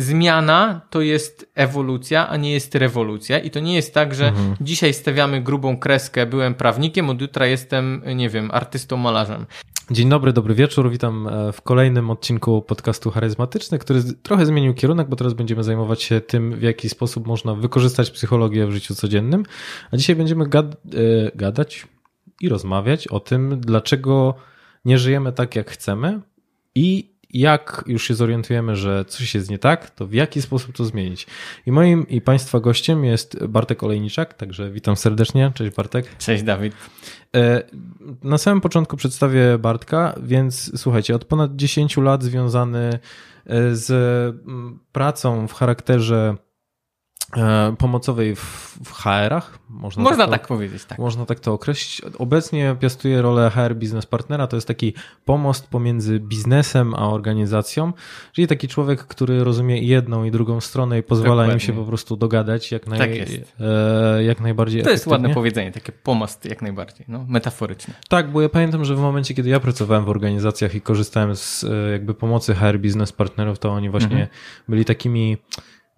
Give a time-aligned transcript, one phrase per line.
[0.00, 3.38] zmiana to jest ewolucja, a nie jest rewolucja.
[3.38, 4.56] I to nie jest tak, że mhm.
[4.60, 9.46] dzisiaj stawiamy grubą kreskę, byłem prawnikiem, od jutra jestem, nie wiem, artystą, malarzem.
[9.90, 10.90] Dzień dobry, dobry wieczór.
[10.90, 16.02] Witam e, w kolejnym odcinku podcastu Charyzmatyczny, który trochę zmienił kierunek, bo teraz będziemy zajmować
[16.02, 19.42] się tym, w jaki sposób można wykorzystać psychologię w życiu codziennym.
[19.90, 20.76] A dzisiaj będziemy gad e,
[21.34, 21.86] gadać
[22.40, 24.34] i rozmawiać o tym, dlaczego
[24.84, 26.20] nie żyjemy tak, jak chcemy
[26.74, 30.84] i jak już się zorientujemy, że coś jest nie tak, to w jaki sposób to
[30.84, 31.26] zmienić.
[31.66, 35.52] I moim i Państwa gościem jest Bartek Olejniczak, także witam serdecznie.
[35.54, 36.16] Cześć Bartek.
[36.18, 36.74] Cześć Dawid.
[37.36, 37.62] E,
[38.22, 42.98] na samym początku przedstawię Bartka, więc słuchajcie, od ponad 10 lat związany
[43.46, 43.90] e, z
[44.46, 46.36] mm, pracą w charakterze
[47.78, 49.58] pomocowej w, w HR-ach.
[49.68, 50.98] Można, można tak, to, tak, powiedzieć, tak.
[50.98, 52.02] Można tak to określić.
[52.18, 54.46] Obecnie piastuję rolę HR Business Partnera.
[54.46, 54.94] To jest taki
[55.24, 57.92] pomost pomiędzy biznesem a organizacją,
[58.32, 61.54] czyli taki człowiek, który rozumie jedną i drugą stronę i pozwala Dokładnie.
[61.54, 65.72] im się po prostu dogadać jak, naj, tak e, jak najbardziej To jest ładne powiedzenie,
[65.72, 67.94] takie pomost jak najbardziej, no, metaforyczne.
[68.08, 71.64] Tak, bo ja pamiętam, że w momencie, kiedy ja pracowałem w organizacjach i korzystałem z
[71.64, 74.28] e, jakby pomocy HR Business Partnerów, to oni właśnie mhm.
[74.68, 75.36] byli takimi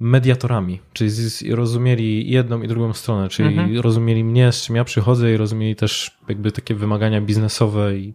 [0.03, 1.11] mediatorami, czyli
[1.51, 3.81] rozumieli jedną i drugą stronę, czyli mhm.
[3.81, 8.15] rozumieli mnie, z czym ja przychodzę i rozumieli też jakby takie wymagania biznesowe i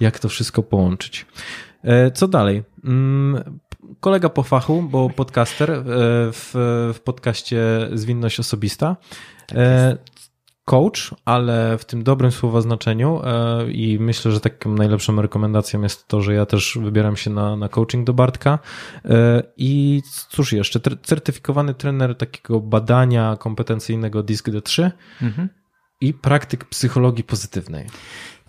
[0.00, 1.26] jak to wszystko połączyć.
[1.84, 2.62] E, co dalej?
[2.84, 3.58] Mm,
[4.00, 5.82] kolega po fachu, bo podcaster e,
[6.32, 6.50] w,
[6.94, 8.96] w podcaście Zwinność Osobista.
[9.46, 9.96] Tak e,
[10.64, 16.08] coach, ale w tym dobrym słowa znaczeniu e, i myślę, że taką najlepszą rekomendacją jest
[16.08, 18.58] to, że ja też wybieram się na, na coaching do Bartka
[19.04, 24.90] e, i cóż jeszcze, certyfikowany trener takiego badania kompetencyjnego DISC D3
[25.22, 25.48] mhm.
[26.00, 27.86] i praktyk psychologii pozytywnej.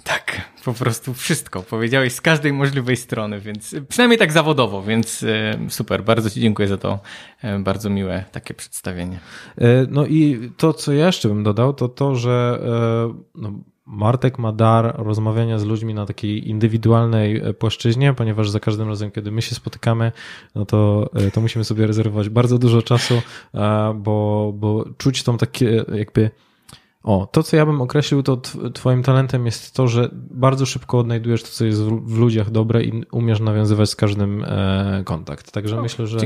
[0.05, 1.63] Tak, po prostu wszystko.
[1.63, 6.03] Powiedziałeś z każdej możliwej strony, więc przynajmniej tak zawodowo, więc e, super.
[6.03, 6.99] Bardzo Ci dziękuję za to
[7.41, 9.19] e, bardzo miłe takie przedstawienie.
[9.57, 12.59] E, no i to, co ja jeszcze bym dodał, to to, że
[13.35, 13.51] no,
[13.85, 19.31] Martek ma dar rozmawiania z ludźmi na takiej indywidualnej płaszczyźnie, ponieważ za każdym razem, kiedy
[19.31, 20.11] my się spotykamy,
[20.55, 23.21] no to, to musimy sobie rezerwować bardzo dużo czasu,
[23.95, 26.31] bo, bo czuć tą takie jakby
[27.05, 28.37] o, to co ja bym określił, to
[28.73, 33.03] twoim talentem jest to, że bardzo szybko odnajdujesz to, co jest w ludziach dobre i
[33.11, 35.51] umiesz nawiązywać z każdym e, kontakt.
[35.51, 36.19] Także o, myślę, że,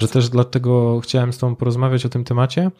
[0.00, 2.70] że też dlatego chciałem z tobą porozmawiać o tym temacie,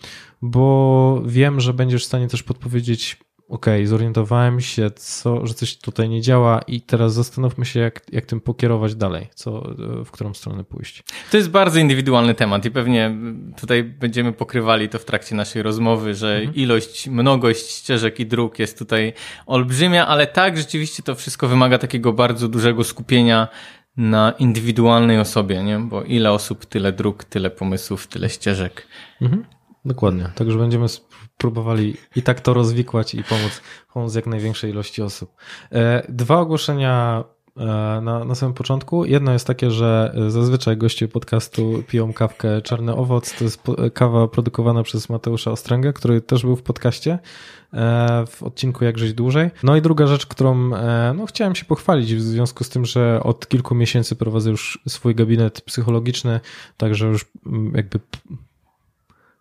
[0.42, 3.16] bo wiem, że będziesz w stanie też podpowiedzieć
[3.48, 8.03] okej, okay, zorientowałem się, co, że coś tutaj nie działa i teraz zastanówmy się, jak,
[8.12, 11.03] jak tym pokierować dalej, co, w którą stronę pójść.
[11.31, 13.16] To jest bardzo indywidualny temat i pewnie
[13.60, 16.54] tutaj będziemy pokrywali to w trakcie naszej rozmowy, że mhm.
[16.54, 19.12] ilość, mnogość ścieżek i dróg jest tutaj
[19.47, 23.48] olbrzymia, ale tak, rzeczywiście to wszystko wymaga takiego bardzo dużego skupienia
[23.97, 25.78] na indywidualnej osobie, nie?
[25.78, 28.87] bo ile osób, tyle dróg, tyle pomysłów, tyle ścieżek.
[29.20, 29.44] Mhm.
[29.84, 30.31] Dokładnie.
[30.34, 30.87] Także będziemy
[31.38, 33.60] próbowali i tak to rozwikłać i pomóc,
[33.94, 35.34] pomóc jak największej ilości osób.
[35.72, 37.25] E, dwa ogłoszenia
[37.56, 37.60] e,
[38.03, 39.04] na, na samym początku.
[39.04, 43.34] Jedno jest takie, że zazwyczaj goście podcastu piją kawkę Czarny Owoc.
[43.38, 43.62] To jest
[43.94, 47.19] kawa produkowana przez Mateusza Ostręgę, który też był w podcaście
[47.72, 49.50] e, w odcinku Jak żyć dłużej.
[49.62, 50.70] No i druga rzecz, którą
[51.15, 55.15] no, chciałem się pochwalić w związku z tym, że od kilku miesięcy prowadzę już swój
[55.15, 56.41] gabinet psychologiczny,
[56.76, 57.25] także już
[57.75, 58.00] jakby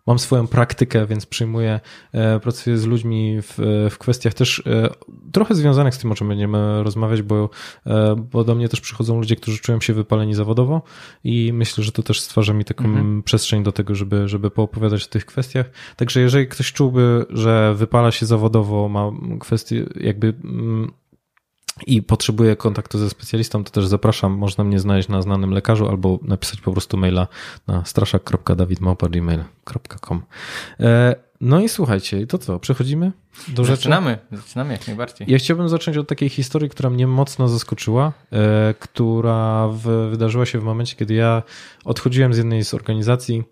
[0.08, 1.80] mam swoją praktykę, więc przyjmuję,
[2.12, 3.54] e, pracuję z ludźmi w,
[3.90, 4.88] w kwestiach też e,
[5.32, 7.50] trochę związanych z tym, o czym będziemy rozmawiać, bo,
[7.86, 10.82] e, bo do mnie też przychodzą ludzie, którzy czują się wypaleni zawodowo
[11.24, 13.22] i myślę, że to też stwarza mi taką mhm.
[13.22, 15.70] przestrzeń do tego, żeby, żeby poopowiadać o tych kwestiach.
[15.96, 19.10] Także jeżeli ktoś czułby, że wypala się zawodowo, ma
[19.40, 20.90] kwestie jakby mm,
[21.86, 24.32] i potrzebuję kontaktu ze specjalistą, to też zapraszam.
[24.32, 27.26] Można mnie znaleźć na znanym lekarzu albo napisać po prostu maila
[27.66, 30.22] na straszak.dawidmałpa.gmail.com
[30.80, 33.12] e, No i słuchajcie, to co, przechodzimy
[33.48, 33.76] do rzeczy?
[33.76, 35.30] Zaczynamy, zaczynamy jak najbardziej.
[35.30, 40.58] Ja chciałbym zacząć od takiej historii, która mnie mocno zaskoczyła, e, która w, wydarzyła się
[40.58, 41.42] w momencie, kiedy ja
[41.84, 43.44] odchodziłem z jednej z organizacji,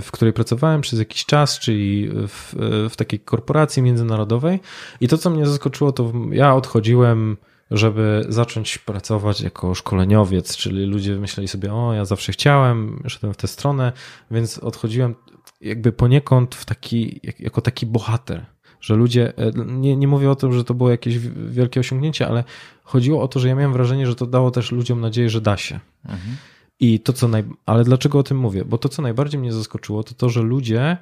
[0.00, 2.54] w której pracowałem przez jakiś czas, czyli w,
[2.90, 4.60] w takiej korporacji międzynarodowej.
[5.00, 7.36] I to, co mnie zaskoczyło, to ja odchodziłem
[7.70, 13.36] żeby zacząć pracować jako szkoleniowiec, czyli ludzie myśleli sobie, o, ja zawsze chciałem, szedłem w
[13.36, 13.92] tę stronę,
[14.30, 15.14] więc odchodziłem
[15.60, 18.46] jakby poniekąd w taki, jako taki bohater,
[18.80, 22.44] że ludzie, e, nie, nie mówię o tym, że to było jakieś wielkie osiągnięcie, ale
[22.82, 25.56] chodziło o to, że ja miałem wrażenie, że to dało też ludziom nadzieję, że da
[25.56, 25.80] się.
[26.04, 26.36] Mhm.
[26.80, 27.44] I to, co naj...
[27.66, 28.64] Ale dlaczego o tym mówię?
[28.64, 30.96] Bo to, co najbardziej mnie zaskoczyło, to to, że ludzie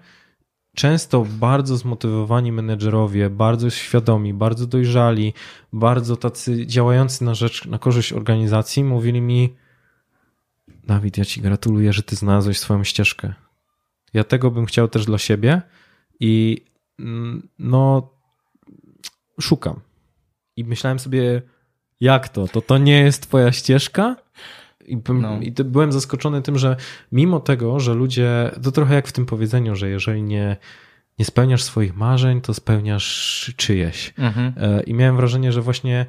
[0.75, 5.35] często bardzo zmotywowani menedżerowie, bardzo świadomi, bardzo dojrzali,
[5.73, 9.55] bardzo tacy działający na rzecz, na korzyść organizacji, mówili mi,
[10.89, 13.35] Dawid, ja ci gratuluję, że ty znalazłeś swoją ścieżkę.
[14.15, 15.63] Ja tego bym chciał też dla siebie
[16.21, 16.65] i
[16.99, 18.11] mm, no
[19.41, 19.81] szukam.
[20.57, 21.43] I myślałem sobie,
[22.01, 22.49] jak to?
[22.49, 24.17] To to nie jest twoja ścieżka?
[24.91, 25.41] I, no.
[25.41, 26.77] I byłem zaskoczony tym, że
[27.13, 30.57] mimo tego, że ludzie, to trochę jak w tym powiedzeniu, że jeżeli nie,
[31.19, 34.15] nie spełniasz swoich marzeń, to spełniasz czyjeś.
[34.19, 34.53] Mhm.
[34.57, 36.07] E, I miałem wrażenie, że właśnie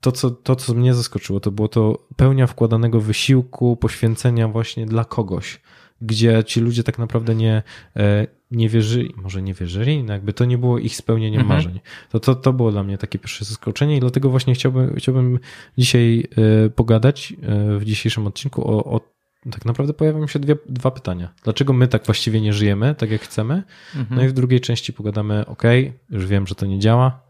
[0.00, 5.04] to co, to, co mnie zaskoczyło, to było to pełnia wkładanego wysiłku, poświęcenia właśnie dla
[5.04, 5.60] kogoś,
[6.00, 7.62] gdzie ci ludzie tak naprawdę nie,
[7.96, 11.56] e, nie wierzyli, może nie wierzyli, no jakby to nie było ich spełnieniem mhm.
[11.58, 11.80] marzeń.
[12.10, 15.38] To, to, to było dla mnie takie pierwsze zaskoczenie i dlatego właśnie chciałbym, chciałbym
[15.78, 16.28] dzisiaj
[16.66, 17.32] e, pogadać
[17.78, 19.18] w dzisiejszym odcinku o, o
[19.50, 21.34] tak naprawdę pojawią się dwie, dwa pytania.
[21.44, 23.62] Dlaczego my tak właściwie nie żyjemy, tak jak chcemy?
[23.96, 24.20] Mhm.
[24.20, 25.62] No i w drugiej części pogadamy, ok,
[26.10, 27.22] już wiem, że to nie działa,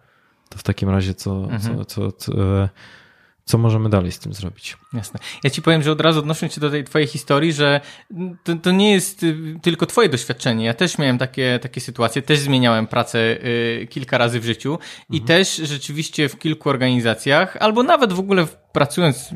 [0.48, 1.60] to w takim razie co, mhm.
[1.60, 2.32] co, co, co,
[3.48, 4.76] co możemy dalej z tym zrobić?
[4.92, 5.20] Jasne.
[5.44, 7.80] Ja ci powiem, że od razu odnosząc się do tej twojej historii, że
[8.44, 10.64] to, to nie jest y, tylko twoje doświadczenie.
[10.64, 14.78] Ja też miałem takie, takie sytuacje, też zmieniałem pracę y, kilka razy w życiu
[15.10, 15.26] i mhm.
[15.26, 19.30] też rzeczywiście w kilku organizacjach, albo nawet w ogóle pracując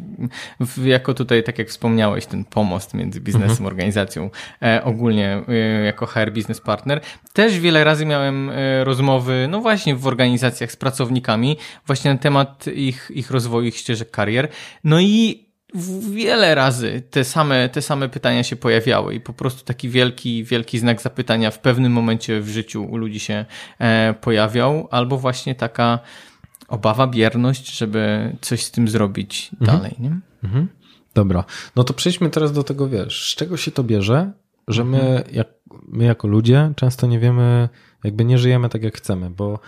[0.61, 3.67] w, jako tutaj, tak jak wspomniałeś, ten pomost między biznesem, mhm.
[3.67, 4.31] organizacją,
[4.63, 7.01] e, ogólnie e, jako HR Business Partner,
[7.33, 11.57] też wiele razy miałem e, rozmowy, no właśnie w organizacjach z pracownikami,
[11.87, 14.49] właśnie na temat ich, ich rozwoju, ich ścieżek karier.
[14.85, 15.53] No i
[16.11, 20.79] wiele razy te same, te same pytania się pojawiały i po prostu taki wielki, wielki
[20.79, 23.45] znak zapytania w pewnym momencie w życiu u ludzi się
[23.79, 25.99] e, pojawiał, albo właśnie taka
[26.73, 29.79] obawa, bierność, żeby coś z tym zrobić mhm.
[29.79, 29.97] dalej.
[29.99, 30.21] Nie?
[30.45, 30.69] Mhm.
[31.15, 31.45] Dobra,
[31.77, 34.33] no to przejdźmy teraz do tego, wiesz, z czego się to bierze,
[34.69, 35.35] że my, mhm.
[35.35, 35.49] jak,
[35.89, 37.69] my jako ludzie często nie wiemy,
[38.05, 39.61] jakby nie żyjemy tak jak chcemy, bo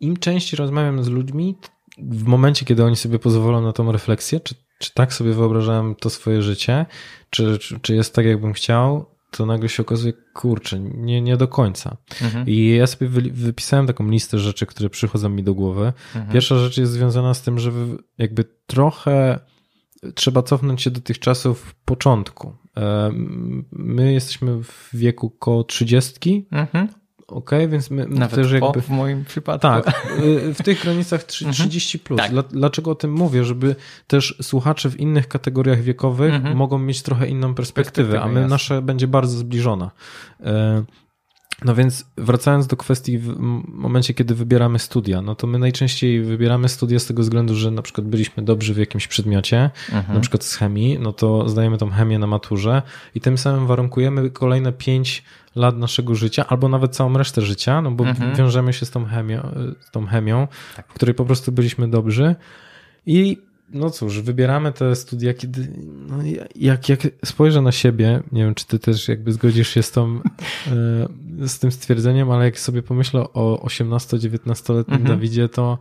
[0.00, 1.56] im częściej rozmawiam z ludźmi,
[1.98, 6.10] w momencie, kiedy oni sobie pozwolą na tą refleksję, czy, czy tak sobie wyobrażałem to
[6.10, 6.86] swoje życie,
[7.30, 11.48] czy, czy, czy jest tak, jakbym chciał, to nagle się okazuje, kurczę, nie, nie do
[11.48, 11.96] końca.
[12.22, 12.46] Mhm.
[12.48, 15.92] I ja sobie wy, wypisałem taką listę rzeczy, które przychodzą mi do głowy.
[16.14, 16.32] Mhm.
[16.32, 17.72] Pierwsza rzecz jest związana z tym, że
[18.18, 19.40] jakby trochę
[20.14, 22.56] trzeba cofnąć się do tych czasów początku.
[22.76, 23.10] E,
[23.72, 26.99] my jesteśmy w wieku koło trzydziestki, mhm
[27.30, 28.82] ok, więc my Nawet też jakby...
[28.82, 29.62] w moim przypadku.
[29.62, 29.86] Tak,
[30.24, 32.04] y, w tych granicach 30 mhm.
[32.04, 32.18] plus.
[32.20, 32.48] Tak.
[32.48, 33.44] Dlaczego o tym mówię?
[33.44, 36.56] Żeby też słuchacze w innych kategoriach wiekowych mhm.
[36.56, 38.54] mogą mieć trochę inną perspektywę, a my jasne.
[38.54, 39.90] nasze będzie bardzo zbliżona.
[40.40, 40.84] E,
[41.64, 43.38] no więc wracając do kwestii w
[43.68, 47.82] momencie, kiedy wybieramy studia, no to my najczęściej wybieramy studia z tego względu, że na
[47.82, 50.14] przykład byliśmy dobrzy w jakimś przedmiocie, mhm.
[50.14, 52.82] na przykład z chemii, no to zdajemy tą chemię na maturze
[53.14, 55.24] i tym samym warunkujemy kolejne pięć
[55.54, 58.36] lat naszego życia, albo nawet całą resztę życia, no bo mhm.
[58.36, 59.48] wiążemy się z tą chemią,
[59.80, 60.88] z tą chemią tak.
[60.88, 62.36] w której po prostu byliśmy dobrzy
[63.06, 63.38] i
[63.72, 65.72] no cóż, wybieramy te studia, kiedy
[66.08, 66.16] no
[66.56, 70.14] jak, jak spojrzę na siebie, nie wiem, czy ty też jakby zgodzisz się z, tą,
[71.40, 75.04] e, z tym stwierdzeniem, ale jak sobie pomyślę o 18-19-letnim mhm.
[75.04, 75.78] Dawidzie, to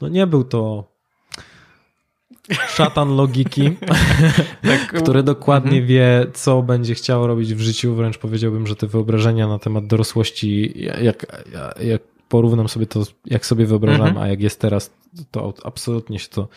[0.00, 0.93] no nie był to
[2.68, 3.76] szatan logiki,
[4.62, 5.02] tak.
[5.02, 5.86] który dokładnie mhm.
[5.86, 7.94] wie, co będzie chciał robić w życiu.
[7.94, 11.44] Wręcz powiedziałbym, że te wyobrażenia na temat dorosłości, jak,
[11.80, 14.24] jak porównam sobie to, jak sobie wyobrażam, mhm.
[14.24, 14.90] a jak jest teraz,
[15.30, 16.48] to absolutnie się to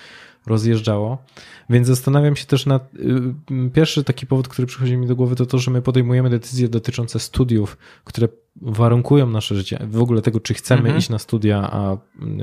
[0.47, 1.17] rozjeżdżało.
[1.69, 2.95] Więc zastanawiam się też nad.
[2.95, 6.69] Y, pierwszy taki powód, który przychodzi mi do głowy, to to, że my podejmujemy decyzje
[6.69, 8.27] dotyczące studiów, które
[8.61, 9.79] warunkują nasze życie.
[9.89, 10.97] W ogóle tego, czy chcemy mhm.
[10.97, 11.97] iść na studia, a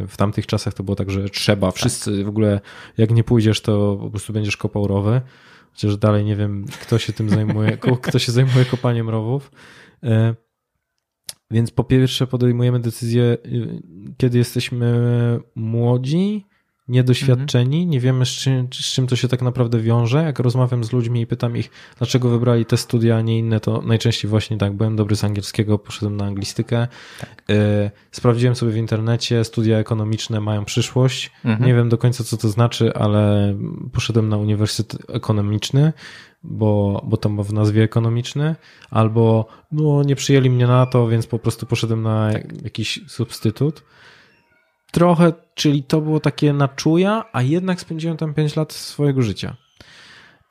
[0.08, 1.70] w tamtych czasach to było tak, że trzeba.
[1.70, 2.24] Wszyscy tak.
[2.24, 2.60] w ogóle,
[2.98, 5.20] jak nie pójdziesz, to po prostu będziesz kopał rowy.
[5.72, 9.50] Chociaż dalej nie wiem, kto się tym zajmuje, kto się zajmuje kopaniem rowów.
[10.02, 10.34] E,
[11.50, 13.82] więc po pierwsze podejmujemy decyzję, y,
[14.16, 14.94] kiedy jesteśmy
[15.54, 16.46] młodzi,
[16.88, 17.90] niedoświadczeni, mhm.
[17.90, 20.22] nie wiemy z czym, z czym to się tak naprawdę wiąże.
[20.22, 23.82] Jak rozmawiam z ludźmi i pytam ich, dlaczego wybrali te studia, a nie inne, to
[23.82, 26.88] najczęściej właśnie tak, byłem dobry z angielskiego, poszedłem na anglistykę.
[27.20, 27.50] Tak.
[27.50, 31.32] Y, sprawdziłem sobie w internecie, studia ekonomiczne mają przyszłość.
[31.44, 31.68] Mhm.
[31.68, 33.54] Nie wiem do końca, co to znaczy, ale
[33.92, 35.92] poszedłem na uniwersytet ekonomiczny,
[36.42, 38.56] bo, bo to ma w nazwie ekonomiczny,
[38.90, 42.30] albo no nie przyjęli mnie na to, więc po prostu poszedłem na
[42.62, 43.82] jakiś substytut
[44.94, 49.56] trochę, czyli to było takie na czuja, a jednak spędziłem tam 5 lat swojego życia.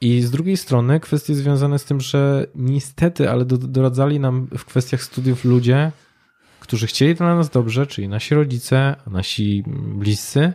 [0.01, 5.03] I z drugiej strony kwestie związane z tym, że niestety, ale doradzali nam w kwestiach
[5.03, 5.91] studiów ludzie,
[6.59, 9.63] którzy chcieli dla nas dobrze, czyli nasi rodzice, nasi
[9.95, 10.53] bliscy,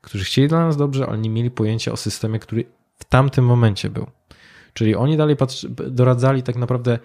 [0.00, 2.64] którzy chcieli dla nas dobrze, ale nie mieli pojęcia o systemie, który
[2.98, 4.06] w tamtym momencie był.
[4.72, 6.98] Czyli oni dalej patrzy, doradzali tak naprawdę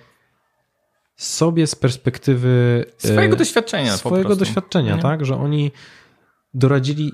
[1.16, 3.98] sobie z perspektywy swojego e, doświadczenia.
[3.98, 5.02] Swojego doświadczenia, nie?
[5.02, 5.25] tak?
[5.25, 5.72] Że oni
[6.53, 7.12] doradzili,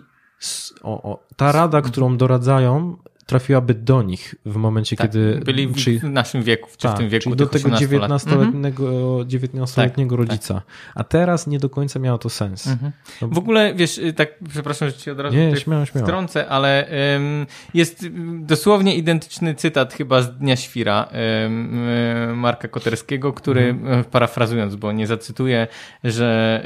[0.84, 2.98] o, o, ta rada, którą doradzają,
[3.30, 5.42] trafiłaby do nich w momencie, tak, kiedy...
[5.46, 9.82] Byli w, czyli, naszym wieku, czy tak, w tym wieku czyli do tego 19-letniego 19
[9.82, 10.54] letniego tak, rodzica.
[10.54, 10.64] Tak.
[10.96, 12.68] A teraz nie do końca miało to sens.
[12.68, 12.92] Mhm.
[13.22, 16.08] No, w ogóle, wiesz, tak, przepraszam, że ci od razu nie, śmiało, śmiało.
[16.08, 18.08] wtrącę, ale um, jest
[18.40, 21.10] dosłownie identyczny cytat chyba z Dnia Świra
[21.44, 24.04] um, Marka Koterskiego, który, mhm.
[24.04, 25.68] parafrazując, bo nie zacytuję,
[26.04, 26.62] że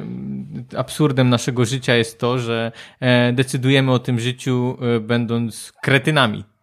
[0.00, 6.07] um, absurdem naszego życia jest to, że e, decydujemy o tym życiu e, będąc kretynami.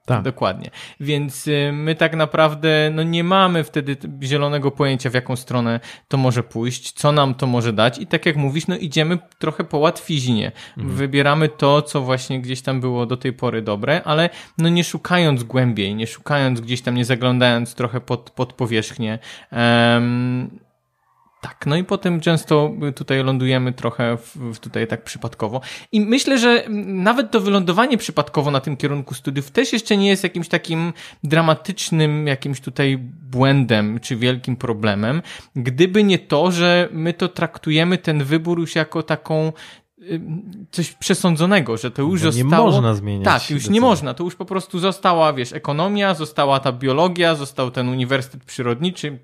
[0.05, 0.23] Tak.
[0.23, 0.69] Dokładnie.
[0.99, 6.17] Więc e, my tak naprawdę no nie mamy wtedy zielonego pojęcia, w jaką stronę to
[6.17, 9.77] może pójść, co nam to może dać i tak jak mówisz, no idziemy trochę po
[9.77, 10.51] łatwiźnie.
[10.77, 10.95] Mhm.
[10.95, 15.43] Wybieramy to, co właśnie gdzieś tam było do tej pory dobre, ale no nie szukając
[15.43, 19.19] głębiej, nie szukając gdzieś tam, nie zaglądając trochę pod, pod powierzchnię.
[19.51, 20.64] Um,
[21.45, 25.61] tak, no i potem często tutaj lądujemy trochę w, tutaj tak przypadkowo.
[25.91, 30.23] I myślę, że nawet to wylądowanie przypadkowo na tym kierunku studiów też jeszcze nie jest
[30.23, 32.97] jakimś takim dramatycznym, jakimś tutaj
[33.31, 35.21] błędem czy wielkim problemem,
[35.55, 39.53] gdyby nie to, że my to traktujemy ten wybór już jako taką
[40.71, 42.67] coś przesądzonego, że to już zostało...
[42.67, 43.25] Nie można zmienić.
[43.25, 44.13] Tak, już nie można.
[44.13, 49.19] To już po prostu została, wiesz, ekonomia, została ta biologia, został ten uniwersytet przyrodniczy,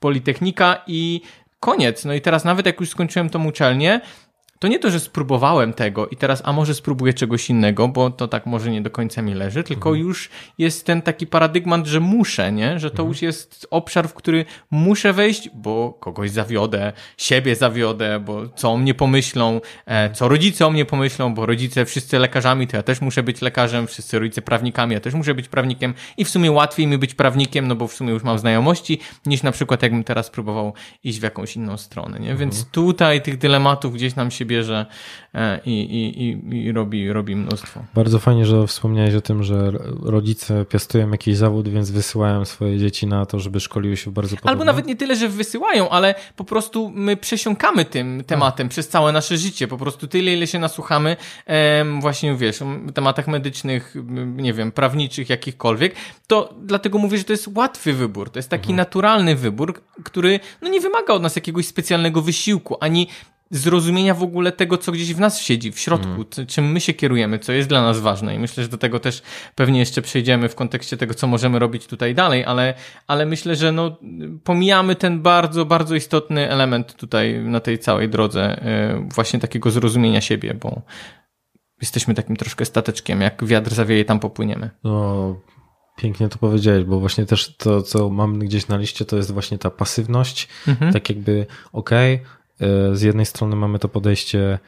[0.00, 1.20] politechnika i
[1.64, 2.04] koniec.
[2.04, 4.00] No i teraz nawet jak już skończyłem tą uczelnię,
[4.64, 8.28] to nie to, że spróbowałem tego i teraz, a może spróbuję czegoś innego, bo to
[8.28, 10.06] tak może nie do końca mi leży, tylko mhm.
[10.06, 10.28] już
[10.58, 12.78] jest ten taki paradygmat, że muszę, nie?
[12.78, 13.08] Że to mhm.
[13.08, 18.76] już jest obszar, w który muszę wejść, bo kogoś zawiodę, siebie zawiodę, bo co o
[18.76, 23.00] mnie pomyślą, e, co rodzice o mnie pomyślą, bo rodzice wszyscy lekarzami, to ja też
[23.00, 26.86] muszę być lekarzem, wszyscy rodzice prawnikami, ja też muszę być prawnikiem i w sumie łatwiej
[26.86, 30.30] mi być prawnikiem, no bo w sumie już mam znajomości, niż na przykład jakbym teraz
[30.30, 30.72] próbował
[31.04, 32.34] iść w jakąś inną stronę, nie?
[32.34, 32.70] Więc mhm.
[32.72, 34.86] tutaj tych dylematów gdzieś nam się bierze
[35.34, 37.84] e, i, i, i, i robi, robi mnóstwo.
[37.94, 43.06] Bardzo fajnie, że wspomniałeś o tym, że rodzice piastują jakiś zawód, więc wysyłają swoje dzieci
[43.06, 44.50] na to, żeby szkoliły się bardzo podobnie.
[44.50, 48.70] Albo nawet nie tyle, że wysyłają, ale po prostu my przesiąkamy tym tematem tak.
[48.70, 49.68] przez całe nasze życie.
[49.68, 51.16] Po prostu tyle, ile się nasłuchamy
[52.00, 53.94] właśnie, wiesz, o tematach medycznych,
[54.36, 55.94] nie wiem, prawniczych, jakichkolwiek,
[56.26, 58.30] to dlatego mówię, że to jest łatwy wybór.
[58.30, 58.76] To jest taki mhm.
[58.76, 63.08] naturalny wybór, który no, nie wymaga od nas jakiegoś specjalnego wysiłku, ani
[63.54, 66.46] zrozumienia w ogóle tego, co gdzieś w nas siedzi, w środku, mm.
[66.46, 68.34] czym my się kierujemy, co jest dla nas ważne.
[68.34, 69.22] I myślę, że do tego też
[69.54, 72.74] pewnie jeszcze przejdziemy w kontekście tego, co możemy robić tutaj dalej, ale,
[73.06, 73.96] ale myślę, że no,
[74.44, 80.20] pomijamy ten bardzo, bardzo istotny element tutaj na tej całej drodze, e, właśnie takiego zrozumienia
[80.20, 80.82] siebie, bo
[81.80, 84.70] jesteśmy takim troszkę stateczkiem, jak wiatr zawieje, tam popłyniemy.
[84.84, 85.36] No,
[85.96, 89.58] Pięknie to powiedziałeś, bo właśnie też to, co mam gdzieś na liście, to jest właśnie
[89.58, 90.48] ta pasywność.
[90.68, 90.92] Mhm.
[90.92, 92.26] Tak jakby, okej, okay,
[92.92, 94.58] z jednej strony mamy to podejście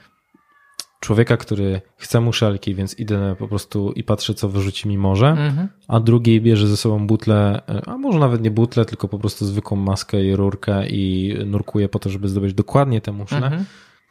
[1.00, 5.68] człowieka, który chce muszelki, więc idę po prostu i patrzę, co wyrzuci mi morze, mhm.
[5.88, 9.46] a drugiej bierze ze sobą butlę, e, a może nawet nie butlę, tylko po prostu
[9.46, 13.64] zwykłą maskę i rurkę i nurkuje po to, żeby zdobyć dokładnie te muszle, mhm.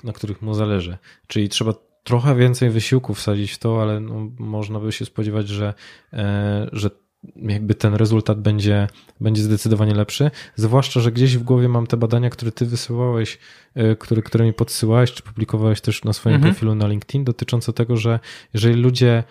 [0.04, 0.98] na których mu zależy.
[1.28, 5.74] Czyli trzeba trochę więcej wysiłku wsadzić w to, ale no, można by się spodziewać, że,
[6.14, 6.90] e, że
[7.36, 8.88] jakby ten rezultat będzie,
[9.22, 10.32] będzie zdecydowanie lepszy.
[10.56, 13.40] Zwłaszcza, że gdzieś w głowie mam te badania, które ty wysyłałeś,
[13.76, 16.54] e, które, które mi podsyłałeś, czy publikowałeś też na swoim mhm.
[16.54, 18.20] profilu na LinkedIn, dotyczące tego, że
[18.54, 19.24] jeżeli ludzie,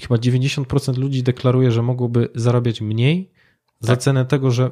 [0.00, 3.86] chyba 90% ludzi deklaruje, że mogłoby zarabiać mniej tak.
[3.86, 4.70] za cenę tego, że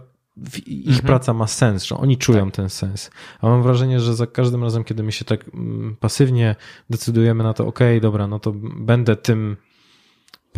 [0.66, 1.06] ich mhm.
[1.06, 2.54] praca ma sens, że oni czują tak.
[2.54, 3.10] ten sens.
[3.40, 6.56] A mam wrażenie, że za każdym razem, kiedy my się tak mm, pasywnie
[6.90, 9.56] decydujemy na to, ok, dobra, no to będę tym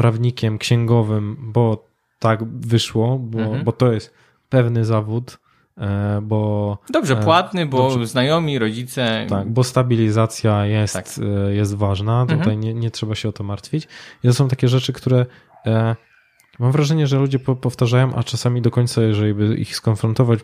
[0.00, 1.84] prawnikiem księgowym, bo
[2.18, 3.64] tak wyszło, bo, mhm.
[3.64, 4.14] bo to jest
[4.48, 5.38] pewny zawód,
[5.78, 6.78] e, bo...
[6.90, 9.26] Dobrze e, płatny, bo dobrze, znajomi, rodzice...
[9.28, 11.06] Tak, bo stabilizacja jest, tak.
[11.48, 12.60] E, jest ważna, tutaj mhm.
[12.60, 13.88] nie, nie trzeba się o to martwić.
[14.24, 15.26] I to są takie rzeczy, które
[16.58, 20.40] mam wrażenie, że ludzie powtarzają, a czasami do końca, jeżeli by ich skonfrontować,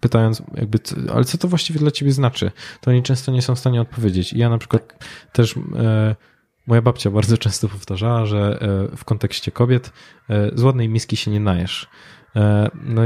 [0.00, 0.78] pytając jakby,
[1.14, 4.32] ale co to właściwie dla ciebie znaczy, to oni często nie są w stanie odpowiedzieć.
[4.32, 5.54] I ja na przykład też
[6.70, 8.58] Moja babcia bardzo często powtarzała, że
[8.92, 9.92] e, w kontekście kobiet
[10.28, 11.88] e, z ładnej miski się nie najesz.
[12.36, 13.02] E, no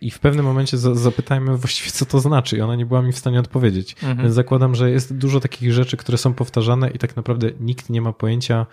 [0.00, 3.18] i w pewnym momencie zapytajmy właściwie, co to znaczy, i ona nie była mi w
[3.18, 3.96] stanie odpowiedzieć.
[4.02, 4.32] Mhm.
[4.32, 8.12] Zakładam, że jest dużo takich rzeczy, które są powtarzane i tak naprawdę nikt nie ma
[8.12, 8.66] pojęcia,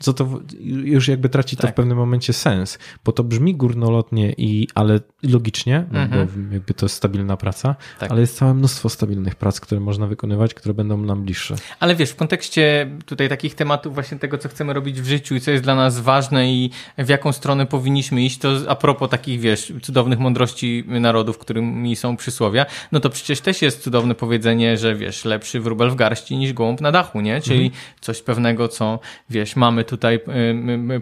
[0.00, 1.60] co to już jakby traci tak.
[1.60, 1.74] to w tak.
[1.74, 6.26] pewnym momencie sens, bo to brzmi górnolotnie i ale logicznie, no Mhm.
[6.48, 8.10] bo jakby to jest stabilna praca, Tak.
[8.10, 11.54] ale jest całe mnóstwo stabilnych prac, które można wykonywać, które będą nam bliższe.
[11.80, 15.40] Ale wiesz, w kontekście tutaj takich tematów właśnie tego, co chcemy robić w życiu i
[15.40, 19.40] co jest dla nas ważne i w jaką stronę powinniśmy iść, to a propos takich,
[19.40, 24.94] wiesz, cudownych mądrości narodów, którymi są przysłowia, no to przecież też jest cudowne powiedzenie, że
[24.94, 27.40] wiesz, lepszy wróbel w garści niż gołąb na dachu, nie?
[27.40, 28.98] Czyli coś pewnego, co,
[29.30, 30.20] wiesz, mamy tutaj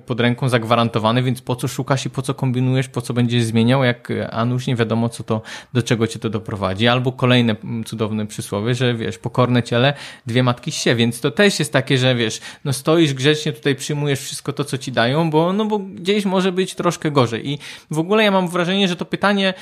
[0.07, 3.85] pod ręką zagwarantowane, więc po co szukasz i po co kombinujesz, po co będziesz zmieniał,
[3.85, 6.89] jak a nuż nie wiadomo, co to, do czego cię to doprowadzi.
[6.89, 9.95] Albo kolejne mm, cudowne przysłowie, że wiesz, pokorne ciele,
[10.27, 14.21] dwie matki się, więc to też jest takie, że wiesz, no stoisz grzecznie, tutaj przyjmujesz
[14.21, 17.51] wszystko to, co ci dają, bo, no bo gdzieś może być troszkę gorzej.
[17.51, 17.59] I
[17.91, 19.55] w ogóle ja mam wrażenie, że to pytanie,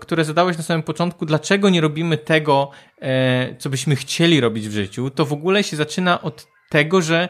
[0.00, 2.70] które zadałeś na samym początku, dlaczego nie robimy tego,
[3.00, 7.28] e, co byśmy chcieli robić w życiu, to w ogóle się zaczyna od tego, że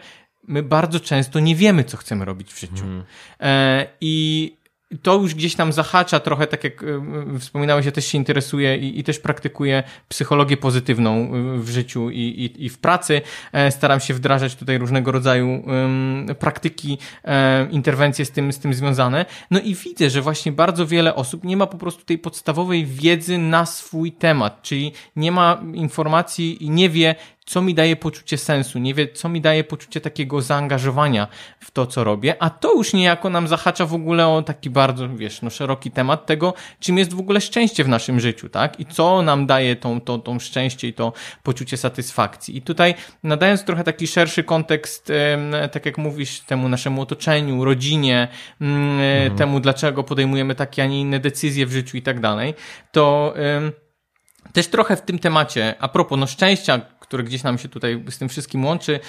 [0.48, 2.84] my bardzo często nie wiemy, co chcemy robić w życiu.
[3.40, 4.56] E, I
[5.02, 6.84] to już gdzieś tam zahacza trochę, tak jak
[7.38, 12.64] wspominałeś, ja też się interesuję i, i też praktykuję psychologię pozytywną w życiu i, i,
[12.64, 13.20] i w pracy.
[13.52, 15.64] E, Staram się wdrażać tutaj różnego rodzaju
[16.38, 19.26] praktyki, e, interwencje z tym, z tym związane.
[19.50, 23.38] No i widzę, że właśnie bardzo wiele osób nie ma po prostu tej podstawowej wiedzy
[23.38, 27.14] na swój temat, czyli nie ma informacji i nie wie,
[27.48, 31.28] co mi daje poczucie sensu, nie wie, co mi daje poczucie takiego zaangażowania
[31.60, 35.08] w to, co robię, a to już niejako nam zahacza w ogóle o taki bardzo,
[35.08, 38.80] wiesz, no szeroki temat tego, czym jest w ogóle szczęście w naszym życiu, tak?
[38.80, 41.12] I co nam daje tą, tą, tą szczęście i to
[41.42, 42.56] poczucie satysfakcji.
[42.56, 45.12] I tutaj nadając trochę taki szerszy kontekst,
[45.72, 48.28] tak jak mówisz, temu naszemu otoczeniu, rodzinie,
[48.60, 52.54] mm, temu, dlaczego podejmujemy takie, a nie inne decyzje w życiu i tak dalej,
[52.92, 53.34] to
[54.52, 58.18] też trochę w tym temacie, a propos no szczęścia, które gdzieś nam się tutaj z
[58.18, 59.00] tym wszystkim łączy,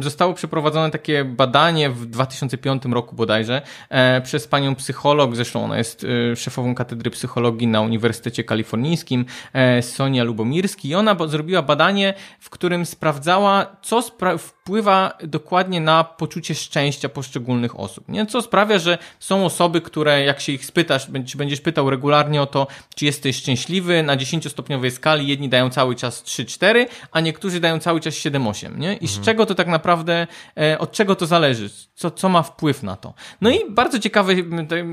[0.00, 6.04] zostało przeprowadzone takie badanie w 2005 roku bodajże e, przez panią psycholog, zresztą ona jest
[6.32, 10.88] e, szefową katedry psychologii na Uniwersytecie Kalifornijskim, e, Sonia Lubomirski.
[10.88, 14.38] I ona zrobiła badanie, w którym sprawdzała, co spra-
[14.68, 18.08] wpływa dokładnie na poczucie szczęścia poszczególnych osób.
[18.08, 18.26] Nie?
[18.26, 22.46] Co sprawia, że są osoby, które jak się ich spytasz, czy będziesz pytał regularnie o
[22.46, 27.78] to, czy jesteś szczęśliwy, na 10-stopniowej skali jedni dają cały czas 3-4, a niektórzy dają
[27.78, 28.78] cały czas 7-8.
[28.78, 28.94] Nie?
[28.94, 30.26] I z czego to tak naprawdę,
[30.58, 31.70] e, od czego to zależy?
[31.94, 33.14] Co, co ma wpływ na to?
[33.40, 34.34] No i bardzo ciekawe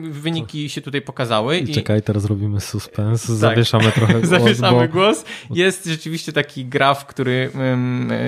[0.02, 1.58] wyniki się tutaj pokazały.
[1.58, 5.26] I czekaj, teraz robimy suspens, zawieszamy trochę głos, Zawieszamy bo głos.
[5.52, 7.52] Jest rzeczywiście taki graf, który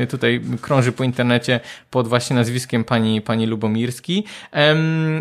[0.10, 1.37] tutaj krąży po internecie
[1.90, 4.24] pod właśnie nazwiskiem pani, pani Lubomirski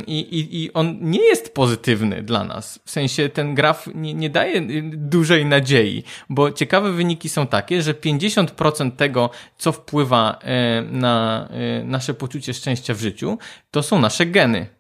[0.06, 2.80] i, i, i on nie jest pozytywny dla nas.
[2.84, 7.94] W sensie ten graf nie, nie daje dużej nadziei, bo ciekawe wyniki są takie, że
[7.94, 11.48] 50% tego, co wpływa y, na
[11.80, 13.38] y, nasze poczucie szczęścia w życiu,
[13.70, 14.75] to są nasze geny.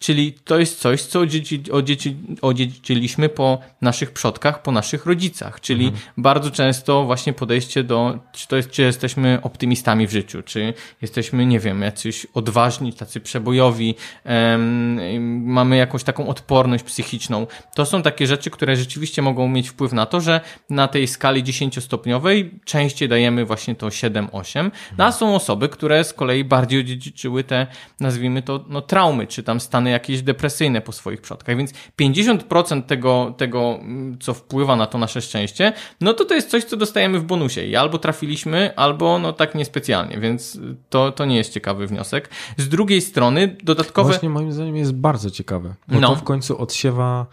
[0.00, 5.60] Czyli to jest coś, co odziedzi, odziedzi, odziedziczyliśmy po naszych przodkach, po naszych rodzicach.
[5.60, 10.74] Czyli bardzo często właśnie podejście do, czy to jest, czy jesteśmy optymistami w życiu, czy
[11.02, 17.46] jesteśmy, nie wiem, jacyś odważni, tacy przebojowi, em, mamy jakąś taką odporność psychiczną.
[17.74, 21.44] To są takie rzeczy, które rzeczywiście mogą mieć wpływ na to, że na tej skali
[21.44, 24.70] 10-stopniowej częściej dajemy właśnie to 7-8.
[24.98, 27.66] No, a są osoby, które z kolei bardziej odziedziczyły te,
[28.00, 31.56] nazwijmy to, no, traumy, czy tam stany jakieś depresyjne po swoich przodkach.
[31.56, 36.50] Więc 50% tego, tego, mm, co wpływa na to nasze szczęście, no to to jest
[36.50, 37.64] coś, co dostajemy w bonusie.
[37.66, 42.30] I albo trafiliśmy, albo no tak niespecjalnie, więc to, to nie jest ciekawy wniosek.
[42.56, 44.08] Z drugiej strony dodatkowe...
[44.08, 46.08] Właśnie moim zdaniem jest bardzo ciekawe, bo No.
[46.08, 47.26] to w końcu odsiewa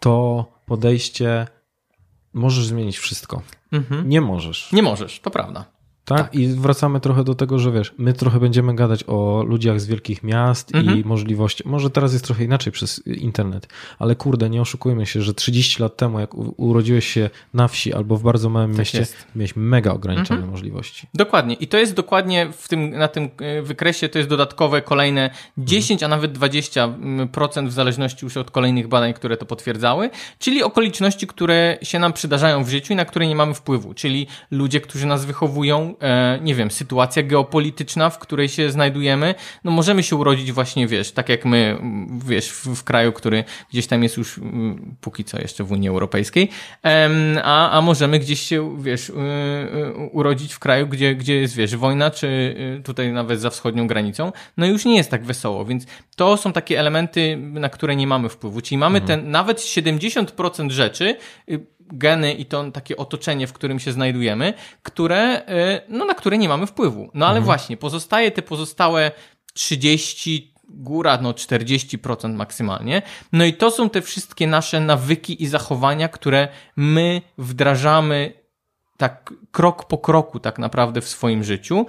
[0.00, 1.46] to podejście
[2.32, 3.42] możesz zmienić wszystko.
[3.72, 4.08] Mhm.
[4.08, 4.72] Nie możesz.
[4.72, 5.64] Nie możesz, to prawda.
[6.08, 6.34] Tak?
[6.34, 10.22] I wracamy trochę do tego, że wiesz, my trochę będziemy gadać o ludziach z wielkich
[10.22, 10.98] miast Mhm.
[10.98, 11.62] i możliwości.
[11.66, 13.68] Może teraz jest trochę inaczej przez internet,
[13.98, 18.16] ale kurde, nie oszukujmy się, że 30 lat temu, jak urodziłeś się na wsi albo
[18.16, 19.16] w bardzo małym mieście, jest.
[19.36, 21.06] miałeś mega ograniczone możliwości.
[21.14, 21.54] Dokładnie.
[21.54, 26.02] I to jest dokładnie w tym, na tym e, wykresie, to jest dodatkowe kolejne 10,
[26.02, 31.78] a nawet 20% w zależności już od kolejnych badań, które to potwierdzały, czyli okoliczności, które
[31.82, 35.24] się nam przydarzają w życiu i na które nie mamy wpływu, czyli ludzie, którzy nas
[35.24, 35.94] wychowują,
[36.40, 39.34] nie wiem, sytuacja geopolityczna, w której się znajdujemy,
[39.64, 41.78] no możemy się urodzić właśnie, wiesz, tak jak my,
[42.26, 44.40] wiesz, w, w kraju, który gdzieś tam jest już
[45.00, 46.48] póki co jeszcze w Unii Europejskiej,
[47.42, 51.76] a, a możemy gdzieś się, wiesz, y, y, urodzić w kraju, gdzie, gdzie jest, wiesz,
[51.76, 55.86] wojna, czy y, tutaj nawet za wschodnią granicą, no już nie jest tak wesoło, więc
[56.16, 61.16] to są takie elementy, na które nie mamy wpływu, czyli mamy ten, nawet 70% rzeczy,
[61.92, 66.48] geny i to takie otoczenie, w którym się znajdujemy, które, y, no na które nie
[66.48, 67.10] mamy wpływu.
[67.14, 69.10] No ale właśnie, pozostaje te pozostałe
[69.54, 73.02] 30 góra, no 40% maksymalnie.
[73.32, 78.32] No i to są te wszystkie nasze nawyki i zachowania, które my wdrażamy
[78.96, 81.86] tak krok po kroku tak naprawdę w swoim życiu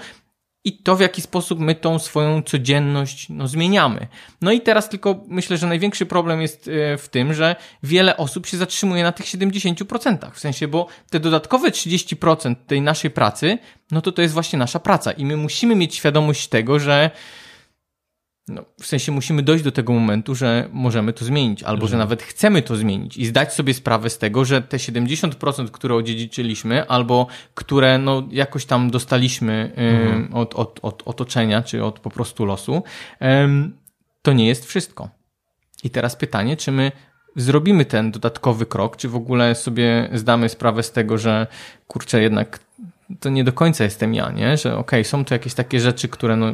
[0.63, 4.07] i to, w jaki sposób my tą swoją codzienność no, zmieniamy.
[4.41, 8.45] No i teraz tylko myślę, że największy problem jest e, w tym, że wiele osób
[8.47, 10.31] się zatrzymuje na tych 70%.
[10.33, 13.57] W sensie, bo te dodatkowe 30% tej naszej pracy,
[13.91, 17.11] no to to jest właśnie nasza praca i my musimy mieć świadomość tego, że
[18.49, 22.23] no, w sensie musimy dojść do tego momentu, że możemy to zmienić, albo że nawet
[22.23, 27.27] chcemy to zmienić i zdać sobie sprawę z tego, że te 70%, które odziedziczyliśmy, albo
[27.55, 30.33] które no, jakoś tam dostaliśmy mhm.
[30.33, 32.83] od, od, od otoczenia, czy od po prostu losu,
[34.21, 35.09] to nie jest wszystko.
[35.83, 36.91] I teraz pytanie, czy my
[37.35, 41.47] zrobimy ten dodatkowy krok, czy w ogóle sobie zdamy sprawę z tego, że
[41.87, 42.59] kurczę, jednak
[43.19, 44.57] to nie do końca jestem ja, nie?
[44.57, 46.53] Że okej, okay, są to jakieś takie rzeczy, które no,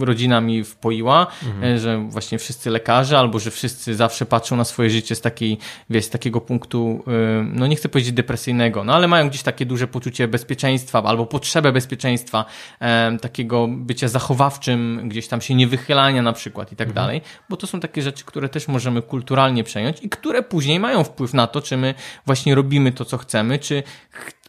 [0.00, 1.74] rodzina mi wpoiła, mhm.
[1.74, 5.58] E, że właśnie wszyscy lekarze, albo że wszyscy zawsze patrzą na swoje życie z takiej,
[5.90, 7.10] wiesz, z takiego punktu, e,
[7.52, 11.72] no nie chcę powiedzieć depresyjnego, no ale mają gdzieś takie duże poczucie bezpieczeństwa, albo potrzebę
[11.72, 12.44] bezpieczeństwa,
[12.80, 17.06] e, takiego bycia zachowawczym, gdzieś tam się nie wychylania na przykład i tak mhm.
[17.06, 21.04] dalej, bo to są takie rzeczy, które też możemy kulturalnie przejąć i które później mają
[21.04, 21.94] wpływ na to, czy my
[22.26, 23.82] właśnie robimy to, co chcemy, czy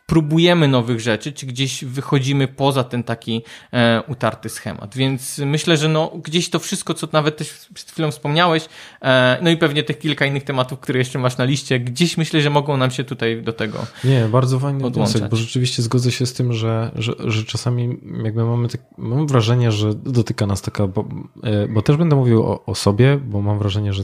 [0.05, 3.41] próbujemy nowych rzeczy, czy gdzieś wychodzimy poza ten taki
[3.73, 4.95] e, utarty schemat.
[4.95, 8.69] Więc myślę, że no, gdzieś to wszystko, co nawet też przed chwilą wspomniałeś,
[9.01, 12.41] e, no i pewnie tych kilka innych tematów, które jeszcze masz na liście, gdzieś myślę,
[12.41, 16.25] że mogą nam się tutaj do tego Nie, bardzo fajny wniosek, bo rzeczywiście zgodzę się
[16.25, 20.87] z tym, że, że, że czasami jakby mamy tak, mam wrażenie, że dotyka nas taka,
[20.87, 21.05] bo,
[21.43, 24.03] e, bo też będę mówił o, o sobie, bo mam wrażenie, że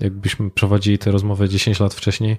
[0.00, 2.38] jakbyśmy prowadzili tę rozmowę 10 lat wcześniej,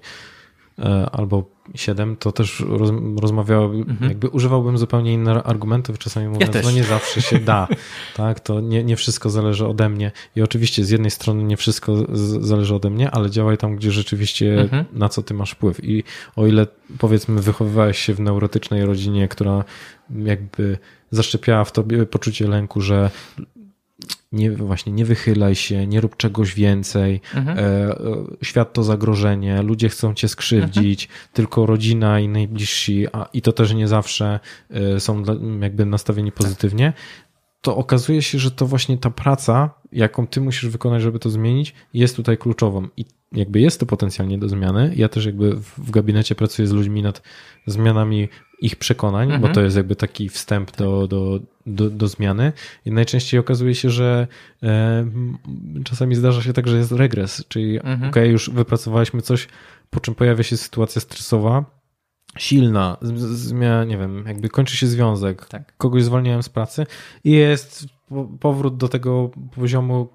[1.11, 1.43] albo
[1.75, 4.09] 7, to też roz, rozmawiałbym, mhm.
[4.09, 7.67] jakby używałbym zupełnie innych argumentów, czasami mówiąc, ja no nie zawsze się da,
[8.15, 11.95] tak, to nie, nie wszystko zależy ode mnie i oczywiście z jednej strony nie wszystko
[11.97, 14.85] z, zależy ode mnie, ale działaj tam, gdzie rzeczywiście mhm.
[14.93, 16.03] na co ty masz wpływ i
[16.35, 19.63] o ile powiedzmy wychowywałeś się w neurotycznej rodzinie, która
[20.09, 20.77] jakby
[21.11, 23.09] zaszczepiała w tobie poczucie lęku, że
[24.31, 27.57] nie, właśnie nie wychylaj się, nie rób czegoś więcej, mhm.
[27.57, 27.97] E, e,
[28.41, 31.29] świat to zagrożenie, ludzie chcą cię skrzywdzić, mhm.
[31.33, 34.39] tylko rodzina i najbliżsi, a, i to też nie zawsze
[34.69, 35.23] e, są
[35.61, 36.93] jakby nastawieni pozytywnie,
[37.61, 41.73] to okazuje się, że to właśnie ta praca, jaką ty musisz wykonać, żeby to zmienić,
[41.93, 42.87] jest tutaj kluczową.
[42.97, 44.93] I jakby jest to potencjalnie do zmiany.
[44.95, 47.21] Ja też jakby w gabinecie pracuję z ludźmi nad
[47.67, 48.29] zmianami
[48.61, 49.41] ich przekonań, mhm.
[49.41, 52.53] bo to jest jakby taki wstęp do, do, do, do zmiany.
[52.85, 54.27] I najczęściej okazuje się, że
[54.63, 55.05] e,
[55.83, 58.09] czasami zdarza się tak, że jest regres, czyli mhm.
[58.09, 59.47] ok, już wypracowaliśmy coś,
[59.89, 61.65] po czym pojawia się sytuacja stresowa,
[62.37, 65.77] silna, zmiana, nie wiem, jakby kończy się związek, tak.
[65.77, 66.85] kogoś zwalniałem z pracy
[67.23, 67.85] i jest
[68.39, 70.07] powrót do tego poziomu,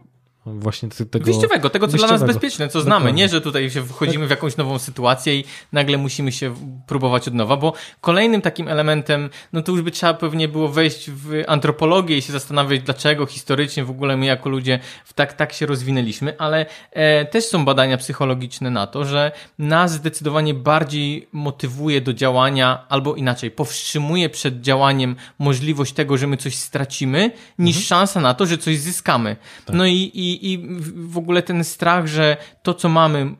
[0.46, 1.24] właśnie tego...
[1.24, 2.18] Wyjściowego, tego co wyjściowego.
[2.18, 3.00] dla nas bezpieczne, co znamy.
[3.00, 3.22] Dokładnie.
[3.22, 6.54] Nie, że tutaj się wchodzimy w jakąś nową sytuację i nagle musimy się
[6.86, 11.10] próbować od nowa, bo kolejnym takim elementem, no to już by trzeba pewnie było wejść
[11.10, 15.52] w antropologię i się zastanawiać, dlaczego historycznie w ogóle my jako ludzie w tak, tak
[15.52, 22.00] się rozwinęliśmy, ale e, też są badania psychologiczne na to, że nas zdecydowanie bardziej motywuje
[22.00, 27.86] do działania, albo inaczej, powstrzymuje przed działaniem możliwość tego, że my coś stracimy, niż mhm.
[27.86, 29.36] szansa na to, że coś zyskamy.
[29.66, 29.76] Tak.
[29.76, 30.58] No i, i i,
[30.94, 33.34] w ogóle ten strach, że to, co mamy,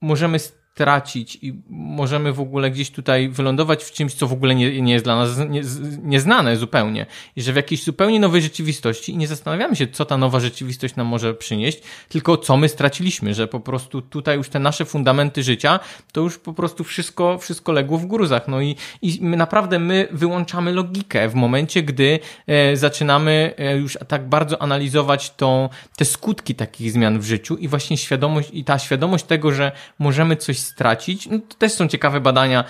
[0.00, 0.38] możemy
[0.78, 4.92] tracić i możemy w ogóle gdzieś tutaj wylądować w czymś, co w ogóle nie, nie
[4.92, 5.62] jest dla nas nie,
[6.02, 7.06] nieznane zupełnie.
[7.36, 10.96] I że w jakiejś zupełnie nowej rzeczywistości i nie zastanawiamy się, co ta nowa rzeczywistość
[10.96, 15.42] nam może przynieść, tylko co my straciliśmy, że po prostu tutaj już te nasze fundamenty
[15.42, 15.80] życia,
[16.12, 18.48] to już po prostu wszystko, wszystko legło w gruzach.
[18.48, 23.98] No i, i my naprawdę my wyłączamy logikę w momencie, gdy e, zaczynamy e, już
[24.08, 28.78] tak bardzo analizować tą, te skutki takich zmian w życiu i właśnie świadomość i ta
[28.78, 31.26] świadomość tego, że możemy coś stracić.
[31.26, 32.64] No, to też są ciekawe badania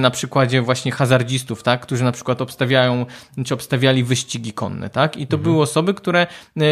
[0.00, 3.06] na przykładzie właśnie hazardzistów, tak, którzy na przykład obstawiają,
[3.44, 5.42] czy obstawiali wyścigi konne, tak, i to mhm.
[5.42, 6.26] były osoby, które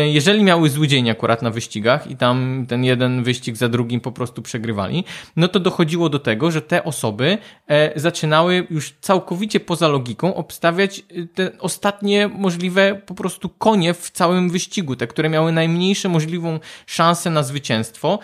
[0.07, 4.13] jeżeli miały zły dzień akurat na wyścigach i tam ten jeden wyścig za drugim po
[4.13, 5.05] prostu przegrywali,
[5.37, 7.39] no to dochodziło do tego, że te osoby
[7.69, 14.11] e, zaczynały już całkowicie poza logiką obstawiać e, te ostatnie możliwe po prostu konie w
[14.11, 18.19] całym wyścigu, te, które miały najmniejsze możliwą szansę na zwycięstwo,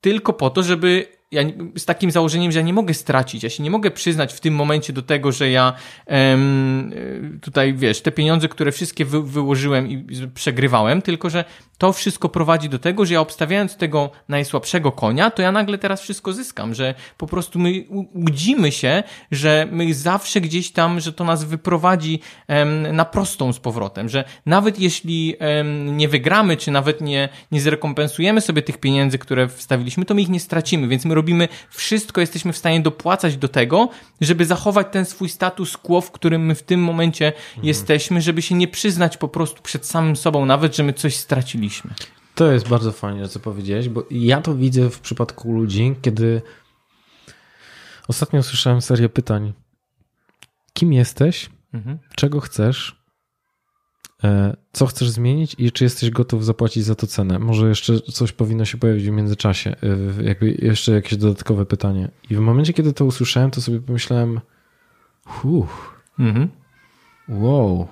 [0.00, 1.42] tylko po to, żeby ja
[1.76, 4.54] z takim założeniem, że ja nie mogę stracić, ja się nie mogę przyznać w tym
[4.54, 5.72] momencie do tego, że ja
[6.06, 6.92] em,
[7.40, 11.44] tutaj, wiesz, te pieniądze, które wszystkie wy, wyłożyłem i przegrywałem, tylko że
[11.78, 16.00] to wszystko prowadzi do tego, że ja obstawiając tego najsłabszego konia, to ja nagle teraz
[16.00, 21.24] wszystko zyskam, że po prostu my łudzimy się, że my zawsze gdzieś tam, że to
[21.24, 27.00] nas wyprowadzi em, na prostą z powrotem, że nawet jeśli em, nie wygramy, czy nawet
[27.00, 31.17] nie, nie zrekompensujemy sobie tych pieniędzy, które wstawiliśmy, to my ich nie stracimy, więc my
[31.18, 33.88] robimy wszystko, jesteśmy w stanie dopłacać do tego,
[34.20, 37.66] żeby zachować ten swój status quo, w którym my w tym momencie mhm.
[37.66, 41.90] jesteśmy, żeby się nie przyznać po prostu przed samym sobą nawet, że my coś straciliśmy.
[42.34, 46.42] To jest bardzo fajnie, co powiedziałeś, bo ja to widzę w przypadku ludzi, kiedy
[48.08, 49.52] ostatnio usłyszałem serię pytań.
[50.72, 51.50] Kim jesteś?
[51.74, 51.98] Mhm.
[52.14, 52.97] Czego chcesz?
[54.24, 57.38] E, co chcesz zmienić i czy jesteś gotów zapłacić za to cenę?
[57.38, 62.08] Może jeszcze coś powinno się pojawić w międzyczasie, e, jakby jeszcze jakieś dodatkowe pytanie.
[62.30, 64.40] I w momencie, kiedy to usłyszałem, to sobie pomyślałem,
[65.26, 65.66] huh,
[66.18, 66.48] mhm.
[67.28, 67.88] wow,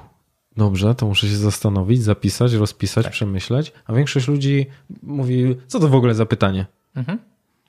[0.57, 3.13] dobrze, to muszę się zastanowić, zapisać, rozpisać, tak.
[3.13, 3.73] przemyśleć.
[3.87, 4.67] A większość ludzi
[5.03, 6.67] mówi, co to w ogóle za pytanie?
[6.95, 7.19] Mhm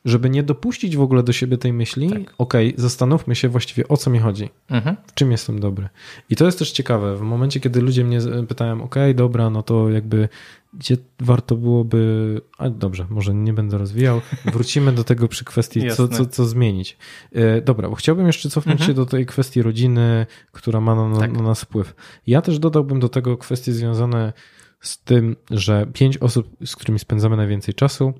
[0.07, 2.19] żeby nie dopuścić w ogóle do siebie tej myśli, tak.
[2.37, 4.95] okej, okay, zastanówmy się właściwie o co mi chodzi, mhm.
[5.07, 5.89] w czym jestem dobry.
[6.29, 9.63] I to jest też ciekawe, w momencie, kiedy ludzie mnie pytają, okej, okay, dobra, no
[9.63, 10.29] to jakby
[10.73, 14.21] gdzie warto byłoby, a dobrze, może nie będę rozwijał,
[14.53, 16.97] wrócimy do tego przy kwestii, co, co, co zmienić.
[17.33, 18.87] E, dobra, bo chciałbym jeszcze cofnąć mhm.
[18.87, 21.31] się do tej kwestii rodziny, która ma na, tak.
[21.31, 21.95] na nas wpływ.
[22.27, 24.33] Ja też dodałbym do tego kwestie związane
[24.79, 28.13] z tym, że pięć osób, z którymi spędzamy najwięcej czasu,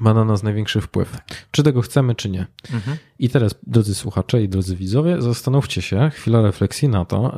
[0.00, 1.18] ma na nas największy wpływ.
[1.50, 2.46] Czy tego chcemy, czy nie.
[2.72, 2.96] Mhm.
[3.18, 7.34] I teraz, drodzy słuchacze i drodzy widzowie, zastanówcie się, chwila refleksji na to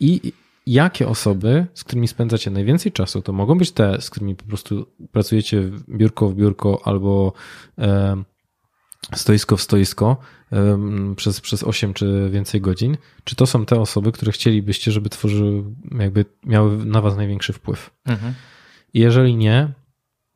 [0.00, 0.32] i
[0.66, 4.86] jakie osoby, z którymi spędzacie najwięcej czasu, to mogą być te, z którymi po prostu
[5.12, 7.32] pracujecie biurko w biurko albo
[7.78, 8.22] e,
[9.14, 10.16] stoisko w stoisko
[10.52, 10.78] e,
[11.16, 15.64] przez, przez 8 czy więcej godzin, czy to są te osoby, które chcielibyście, żeby tworzyły,
[15.98, 17.90] jakby miały na was największy wpływ.
[18.06, 18.34] Mhm.
[18.94, 19.72] Jeżeli nie,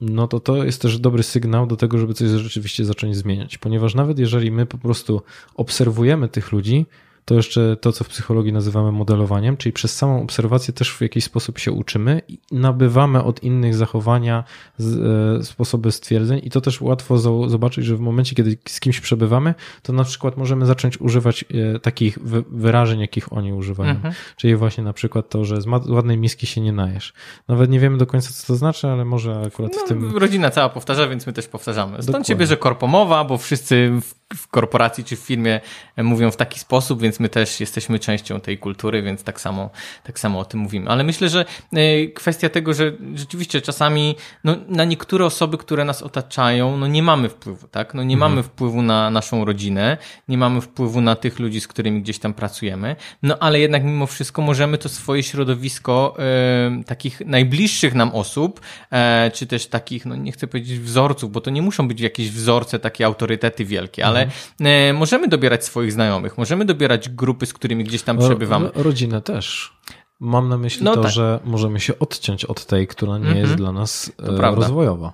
[0.00, 3.58] no to to jest też dobry sygnał do tego, żeby coś rzeczywiście zacząć zmieniać.
[3.58, 5.22] Ponieważ nawet jeżeli my po prostu
[5.54, 6.86] obserwujemy tych ludzi,
[7.28, 11.24] to jeszcze to, co w psychologii nazywamy modelowaniem, czyli przez samą obserwację też w jakiś
[11.24, 14.44] sposób się uczymy i nabywamy od innych zachowania,
[14.80, 19.54] e, sposoby stwierdzeń i to też łatwo zobaczyć, że w momencie, kiedy z kimś przebywamy,
[19.82, 22.18] to na przykład możemy zacząć używać e, takich
[22.50, 23.90] wyrażeń, jakich oni używają.
[23.90, 24.14] Mhm.
[24.36, 27.12] Czyli właśnie na przykład to, że z ładnej miski się nie najesz.
[27.48, 30.16] Nawet nie wiemy do końca, co to znaczy, ale może akurat no, w tym...
[30.16, 31.92] Rodzina cała powtarza, więc my też powtarzamy.
[31.92, 32.26] Stąd Dokładnie.
[32.26, 34.17] się bierze korpomowa, bo wszyscy w
[34.50, 35.60] korporacji czy w firmie
[35.96, 39.70] mówią w taki sposób, więc my też jesteśmy częścią tej kultury, więc tak samo,
[40.04, 40.90] tak samo o tym mówimy.
[40.90, 46.02] Ale myślę, że e, kwestia tego, że rzeczywiście czasami no, na niektóre osoby, które nas
[46.02, 47.94] otaczają, no nie mamy wpływu, tak?
[47.94, 48.32] No nie mhm.
[48.32, 49.96] mamy wpływu na naszą rodzinę,
[50.28, 54.06] nie mamy wpływu na tych ludzi, z którymi gdzieś tam pracujemy, no ale jednak mimo
[54.06, 58.60] wszystko możemy to swoje środowisko e, takich najbliższych nam osób,
[58.90, 62.30] e, czy też takich, no nie chcę powiedzieć wzorców, bo to nie muszą być jakieś
[62.30, 64.40] wzorce, takie autorytety wielkie, ale mhm.
[64.60, 68.70] e, możemy dobierać swoich znajomych, możemy dobierać grupy, z którymi gdzieś tam przebywamy.
[68.74, 69.72] Rodzinę też.
[70.20, 71.12] Mam na myśli no to, tak.
[71.12, 73.56] że możemy się odciąć od tej, która nie jest mhm.
[73.56, 75.12] dla nas e, rozwojowa.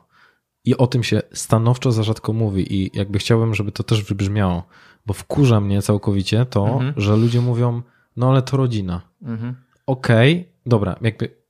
[0.65, 4.63] I o tym się stanowczo za rzadko mówi i jakby chciałbym, żeby to też wybrzmiało,
[5.07, 6.95] bo wkurza mnie całkowicie to, mhm.
[6.97, 7.83] że ludzie mówią,
[8.17, 9.01] no ale to rodzina.
[9.23, 9.55] Mhm.
[9.87, 11.44] Okej, okay, dobra, jakby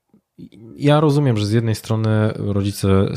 [0.77, 3.09] ja rozumiem, że z jednej strony rodzice, e,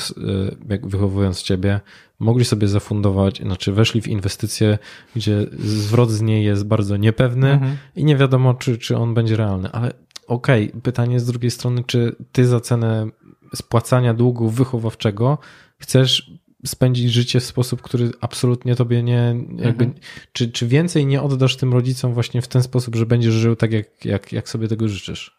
[0.69, 1.80] jak wychowując ciebie,
[2.19, 4.77] mogli sobie zafundować, znaczy weszli w inwestycje,
[5.15, 7.77] gdzie zwrot z niej jest bardzo niepewny mhm.
[7.95, 9.71] i nie wiadomo, czy, czy on będzie realny.
[9.71, 9.93] Ale
[10.27, 13.08] okej, okay, pytanie z drugiej strony, czy ty za cenę
[13.56, 15.38] spłacania długu wychowawczego
[15.77, 16.32] chcesz
[16.65, 19.93] spędzić życie w sposób, który absolutnie tobie nie, jakby, mhm.
[20.32, 23.71] czy, czy więcej nie oddasz tym rodzicom właśnie w ten sposób, że będziesz żył tak,
[23.71, 25.37] jak, jak, jak sobie tego życzysz?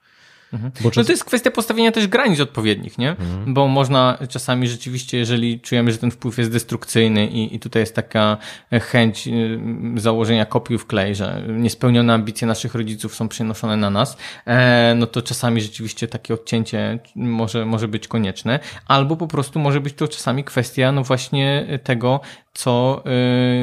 [0.52, 0.72] Mhm.
[0.72, 0.96] Czas...
[0.96, 3.10] No to jest kwestia postawienia też granic odpowiednich, nie?
[3.10, 3.54] Mhm.
[3.54, 7.94] Bo można czasami rzeczywiście, jeżeli czujemy, że ten wpływ jest destrukcyjny i, i tutaj jest
[7.94, 8.36] taka
[8.72, 9.60] chęć y,
[9.96, 15.06] założenia kopiuj w klej, że niespełnione ambicje naszych rodziców są przenoszone na nas, e, no
[15.06, 20.08] to czasami rzeczywiście takie odcięcie może, może być konieczne, albo po prostu może być to
[20.08, 22.20] czasami kwestia no właśnie tego,
[22.58, 23.02] co,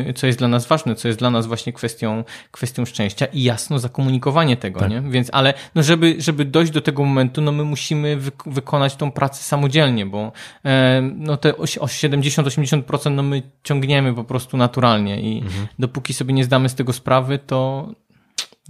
[0.06, 3.44] yy, co jest dla nas ważne, co jest dla nas właśnie kwestią, kwestią szczęścia i
[3.44, 4.90] jasno zakomunikowanie tego, tak.
[4.90, 5.02] nie?
[5.02, 9.12] Więc, ale no żeby, żeby dojść do tego momentu, no my musimy wy wykonać tą
[9.12, 10.32] pracę samodzielnie, bo
[10.64, 10.72] yy,
[11.16, 15.68] no te o 70-80% no my ciągniemy po prostu naturalnie i mhm.
[15.80, 17.90] dopóki sobie nie zdamy z tego sprawy, to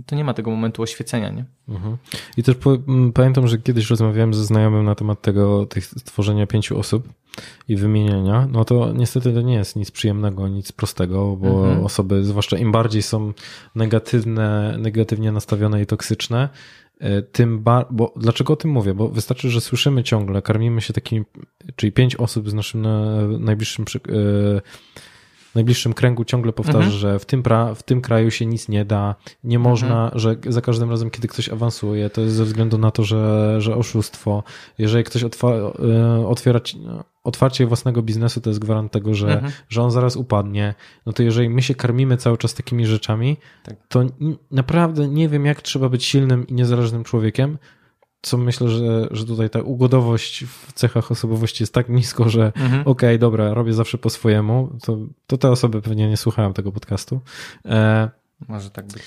[0.05, 1.45] to nie ma tego momentu oświecenia, nie?
[1.69, 1.97] Mhm.
[2.37, 2.55] I też
[3.13, 7.09] pamiętam, że kiedyś rozmawiałem ze znajomym na temat tego, tych stworzenia pięciu osób
[7.67, 11.85] i wymienienia, no to niestety to nie jest nic przyjemnego, nic prostego, bo mhm.
[11.85, 13.33] osoby, zwłaszcza im bardziej są
[13.75, 16.49] negatywne, negatywnie nastawione i toksyczne, e,
[17.31, 18.93] tym ba- bo dlaczego o tym mówię?
[18.93, 21.25] Bo wystarczy, że słyszymy ciągle, karmimy się takimi,
[21.75, 22.87] czyli pięć osób z naszym
[23.39, 24.61] najbliższym przy- e,
[25.55, 26.97] najbliższym kręgu ciągle powtarza, mhm.
[26.97, 30.19] że w tym, pra, w tym kraju się nic nie da, nie można, mhm.
[30.19, 33.75] że za każdym razem, kiedy ktoś awansuje, to jest ze względu na to, że, że
[33.75, 34.43] oszustwo.
[34.77, 36.59] Jeżeli ktoś otwa, e, otwiera,
[37.25, 39.53] otwarcie własnego biznesu, to jest gwarant tego, że, mhm.
[39.69, 40.75] że on zaraz upadnie.
[41.05, 43.75] No to jeżeli my się karmimy cały czas takimi rzeczami, tak.
[43.87, 44.03] to
[44.51, 47.57] naprawdę nie wiem, jak trzeba być silnym i niezależnym człowiekiem,
[48.21, 52.81] co myślę, że, że tutaj ta ugodowość w cechach osobowości jest tak nisko, że mhm.
[52.81, 56.71] okej, okay, dobra, robię zawsze po swojemu, to, to te osoby pewnie nie słuchają tego
[56.71, 57.21] podcastu.
[57.65, 58.09] E,
[58.47, 59.03] Może tak być.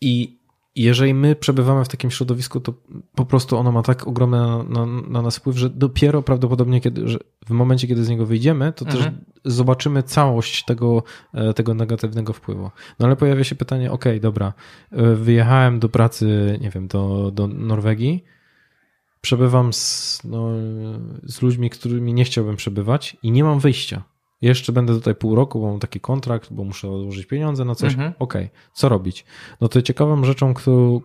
[0.00, 0.39] I
[0.74, 2.74] jeżeli my przebywamy w takim środowisku, to
[3.14, 7.04] po prostu ono ma tak ogromny na, na, na nas wpływ, że dopiero prawdopodobnie kiedy,
[7.46, 9.04] w momencie, kiedy z niego wyjdziemy, to mhm.
[9.04, 9.12] też
[9.44, 11.02] zobaczymy całość tego,
[11.34, 12.70] e, tego negatywnego wpływu.
[12.98, 14.52] No ale pojawia się pytanie, okej, okay, dobra,
[14.92, 18.24] e, wyjechałem do pracy, nie wiem, do, do Norwegii,
[19.20, 20.48] przebywam z, no,
[21.22, 24.02] z ludźmi, którymi nie chciałbym przebywać i nie mam wyjścia.
[24.42, 27.92] Jeszcze będę tutaj pół roku, bo mam taki kontrakt, bo muszę odłożyć pieniądze na coś.
[27.92, 28.12] Mhm.
[28.18, 28.58] Okej, okay.
[28.72, 29.24] co robić?
[29.60, 31.00] No to ciekawą rzeczą, którą,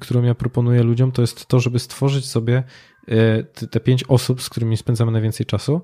[0.00, 2.62] którą ja proponuję ludziom, to jest to, żeby stworzyć sobie
[3.08, 5.80] e, te pięć osób, z którymi spędzamy najwięcej czasu,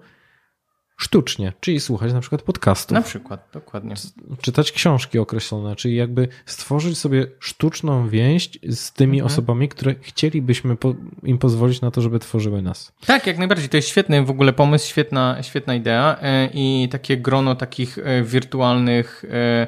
[0.97, 2.95] sztucznie, czyli słuchać na przykład podcastów.
[2.95, 3.95] Na przykład, dokładnie.
[4.41, 9.33] Czytać książki określone, czyli jakby stworzyć sobie sztuczną więź z tymi mhm.
[9.33, 12.93] osobami, które chcielibyśmy po, im pozwolić na to, żeby tworzyły nas.
[13.07, 13.69] Tak, jak najbardziej.
[13.69, 18.23] To jest świetny w ogóle pomysł, świetna, świetna idea e, i takie grono takich e,
[18.23, 19.67] wirtualnych e,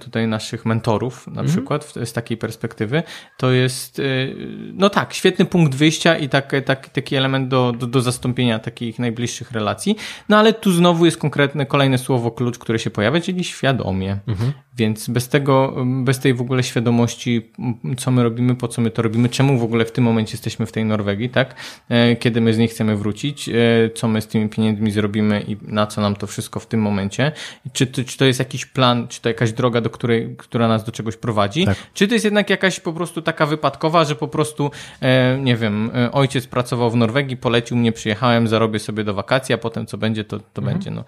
[0.00, 1.48] tutaj naszych mentorów na mhm.
[1.48, 3.02] przykład z takiej perspektywy,
[3.36, 4.36] to jest y,
[4.74, 8.98] no tak, świetny punkt wyjścia i tak, tak, taki element do, do, do zastąpienia takich
[8.98, 9.96] najbliższych relacji.
[10.28, 14.18] No ale tu znowu jest konkretne kolejne słowo klucz, które się pojawia, czyli świadomie.
[14.26, 14.52] Mhm.
[14.76, 17.52] Więc bez tego, bez tej w ogóle świadomości,
[17.96, 20.66] co my robimy, po co my to robimy, czemu w ogóle w tym momencie jesteśmy
[20.66, 21.54] w tej Norwegii, tak?
[21.88, 23.52] E, kiedy my z niej chcemy wrócić, e,
[23.94, 27.32] co my z tymi pieniędzmi zrobimy i na co nam to wszystko w tym momencie.
[27.72, 30.92] Czy, czy to jest jakiś plan, czy to jakaś droga, do której, która nas do
[30.92, 31.76] czegoś prowadzi, tak.
[31.94, 35.90] czy to jest jednak jakaś po prostu taka wypadkowa, że po prostu, e, nie wiem,
[36.12, 40.24] ojciec pracował w Norwegii, polecił mnie, przyjechałem, zarobię sobie do wakacji, a potem co będzie,
[40.24, 40.64] to, to mhm.
[40.64, 40.90] będzie.
[40.90, 41.04] No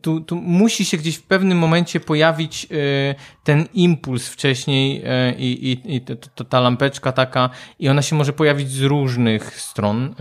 [0.00, 3.14] tu, tu musi się gdzieś w pewnym momencie pojawić y,
[3.44, 8.32] ten impuls wcześniej y, i, i to, to, ta lampeczka taka i ona się może
[8.32, 10.14] pojawić z różnych stron, y,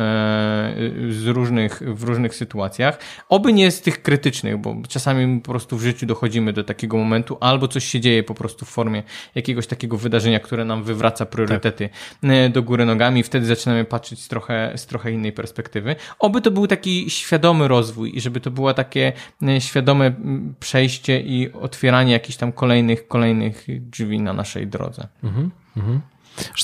[1.13, 2.99] z różnych, w różnych sytuacjach.
[3.29, 7.37] Oby nie z tych krytycznych, bo czasami po prostu w życiu dochodzimy do takiego momentu
[7.39, 9.03] albo coś się dzieje po prostu w formie
[9.35, 11.89] jakiegoś takiego wydarzenia, które nam wywraca priorytety
[12.21, 12.51] tak.
[12.51, 15.95] do góry nogami wtedy zaczynamy patrzeć z trochę, z trochę innej perspektywy.
[16.19, 19.13] Oby to był taki świadomy rozwój i żeby to była takie
[19.59, 20.15] świadome
[20.59, 25.07] przejście i otwieranie jakichś tam kolejnych, kolejnych drzwi na naszej drodze.
[25.23, 26.01] Mhm, mhm.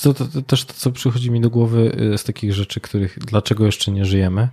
[0.01, 3.19] To, to, to, też to, co przychodzi mi do głowy y, z takich rzeczy, których
[3.19, 4.49] dlaczego jeszcze nie żyjemy,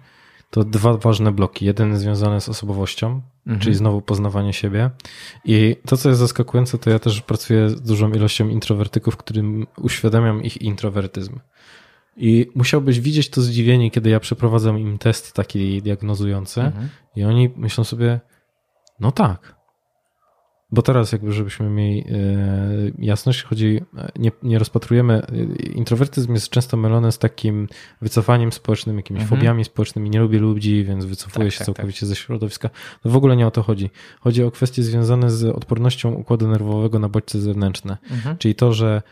[0.50, 1.66] to dwa ważne bloki.
[1.66, 3.60] Jeden związany z osobowością, mhm.
[3.60, 4.90] czyli znowu poznawanie siebie.
[5.44, 10.42] I to, co jest zaskakujące, to ja też pracuję z dużą ilością introwertyków, którym uświadamiam
[10.42, 11.38] ich introwertyzm.
[12.16, 16.88] I musiałbyś widzieć to zdziwienie, kiedy ja przeprowadzam im test taki diagnozujący mhm.
[17.16, 18.20] i oni myślą sobie,
[19.00, 19.54] no tak.
[20.70, 22.06] Bo teraz jakby, żebyśmy mieli e,
[22.98, 23.80] jasność, chodzi,
[24.16, 27.68] nie, nie rozpatrujemy, e, introwertyzm jest często mylony z takim
[28.02, 29.40] wycofaniem społecznym, jakimiś mhm.
[29.40, 32.08] fobiami społecznymi, nie lubię ludzi, więc wycofuję tak, się tak, całkowicie tak.
[32.08, 32.70] ze środowiska.
[33.04, 33.90] No w ogóle nie o to chodzi.
[34.20, 37.96] Chodzi o kwestie związane z odpornością układu nerwowego na bodźce zewnętrzne.
[38.10, 38.38] Mhm.
[38.38, 39.02] Czyli to, że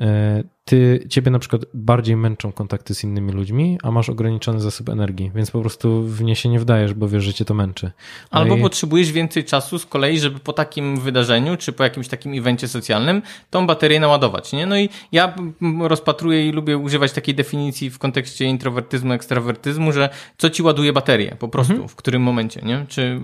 [0.00, 4.88] e, ty, ciebie na przykład bardziej męczą kontakty z innymi ludźmi, a masz ograniczony zasób
[4.88, 7.86] energii, więc po prostu w nie się nie wdajesz, bo wiesz, że cię to męczy.
[8.32, 8.60] No Albo i...
[8.60, 13.22] potrzebujesz więcej czasu z kolei, żeby po takim wydarzeniu, czy po jakimś takim evencie socjalnym
[13.50, 14.66] tą baterię naładować, nie?
[14.66, 15.34] No i ja
[15.80, 21.36] rozpatruję i lubię używać takiej definicji w kontekście introwertyzmu, ekstrawertyzmu, że co ci ładuje baterię
[21.38, 21.88] po prostu, mhm.
[21.88, 22.86] w którym momencie, nie?
[22.88, 23.18] Czy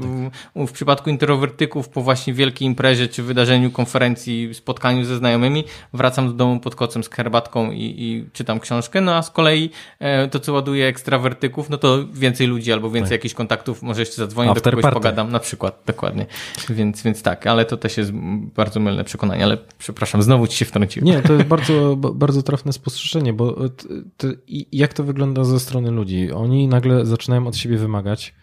[0.56, 6.26] w, w przypadku introwertyków po właśnie wielkiej imprezie, czy wydarzeniu, konferencji, spotkaniu ze znajomymi, wracam
[6.26, 10.28] do domu pod kocem z herbatką i, i czytam książkę, no a z kolei e,
[10.28, 13.18] to, co ładuje ekstrawertyków, no to więcej ludzi albo więcej tak.
[13.18, 14.94] jakichś kontaktów, może jeszcze zadzwonię After do kogoś, party.
[14.94, 16.26] pogadam, na przykład, dokładnie.
[16.70, 18.12] Więc, więc tak, ale to też jest
[18.54, 21.06] bardzo mylne przekonanie, ale przepraszam, znowu ci się wtrąciłem.
[21.06, 23.56] Nie, to jest bardzo, bardzo trafne spostrzeżenie, bo
[24.16, 24.28] to,
[24.72, 26.32] jak to wygląda ze strony ludzi?
[26.32, 28.34] Oni nagle zaczynają od siebie wymagać,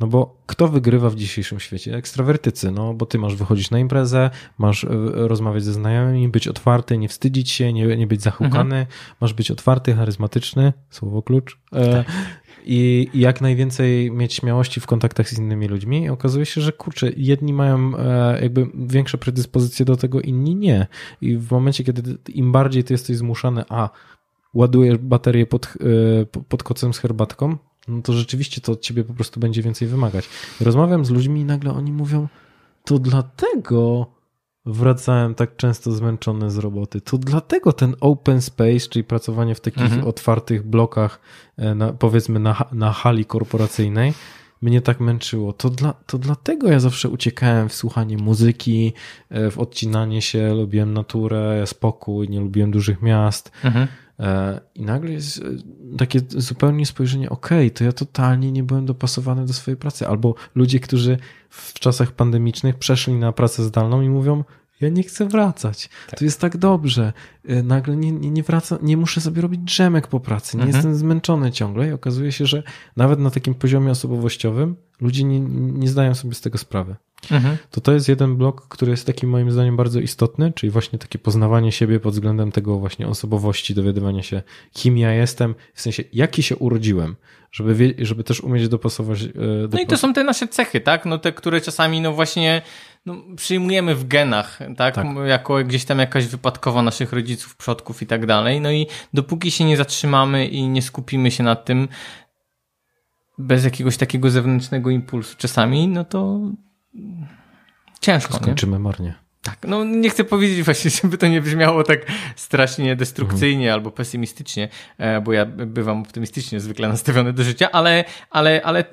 [0.00, 1.96] No bo kto wygrywa w dzisiejszym świecie?
[1.96, 6.98] Ekstrawertycy, no bo ty masz wychodzić na imprezę, masz e, rozmawiać ze znajomymi, być otwarty,
[6.98, 8.86] nie wstydzić się, nie, nie być zahukany, mhm.
[9.20, 11.60] masz być otwarty, charyzmatyczny, słowo klucz.
[11.72, 12.06] E, tak.
[12.64, 16.02] I, I, jak najwięcej mieć śmiałości w kontaktach z innymi ludźmi.
[16.02, 20.86] I okazuje się, że kurczę, jedni mają e, jakby większe predyspozycje do tego, inni nie.
[21.20, 23.90] I w momencie, kiedy im bardziej ty jesteś zmuszany, a
[24.54, 25.74] ładujesz baterię pod,
[26.48, 27.56] pod kocem z herbatką,
[27.88, 30.28] no to rzeczywiście to od ciebie po prostu będzie więcej wymagać.
[30.60, 32.28] Rozmawiam z ludźmi i nagle oni mówią,
[32.84, 34.06] to dlatego
[34.66, 37.00] wracałem tak często zmęczony z roboty.
[37.00, 40.06] To dlatego ten open space, czyli pracowanie w takich mhm.
[40.06, 41.20] otwartych blokach,
[41.56, 44.12] e, na, powiedzmy na, na hali korporacyjnej,
[44.62, 45.52] mnie tak męczyło.
[45.52, 48.92] To, dla, to dlatego ja zawsze uciekałem w słuchanie muzyki,
[49.30, 53.50] e, w odcinanie się, lubiłem naturę, spokój, nie lubiłem dużych miast.
[53.64, 53.86] Mhm.
[54.20, 55.42] E, I nagle jest e,
[55.98, 60.08] takie zupełnie spojrzenie, okej, okay, to ja totalnie nie byłem dopasowany do swojej pracy.
[60.08, 61.18] Albo ludzie, którzy
[61.50, 64.44] w czasach pandemicznych przeszli na pracę zdalną i mówią,
[64.80, 65.88] ja nie chcę wracać.
[66.06, 66.18] Tak.
[66.18, 67.12] To jest tak dobrze.
[67.44, 70.56] E, nagle nie, nie, nie wracam, nie muszę sobie robić drzemek po pracy.
[70.56, 70.76] Nie mhm.
[70.76, 72.62] jestem zmęczony ciągle i okazuje się, że
[72.96, 75.40] nawet na takim poziomie osobowościowym ludzie nie,
[75.80, 76.96] nie zdają sobie z tego sprawy.
[77.30, 77.56] Mhm.
[77.70, 81.18] To to jest jeden blok, który jest takim moim zdaniem bardzo istotny, czyli właśnie takie
[81.18, 84.42] poznawanie siebie pod względem tego właśnie osobowości, dowiadywania się,
[84.72, 87.16] kim ja jestem, w sensie jaki się urodziłem,
[87.52, 89.26] żeby, żeby też umieć dopasować.
[89.26, 91.06] Do e, no i to są te nasze cechy, tak?
[91.06, 92.62] No te, które czasami no właśnie
[93.06, 94.94] no, przyjmujemy w genach, tak?
[94.94, 95.06] tak?
[95.26, 98.60] Jako gdzieś tam jakaś wypadkowa naszych rodziców, przodków i tak dalej.
[98.60, 101.88] No i dopóki się nie zatrzymamy i nie skupimy się nad tym,
[103.38, 106.40] bez jakiegoś takiego zewnętrznego impulsu czasami, no to
[108.00, 108.34] ciężko.
[108.34, 108.78] Skończymy nie?
[108.78, 109.14] marnie.
[109.42, 112.00] Tak, no nie chcę powiedzieć właśnie, żeby to nie brzmiało tak
[112.36, 113.74] strasznie destrukcyjnie mhm.
[113.74, 114.68] albo pesymistycznie,
[114.98, 118.84] e, bo ja bywam optymistycznie zwykle nastawiony do życia, ale, ale, ale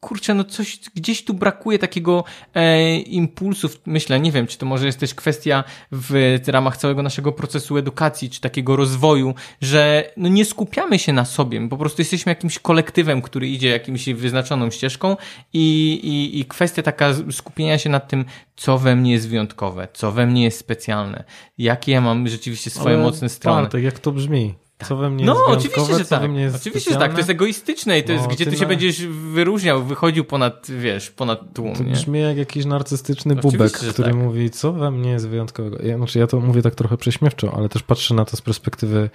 [0.00, 2.24] kurczę, no coś gdzieś tu brakuje takiego
[2.54, 7.32] e, impulsu, myślę, nie wiem, czy to może jest też kwestia w ramach całego naszego
[7.32, 12.30] procesu edukacji, czy takiego rozwoju, że no nie skupiamy się na sobie, po prostu jesteśmy
[12.30, 15.16] jakimś kolektywem, który idzie jakimś wyznaczoną ścieżką
[15.52, 18.24] i, i, i kwestia taka skupienia się nad tym,
[18.56, 21.24] co we mnie jest wyjątkowe, co we mnie jest specjalne,
[21.58, 23.68] jakie ja mam rzeczywiście swoje Ale mocne strony.
[23.68, 24.54] Tak, jak to brzmi?
[24.86, 26.22] Co we mnie no, jest oczywiście, że tak.
[26.56, 27.12] oczywiście, że tak.
[27.12, 28.68] To jest egoistyczne i to no, jest, gdzie ty, ty się na...
[28.68, 31.74] będziesz wyróżniał, wychodził ponad, wiesz, ponad tłum.
[31.74, 34.14] To brzmi jak jakiś narcystyczny bubek, który tak.
[34.14, 35.78] mówi, co we mnie jest wyjątkowego.
[35.82, 39.10] Ja, znaczy, ja to mówię tak trochę prześmiewczo, ale też patrzę na to z perspektywy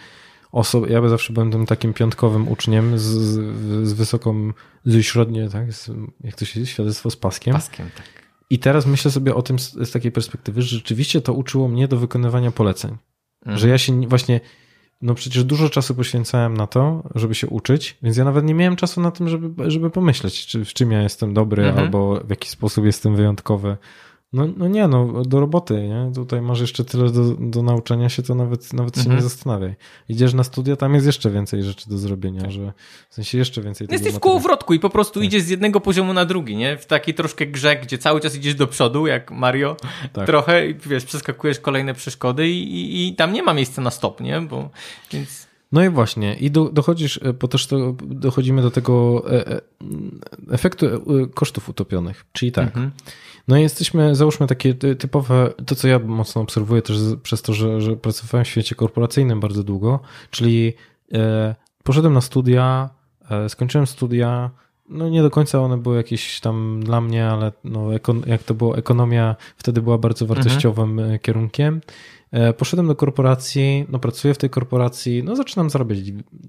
[0.52, 0.90] osób.
[0.90, 3.04] Ja by zawsze byłem tym takim piątkowym uczniem z,
[3.88, 4.52] z, wysoką,
[4.86, 5.74] z średnie, tak?
[5.74, 5.92] Z,
[6.24, 6.72] jak to się jest?
[6.72, 7.54] Świadectwo z paskiem.
[7.54, 8.06] Paskiem, tak.
[8.50, 11.88] I teraz myślę sobie o tym z, z takiej perspektywy, że rzeczywiście to uczyło mnie
[11.88, 12.98] do wykonywania poleceń.
[13.46, 13.58] Mm.
[13.58, 14.42] Że ja się właśnie
[15.04, 18.76] no przecież dużo czasu poświęcałem na to, żeby się uczyć, więc ja nawet nie miałem
[18.76, 21.86] czasu na tym, żeby, żeby pomyśleć, czy, w czym ja jestem dobry, mhm.
[21.86, 23.78] albo w jaki sposób jestem wyjątkowy.
[24.34, 26.12] No, no nie, no do roboty, nie?
[26.16, 29.04] Tutaj masz jeszcze tyle do, do nauczenia się, to nawet, nawet mhm.
[29.04, 29.30] się nie mhm.
[29.30, 29.76] zastanawiaj.
[30.10, 32.52] Idziesz na studia, tam jest jeszcze więcej rzeczy do zrobienia, tak.
[32.52, 32.74] że
[33.10, 35.28] w sensie jeszcze więcej Jesteś w kołowrotku i po prostu tak.
[35.28, 36.78] idziesz z jednego poziomu na drugi, nie?
[36.78, 39.78] W takiej troszkę grze, gdzie cały czas idziesz do przodu, jak Mario,
[40.14, 40.26] tak.
[40.26, 44.22] trochę i wiesz, przeskakujesz kolejne przeszkody i, i, i, tam nie ma miejsca na stop,
[44.22, 44.42] nie?
[44.42, 44.70] Bo,
[45.12, 45.48] więc...
[45.72, 49.62] No i właśnie, i do, dochodzisz, e, bo też to, dochodzimy do tego e, e,
[50.52, 50.86] efektu
[51.34, 52.68] kosztów utopionych, czyli tak.
[52.68, 52.92] Mhm
[53.48, 57.82] no i jesteśmy, załóżmy takie typowe, to co ja mocno obserwuję też przez to, że,
[57.82, 60.74] że pracowałem w świecie korporacyjnym bardzo długo, czyli
[61.14, 62.90] e, poszedłem na studia,
[63.30, 64.52] e, skończyłem studia,
[64.90, 67.90] no nie do końca one były jakieś tam dla mnie, ale no,
[68.26, 70.36] jak to było, ekonomia wtedy była bardzo mhm.
[70.36, 71.20] wartościowym mhm.
[71.20, 71.82] kierunkiem.
[72.32, 76.00] E, poszedłem do korporacji, no pracuję w tej korporacji, no zaczynam zarabiać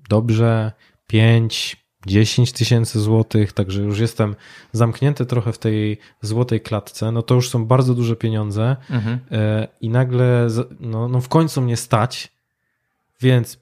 [0.09, 0.73] dobrze,
[1.07, 4.37] 5, 10 tysięcy złotych, także już jestem
[4.73, 9.19] zamknięty trochę w tej złotej klatce, no to już są bardzo duże pieniądze mhm.
[9.33, 10.49] E, i nagle
[10.81, 12.33] no, no w końcu mnie stać,
[13.21, 13.59] więc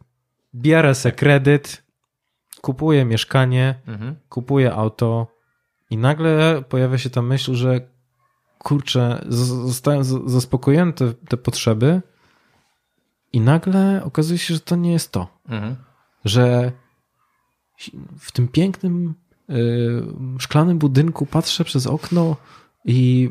[0.55, 1.83] bierę se kredyt,
[2.61, 4.17] kupuję mieszkanie, mhm.
[4.29, 5.27] kupuję auto
[5.91, 7.81] i nagle pojawia się ta myśl, że
[8.59, 12.03] kurczę, zostają zaspokojone te, te potrzeby
[13.33, 15.29] i nagle okazuje się, że to nie jest to.
[15.49, 15.77] Mhm.
[16.25, 16.73] Że
[18.19, 19.15] w tym pięknym
[19.51, 19.55] y,
[20.39, 22.37] szklanym budynku patrzę przez okno
[22.85, 23.31] i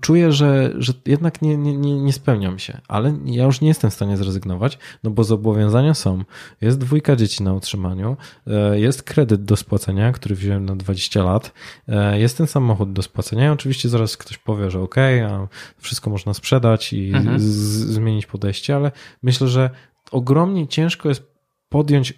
[0.00, 3.94] czuję, że, że jednak nie, nie, nie spełniam się, ale ja już nie jestem w
[3.94, 6.24] stanie zrezygnować, no bo zobowiązania są.
[6.60, 11.52] Jest dwójka dzieci na utrzymaniu, e, jest kredyt do spłacenia, który wziąłem na 20 lat,
[11.88, 15.48] e, jest ten samochód do spłacenia i oczywiście zaraz ktoś powie, że okej, okay,
[15.78, 17.40] wszystko można sprzedać i mhm.
[17.40, 18.92] zmienić podejście, ale
[19.22, 19.70] myślę, że
[20.10, 21.32] ogromnie ciężko jest
[21.68, 22.14] podjąć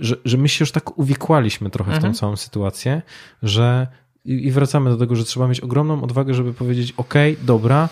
[0.00, 2.12] że, że my się już tak uwikłaliśmy trochę mhm.
[2.12, 3.02] w tą całą sytuację,
[3.42, 3.86] że
[4.24, 7.88] i, i wracamy do tego, że trzeba mieć ogromną odwagę, żeby powiedzieć: OK, dobra,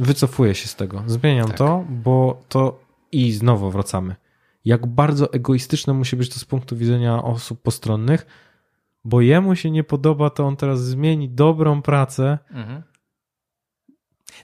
[0.00, 1.58] wycofuję się z tego, zmieniam tak.
[1.58, 2.80] to, bo to
[3.12, 4.16] i znowu wracamy.
[4.64, 8.26] Jak bardzo egoistyczne musi być to z punktu widzenia osób postronnych,
[9.04, 12.38] bo jemu się nie podoba, to on teraz zmieni dobrą pracę.
[12.50, 12.82] Mhm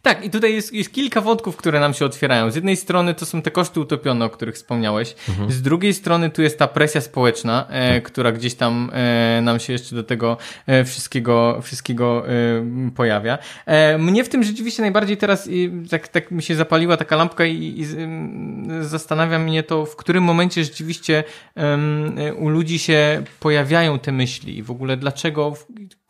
[0.02, 2.50] tak, i tutaj jest, jest, kilka wątków, które nam się otwierają.
[2.50, 5.14] Z jednej strony to są te koszty utopione, o których wspomniałeś.
[5.28, 5.50] Mhm.
[5.52, 8.04] Z drugiej strony tu jest ta presja społeczna, e, tak.
[8.04, 10.36] która gdzieś tam e, nam się jeszcze do tego
[10.66, 13.38] e, wszystkiego, wszystkiego e, pojawia.
[13.66, 15.48] E, mnie w tym rzeczywiście najbardziej teraz
[15.90, 17.86] tak, tak mi się zapaliła taka lampka i, i
[18.80, 21.24] zastanawia mnie to, w którym momencie rzeczywiście
[22.38, 25.54] u ludzi się pojawiają te myśli i w ogóle dlaczego,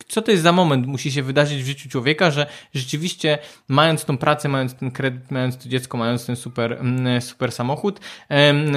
[0.09, 3.39] co to jest za moment musi się wydarzyć w życiu człowieka, że rzeczywiście
[3.69, 8.01] mając tą pracę, mając ten kredyt, mając to dziecko, mając ten super, mm, super samochód,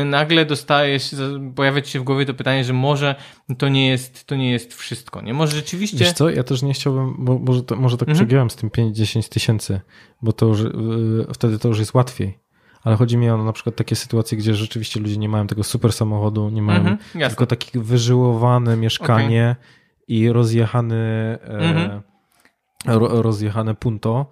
[0.05, 1.15] nagle dostajesz,
[1.55, 3.15] pojawia ci się w głowie to pytanie, że może
[3.57, 5.33] to nie jest, to nie jest wszystko, nie?
[5.33, 5.97] Może rzeczywiście...
[5.97, 8.25] Wiesz co, ja też nie chciałbym, bo może, to, może tak mhm.
[8.25, 9.81] przegiąłem z tym 5-10 tysięcy,
[10.21, 12.41] bo to już, yy, wtedy to już jest łatwiej
[12.83, 15.93] ale chodzi mi o na przykład takie sytuacje, gdzie rzeczywiście ludzie nie mają tego super
[15.93, 19.80] samochodu, nie mają -hmm, tylko takie wyżyłowane mieszkanie okay.
[20.07, 22.01] I rozjechany, e,
[22.85, 24.29] ro, rozjechane punto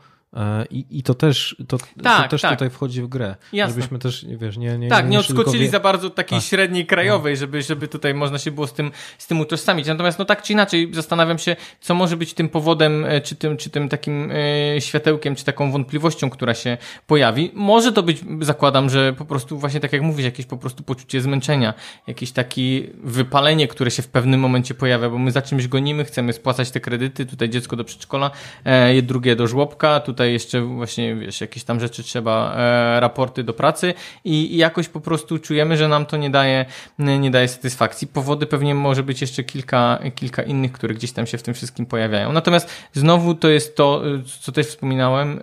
[0.70, 2.52] I, I to też, to, tak, to też tak.
[2.52, 3.36] tutaj wchodzi w grę.
[3.54, 3.76] Jasne.
[3.76, 6.42] Żebyśmy też, wiesz, nie, nie Tak, nie, nie odskoczyli za bardzo takiej A.
[6.42, 9.88] średniej krajowej, żeby, żeby tutaj można się było z tym, z tym utożsamić.
[9.88, 13.58] Natomiast no tak czy inaczej zastanawiam się, co może być tym powodem, e, czy tym,
[13.58, 16.78] czy tym takim e, światełkiem, czy taką wątpliwością, która się
[17.08, 17.52] pojawi.
[17.54, 21.22] Może to być, zakładam, że po prostu właśnie tak jak mówisz, jakieś po prostu poczucie
[21.22, 21.74] zmęczenia,
[22.08, 26.34] jakieś takie wypalenie, które się w pewnym momencie pojawia, bo my za czymś gonimy, chcemy
[26.34, 28.32] spłacać te kredyty, tutaj dziecko do przedszkola,
[28.64, 33.44] e, drugie do żłobka, tutaj tutaj jeszcze właśnie, wiesz, jakieś tam rzeczy trzeba, e, raporty
[33.44, 33.94] do pracy
[34.26, 36.66] i, i, jakoś po prostu czujemy, że nam to nie daje,
[37.00, 38.08] nie daje satysfakcji.
[38.08, 41.86] Powody pewnie może być jeszcze kilka, kilka innych, które gdzieś tam się w tym wszystkim
[41.86, 42.32] pojawiają.
[42.32, 44.02] Natomiast znowu to jest to,
[44.42, 45.40] co też wspominałem e,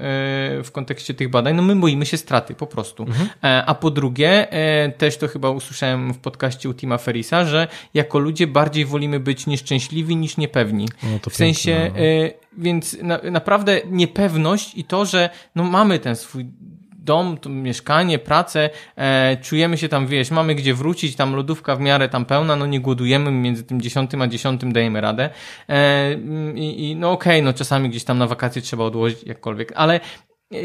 [0.62, 3.02] w kontekście tych badań, no my boimy się straty po prostu.
[3.02, 3.28] Mhm.
[3.44, 7.68] E, a po drugie, e, też to chyba usłyszałem w podcaście u Tima Ferisa, że
[7.94, 10.88] jako ludzie bardziej wolimy być nieszczęśliwi niż niepewni.
[11.02, 12.00] No, w sensie, no.
[12.58, 16.46] E, więc na, naprawdę niepewność i to, że no mamy ten swój
[16.98, 21.80] dom, to mieszkanie, pracę, e, czujemy się tam, wiesz, mamy gdzie wrócić, tam lodówka w
[21.80, 25.30] miarę tam pełna, no nie głodujemy, między tym dziesiątym a dziesiątym dajemy radę.
[25.68, 26.14] E,
[26.54, 30.00] i, i no okej, okay, no czasami gdzieś tam na wakacje trzeba odłożyć jakkolwiek, ale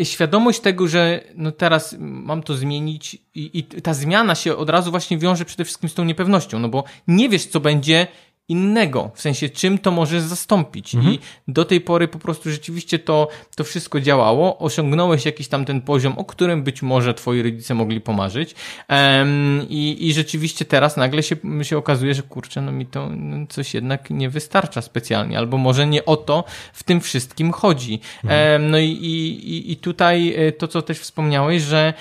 [0.03, 4.91] świadomość tego, że no teraz mam to zmienić i, i ta zmiana się od razu
[4.91, 8.07] właśnie wiąże przede wszystkim z tą niepewnością, no bo nie wiesz, co będzie
[8.49, 10.95] innego, w sensie czym to możesz zastąpić.
[10.95, 11.13] Mhm.
[11.13, 15.81] I do tej pory po prostu rzeczywiście to, to wszystko działało, osiągnąłeś jakiś tam ten
[15.81, 18.55] poziom, o którym być może twoi rodzice mogli pomarzyć
[18.89, 23.47] um, i, i rzeczywiście teraz nagle się, się okazuje, że kurczę, no mi to no
[23.47, 27.99] coś jednak nie wystarcza specjalnie, albo może nie o to w tym wszystkim chodzi.
[28.23, 28.61] Mhm.
[28.61, 31.93] Um, no i, i, i tutaj e, to, co też wspomniałeś, że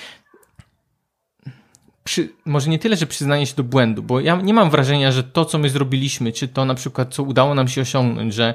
[2.03, 5.23] przy, może nie tyle, że przyznanie się do błędu, bo ja nie mam wrażenia, że
[5.23, 8.53] to, co my zrobiliśmy, czy to na przykład, co udało nam się osiągnąć, że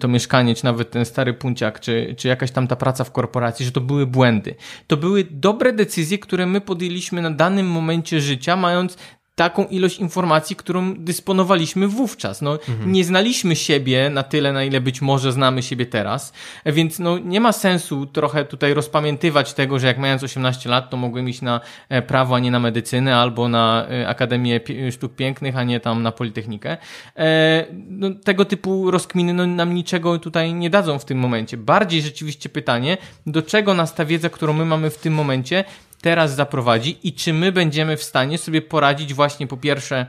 [0.00, 3.66] to mieszkanie, czy nawet ten stary punciak, czy, czy jakaś tam ta praca w korporacji,
[3.66, 4.54] że to były błędy.
[4.86, 8.96] To były dobre decyzje, które my podjęliśmy na danym momencie życia, mając
[9.36, 12.42] taką ilość informacji, którą dysponowaliśmy wówczas.
[12.42, 12.92] No, mhm.
[12.92, 16.32] Nie znaliśmy siebie na tyle, na ile być może znamy siebie teraz,
[16.66, 20.96] więc no, nie ma sensu trochę tutaj rozpamiętywać tego, że jak mając 18 lat, to
[20.96, 24.60] mogłem iść na e, prawo, a nie na medycynę, albo na e, Akademię
[24.90, 26.76] Sztuk Pięknych, a nie tam na Politechnikę.
[27.16, 31.56] E, no, tego typu rozkminy no, nam niczego tutaj nie dadzą w tym momencie.
[31.56, 35.64] Bardziej rzeczywiście pytanie, do czego nas ta wiedza, którą my mamy w tym momencie,
[36.06, 40.06] teraz zaprowadzi i czy my będziemy w stanie sobie poradzić właśnie po pierwsze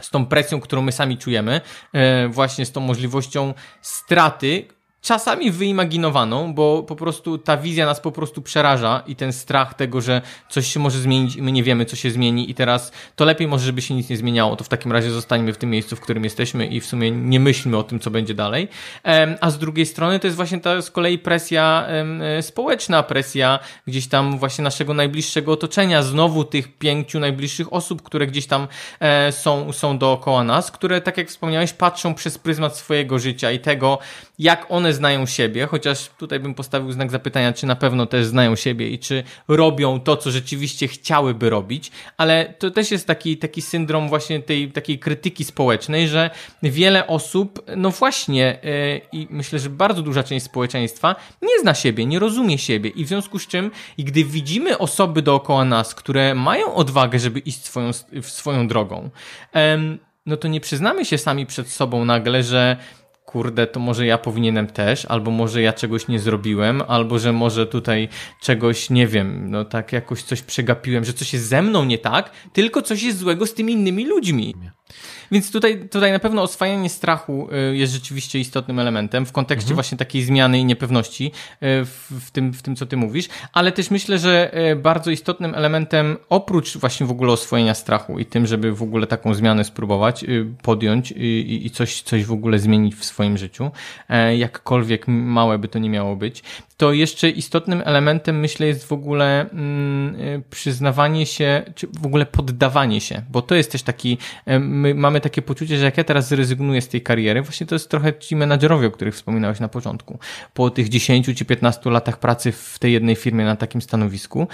[0.00, 1.60] z tą presją, którą my sami czujemy,
[1.92, 4.66] e, właśnie z tą możliwością straty,
[5.02, 10.00] czasami wyimaginowaną, bo po prostu ta wizja nas po prostu przeraża i ten strach tego,
[10.00, 13.24] że coś się może zmienić i my nie wiemy, co się zmieni i teraz to
[13.24, 15.96] lepiej może, żeby się nic nie zmieniało, to w takim razie zostańmy w tym miejscu,
[15.96, 18.68] w którym jesteśmy i w sumie nie myślmy o tym, co będzie dalej.
[19.40, 24.08] A z drugiej strony to jest właśnie ta z kolei presja e, społeczna, presja gdzieś
[24.08, 28.68] tam właśnie naszego najbliższego otoczenia, znowu tych pięciu najbliższych osób, które gdzieś tam
[29.00, 33.58] e, są, są dookoła nas, które, tak jak wspomniałeś, patrzą przez pryzmat swojego życia i
[33.58, 33.98] tego,
[34.38, 38.56] jak one znają siebie, chociaż tutaj bym postawił znak zapytania, czy na pewno też znają
[38.56, 43.62] siebie i czy robią to, co rzeczywiście chciałyby robić, ale to też jest taki, taki
[43.62, 46.30] syndrom właśnie tej takiej krytyki społecznej, że
[46.62, 52.06] wiele osób, no właśnie, yy, i myślę, że bardzo duża część społeczeństwa nie zna siebie,
[52.06, 56.74] nie rozumie siebie i w związku z czym, gdy widzimy osoby dookoła nas, które mają
[56.74, 57.90] odwagę, żeby iść swoją,
[58.22, 59.10] swoją drogą,
[59.54, 59.60] yy,
[60.26, 62.76] no to nie przyznamy się sami przed sobą nagle, że
[63.28, 67.66] kurde, to może ja powinienem też, albo może ja czegoś nie zrobiłem, albo że może
[67.66, 68.08] tutaj
[68.40, 72.30] czegoś, nie wiem, no tak jakoś coś przegapiłem, że coś jest ze mną nie tak,
[72.52, 74.54] tylko coś jest złego z tymi innymi ludźmi.
[75.30, 79.74] Więc tutaj, tutaj na pewno oswajanie strachu y, jest rzeczywiście istotnym elementem w kontekście mhm.
[79.74, 81.30] właśnie takiej zmiany i niepewności y,
[81.84, 85.54] w, w, tym, w tym, co ty mówisz, ale też myślę, że y, bardzo istotnym
[85.54, 90.24] elementem oprócz właśnie w ogóle oswojenia strachu i tym, żeby w ogóle taką zmianę spróbować,
[90.62, 93.70] podjąć i, i coś, coś w ogóle zmienić w swoim życiu,
[94.36, 96.42] jakkolwiek małe by to nie miało być,
[96.78, 103.00] to jeszcze istotnym elementem myślę jest w ogóle mm, przyznawanie się, czy w ogóle poddawanie
[103.00, 104.18] się, bo to jest też taki,
[104.60, 107.74] my mamy mamy takie poczucie, że jak ja teraz zrezygnuję z tej kariery, właśnie to
[107.74, 110.18] jest trochę ci menadżerowie, o których wspominałeś na początku.
[110.54, 114.48] Po tych 10 czy 15 latach pracy w tej jednej firmie na takim stanowisku,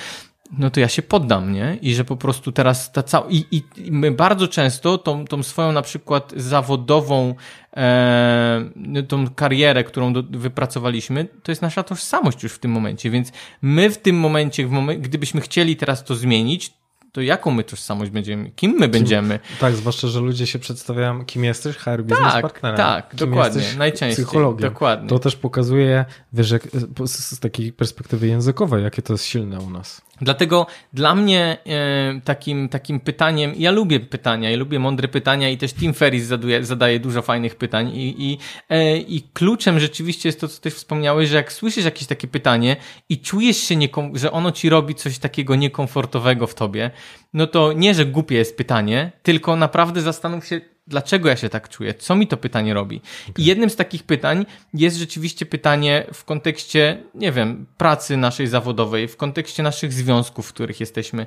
[0.59, 1.79] no to ja się poddam, nie?
[1.83, 3.27] I że po prostu teraz ta cała.
[3.31, 7.35] I, i, I, my bardzo często tą, tą swoją na przykład zawodową,
[7.77, 8.71] e,
[9.09, 13.11] tą karierę, którą do, wypracowaliśmy, to jest nasza tożsamość już w tym momencie.
[13.11, 13.33] Więc
[13.63, 16.73] my w tym momencie, w momencie, gdybyśmy chcieli teraz to zmienić,
[17.15, 19.39] to jaką my tożsamość będziemy, kim my będziemy.
[19.39, 22.77] Kim, tak, zwłaszcza, że ludzie się przedstawiają, kim jesteś, HR business tak, partnerem.
[22.77, 24.25] Tak, dokładnie, najczęściej.
[24.25, 24.71] Psychologiem.
[24.71, 25.09] Dokładnie.
[25.09, 26.69] To też pokazuje, wiesz, jak,
[27.05, 30.03] z takiej perspektywy językowej, jakie to jest silne u nas.
[30.21, 35.59] Dlatego dla mnie e, takim, takim pytaniem, ja lubię pytania, ja lubię mądre pytania i
[35.59, 38.39] też Tim Ferris zadaje, zadaje dużo fajnych pytań i, i,
[38.69, 42.77] e, i kluczem rzeczywiście jest to, co też wspomniałeś, że jak słyszysz jakieś takie pytanie
[43.09, 43.75] i czujesz się,
[44.15, 46.91] że ono ci robi coś takiego niekomfortowego w tobie,
[47.35, 51.69] no to nie, że głupie jest pytanie, tylko naprawdę zastanów się, dlaczego ja się tak
[51.69, 53.01] czuję, co mi to pytanie robi.
[53.23, 53.35] Okay.
[53.39, 59.09] I jednym z takich pytań jest rzeczywiście pytanie w kontekście, nie wiem, pracy naszej zawodowej,
[59.09, 61.27] w kontekście naszych związków, w których jesteśmy.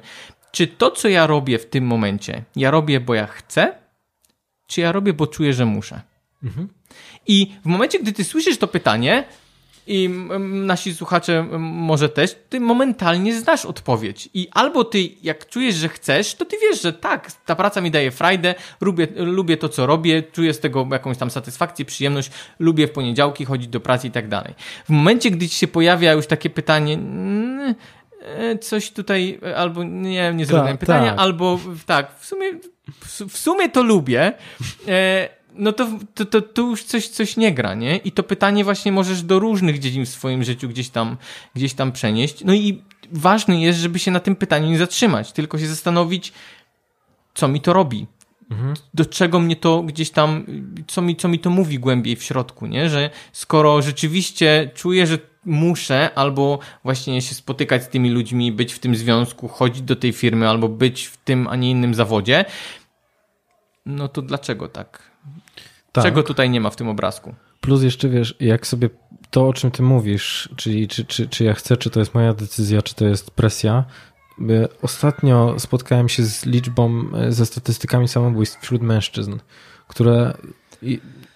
[0.51, 3.75] Czy to, co ja robię w tym momencie, ja robię, bo ja chcę,
[4.67, 6.01] czy ja robię, bo czuję, że muszę?
[6.43, 6.67] Mhm.
[7.27, 9.23] I w momencie, gdy ty słyszysz to pytanie,
[9.87, 10.09] i
[10.49, 14.29] nasi słuchacze może też, ty momentalnie znasz odpowiedź.
[14.33, 17.91] I albo ty, jak czujesz, że chcesz, to ty wiesz, że tak, ta praca mi
[17.91, 22.87] daje frajdę, lubię, lubię to, co robię, czuję z tego jakąś tam satysfakcję, przyjemność, lubię
[22.87, 24.53] w poniedziałki chodzić do pracy i tak dalej.
[24.85, 27.75] W momencie, gdy ci się pojawia już takie pytanie, mm,
[28.21, 31.19] e, coś tutaj, albo nie, nie tak, pytania, tak.
[31.19, 32.51] albo tak, w sumie,
[33.29, 34.33] w sumie to lubię,
[34.87, 37.97] e, no to, to, to, to, już coś, coś nie gra, nie?
[37.97, 41.17] I to pytanie właśnie możesz do różnych dziedzin w swoim życiu gdzieś tam,
[41.55, 42.43] gdzieś tam przenieść.
[42.45, 46.33] No i ważne jest, żeby się na tym pytaniu nie zatrzymać, tylko się zastanowić,
[47.33, 48.07] co mi to robi.
[48.51, 48.73] Mhm.
[48.93, 50.45] Do czego mnie to gdzieś tam,
[50.87, 52.89] co mi, co mi to mówi głębiej w środku, nie?
[52.89, 58.79] Że skoro rzeczywiście czuję, że muszę albo właśnie się spotykać z tymi ludźmi, być w
[58.79, 62.45] tym związku, chodzić do tej firmy, albo być w tym, a nie innym zawodzie,
[63.85, 65.06] no to dlaczego tak?
[65.91, 66.03] Tak.
[66.03, 67.35] Czego tutaj nie ma w tym obrazku?
[67.61, 68.89] Plus jeszcze wiesz, jak sobie
[69.29, 72.33] to, o czym ty mówisz, czyli czy, czy, czy ja chcę, czy to jest moja
[72.33, 73.85] decyzja, czy to jest presja.
[74.81, 79.35] Ostatnio spotkałem się z liczbą, e, ze statystykami samobójstw wśród mężczyzn,
[79.87, 80.37] które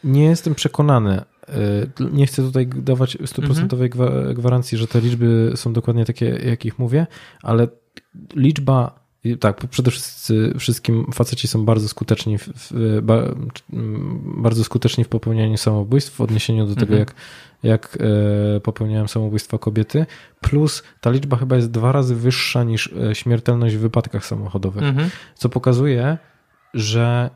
[0.04, 1.24] nie jestem przekonany, e,
[2.12, 3.90] nie chcę tutaj dawać stuprocentowej
[4.34, 7.08] gwarancji, że te liczby są dokładnie takie, jakich mówię,
[7.44, 7.68] ale
[8.36, 9.01] liczba
[9.40, 9.92] tak, przede
[10.60, 13.02] wszystkim faceci są bardzo skuteczni w, w,
[14.24, 17.00] bardzo skuteczni w popełnianiu samobójstw w odniesieniu do tego, mhm.
[17.00, 17.16] jak,
[17.64, 17.98] jak
[18.56, 20.06] e, popełniają samobójstwa kobiety.
[20.42, 25.10] Plus ta liczba chyba jest dwa razy wyższa niż e, śmiertelność w wypadkach samochodowych, mhm.
[25.36, 26.18] co pokazuje,
[26.74, 27.30] że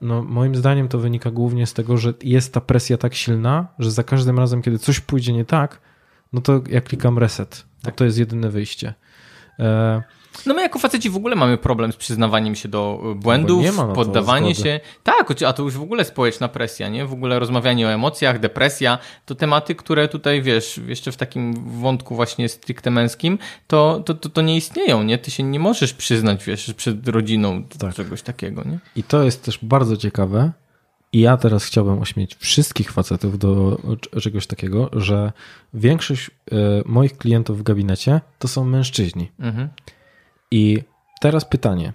[0.00, 3.90] no, moim zdaniem to wynika głównie z tego, że jest ta presja tak silna, że
[3.90, 5.80] za każdym razem, kiedy coś pójdzie nie tak,
[6.32, 7.64] no to ja klikam reset.
[7.82, 7.94] Tak.
[7.94, 8.94] To jest jedyne wyjście.
[9.58, 10.02] E,
[10.46, 13.92] no my jako faceci w ogóle mamy problem z przyznawaniem się do e, błędów, no
[13.92, 14.80] poddawanie się.
[15.02, 17.06] Tak, a to już w ogóle społeczna presja, nie?
[17.06, 22.14] W ogóle rozmawianie o emocjach, depresja, to tematy, które tutaj, wiesz, jeszcze w takim wątku
[22.14, 25.18] właśnie stricte męskim, to, to, to, to nie istnieją, nie?
[25.18, 27.94] Ty się nie możesz przyznać, wiesz, przed rodziną tak.
[27.94, 28.78] czegoś takiego, nie?
[28.96, 30.52] I to jest też bardzo ciekawe,
[31.12, 33.80] i ja teraz chciałbym ośmieć wszystkich facetów do
[34.20, 35.32] czegoś takiego, że
[35.74, 36.54] większość e,
[36.84, 39.30] moich klientów w gabinecie to są mężczyźni.
[39.40, 39.68] Mhm.
[40.50, 40.82] I
[41.20, 41.92] teraz pytanie.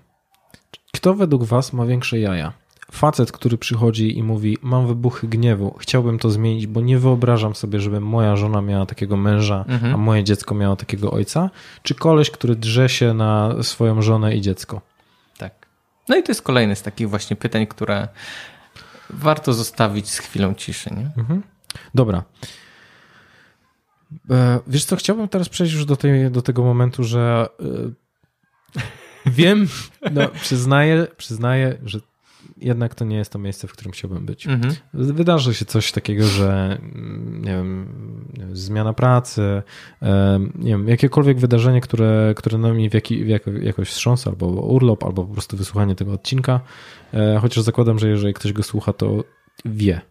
[0.93, 2.53] Kto według Was ma większe jaja?
[2.91, 7.80] Facet, który przychodzi i mówi: Mam wybuchy gniewu, chciałbym to zmienić, bo nie wyobrażam sobie,
[7.80, 9.93] żeby moja żona miała takiego męża, mhm.
[9.93, 11.49] a moje dziecko miało takiego ojca?
[11.84, 14.82] Czy koleś, który drze się na swoją żonę i dziecko?
[15.38, 15.53] Tak.
[16.10, 18.08] No i to jest kolejne z takich właśnie pytań, które
[19.10, 20.89] warto zostawić z chwilą ciszy.
[20.93, 21.12] Nie?
[21.18, 21.43] Mhm.
[21.95, 22.24] Dobra.
[24.30, 27.66] E, wiesz co, chciałbym teraz przejść już do, tej, do tego momentu, że e,
[29.26, 29.67] Wiem,
[30.11, 31.99] no, przyznaję, przyznaję, że
[32.57, 34.47] jednak to nie jest to miejsce, w którym chciałbym być.
[34.47, 34.76] Mhm.
[34.93, 36.78] Wydarzy się coś takiego, że
[37.26, 37.88] nie wiem,
[38.53, 39.61] zmiana pracy,
[40.55, 44.45] nie wiem, jakiekolwiek wydarzenie, które, które na mnie w, jaki, w jako, jakoś wstrząsa, albo
[44.47, 46.59] urlop, albo po prostu wysłuchanie tego odcinka,
[47.13, 49.23] e, chociaż zakładam, że jeżeli ktoś go słucha, to
[49.65, 50.01] wie,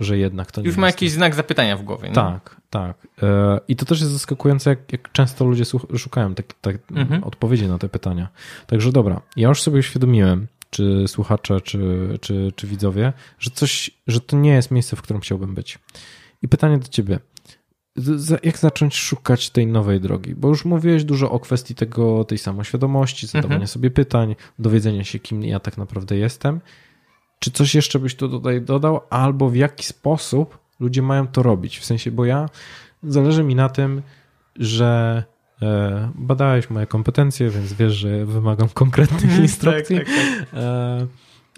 [0.00, 2.08] że jednak to nie Już ma jakiś znak zapytania w głowie.
[2.08, 2.14] Nie?
[2.14, 3.06] Tak, tak.
[3.22, 5.64] E, I to też jest zaskakujące, jak, jak często ludzie
[5.96, 7.24] szukają tak, tak mhm.
[7.24, 8.28] odpowiedzi na te pytania.
[8.66, 14.20] Także dobra, ja już sobie uświadomiłem, czy słuchacze, czy, czy, czy widzowie, że coś, że
[14.20, 15.78] to nie jest miejsce, w którym chciałbym być.
[16.42, 17.18] I pytanie do ciebie.
[18.42, 20.34] Jak zacząć szukać tej nowej drogi?
[20.34, 23.68] Bo już mówiłeś dużo o kwestii tego, tej samoświadomości, zadawania mhm.
[23.68, 26.60] sobie pytań, dowiedzenia się, kim ja tak naprawdę jestem.
[27.38, 31.78] Czy coś jeszcze byś tu tutaj dodał, albo w jaki sposób ludzie mają to robić?
[31.78, 32.48] W sensie, bo ja
[33.02, 34.02] zależy mi na tym,
[34.56, 35.22] że
[35.62, 39.96] e, badałeś moje kompetencje, więc wiesz, że wymagam konkretnych tak, instrukcji.
[39.96, 40.54] tak, tak, tak.
[40.54, 41.06] E,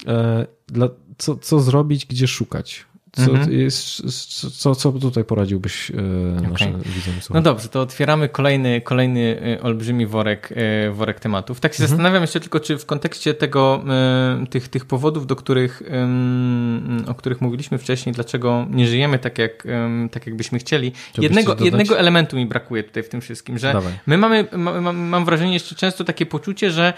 [0.07, 2.87] e, dla, co, co zrobić, gdzie szukać?
[3.13, 3.53] Co, mhm.
[3.53, 4.03] jest,
[4.59, 5.95] co, co tutaj poradziłbyś e,
[6.51, 6.93] naszym okay.
[6.95, 7.15] widzom?
[7.35, 11.61] No dobrze, to otwieramy kolejny, kolejny e, olbrzymi worek, e, worek tematów.
[11.61, 11.89] Tak się mhm.
[11.89, 13.85] zastanawiam jeszcze tylko, czy w kontekście tego,
[14.51, 15.83] tych, tych powodów, do których,
[17.07, 19.67] o których mówiliśmy wcześniej, dlaczego nie żyjemy tak, jak,
[20.11, 20.93] tak jakbyśmy chcieli.
[21.19, 23.93] Jednego, jednego elementu mi brakuje tutaj w tym wszystkim, że Dawaj.
[24.07, 26.93] my mamy, mam, mam wrażenie jeszcze często takie poczucie, że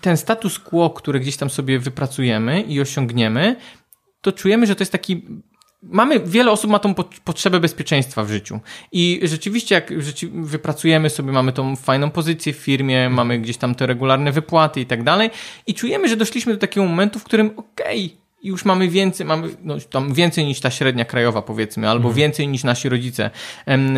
[0.00, 3.56] ten status quo, który gdzieś tam sobie wypracujemy i osiągniemy,
[4.20, 5.22] to czujemy, że to jest taki
[5.82, 6.94] mamy, wiele osób ma tą
[7.24, 8.60] potrzebę bezpieczeństwa w życiu.
[8.92, 9.92] I rzeczywiście, jak
[10.32, 14.86] wypracujemy sobie, mamy tą fajną pozycję w firmie, mamy gdzieś tam te regularne wypłaty i
[14.86, 15.30] tak dalej,
[15.66, 19.48] i czujemy, że doszliśmy do takiego momentu, w którym okej, okay, już mamy więcej, mamy
[19.62, 22.14] no, tam więcej niż ta średnia krajowa, powiedzmy, albo mhm.
[22.14, 23.30] więcej niż nasi rodzice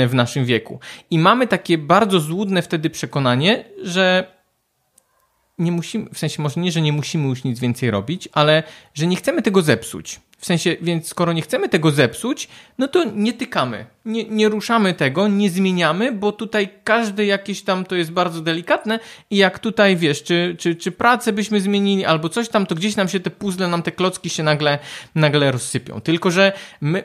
[0.08, 0.80] w naszym wieku.
[1.10, 4.34] I mamy takie bardzo złudne wtedy przekonanie, że
[5.60, 8.62] nie musimy, w sensie może nie, że nie musimy już nic więcej robić, ale
[8.94, 10.20] że nie chcemy tego zepsuć.
[10.38, 12.48] W sensie, więc skoro nie chcemy tego zepsuć,
[12.78, 17.84] no to nie tykamy, nie, nie ruszamy tego, nie zmieniamy, bo tutaj każdy jakieś tam
[17.84, 18.98] to jest bardzo delikatne
[19.30, 22.96] i jak tutaj wiesz, czy, czy, czy pracę byśmy zmienili albo coś tam, to gdzieś
[22.96, 24.78] nam się te puzzle, nam te klocki się nagle,
[25.14, 26.00] nagle rozsypią.
[26.00, 27.04] Tylko, że my,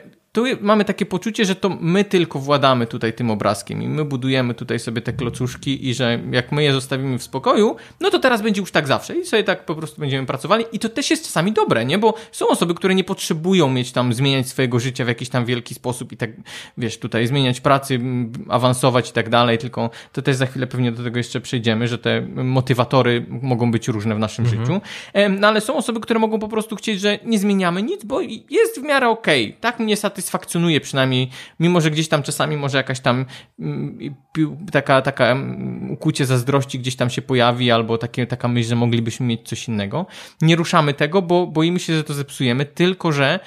[0.60, 4.78] mamy takie poczucie, że to my tylko władamy tutaj tym obrazkiem i my budujemy tutaj
[4.78, 8.60] sobie te klocuszki i że jak my je zostawimy w spokoju, no to teraz będzie
[8.60, 11.52] już tak zawsze i sobie tak po prostu będziemy pracowali i to też jest czasami
[11.52, 11.98] dobre, nie?
[11.98, 15.74] Bo są osoby, które nie potrzebują mieć tam, zmieniać swojego życia w jakiś tam wielki
[15.74, 16.30] sposób i tak,
[16.78, 18.00] wiesz, tutaj zmieniać pracy,
[18.48, 21.98] awansować i tak dalej, tylko to też za chwilę pewnie do tego jeszcze przejdziemy, że
[21.98, 24.64] te motywatory mogą być różne w naszym mhm.
[24.64, 24.80] życiu,
[25.40, 28.20] no ale są osoby, które mogą po prostu chcieć, że nie zmieniamy nic, bo
[28.50, 29.60] jest w miarę okej, okay.
[29.60, 33.26] tak mnie satysfakcjonuje satysfakcjonuje przynajmniej, mimo że gdzieś tam czasami może jakaś tam
[33.58, 33.98] mm,
[34.72, 39.26] taka, taka mm, ukłucie zazdrości gdzieś tam się pojawi, albo takie, taka myśl, że moglibyśmy
[39.26, 40.06] mieć coś innego.
[40.42, 43.40] Nie ruszamy tego, bo boimy się, że to zepsujemy, tylko że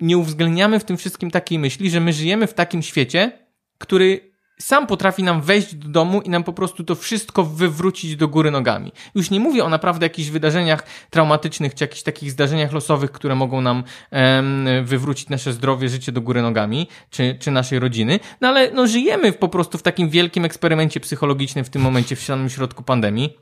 [0.00, 3.32] nie uwzględniamy w tym wszystkim takiej myśli, że my żyjemy w takim świecie,
[3.78, 4.27] który
[4.58, 8.50] sam potrafi nam wejść do domu i nam po prostu to wszystko wywrócić do góry
[8.50, 8.92] nogami.
[9.14, 13.60] Już nie mówię o naprawdę jakichś wydarzeniach traumatycznych, czy jakichś takich zdarzeniach losowych, które mogą
[13.60, 18.70] nam em, wywrócić nasze zdrowie, życie do góry nogami, czy, czy naszej rodziny, no ale
[18.70, 22.82] no, żyjemy po prostu w takim wielkim eksperymencie psychologicznym w tym momencie w samym środku
[22.82, 23.38] pandemii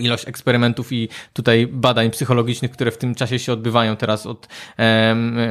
[0.00, 4.48] ilość eksperymentów i tutaj badań psychologicznych, które w tym czasie się odbywają teraz od,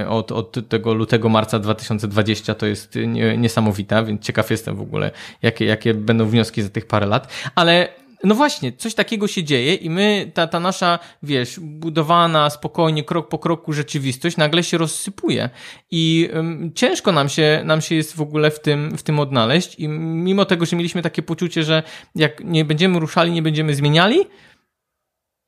[0.08, 2.98] od, od tego lutego, marca 2020 to jest
[3.38, 5.12] niesamowita, więc ciekaw jestem w ogóle,
[5.42, 7.34] jakie, jakie będą wnioski za tych parę lat.
[7.56, 13.04] Ale no właśnie, coś takiego się dzieje i my, ta, ta nasza, wiesz, budowana spokojnie,
[13.04, 15.50] krok po kroku rzeczywistość nagle się rozsypuje
[15.92, 19.76] i um, ciężko nam się, nam się jest w ogóle w tym, w tym odnaleźć
[19.76, 21.84] i mimo tego, że mieliśmy takie poczucie, że
[22.16, 24.20] jak nie będziemy ruszali, nie będziemy zmieniali,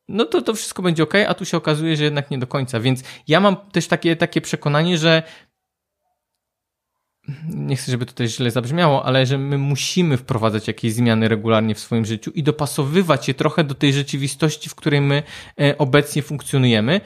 [0.08, 2.80] no to to wszystko będzie ok, a tu się okazuje, że jednak nie do końca.
[2.80, 5.22] Więc ja mam też takie, takie przekonanie, że
[7.48, 11.74] nie chcę, żeby to też źle zabrzmiało, ale że my musimy wprowadzać jakieś zmiany regularnie
[11.74, 15.22] w swoim życiu i dopasowywać je trochę do tej rzeczywistości, w której my
[15.60, 17.00] e, obecnie funkcjonujemy,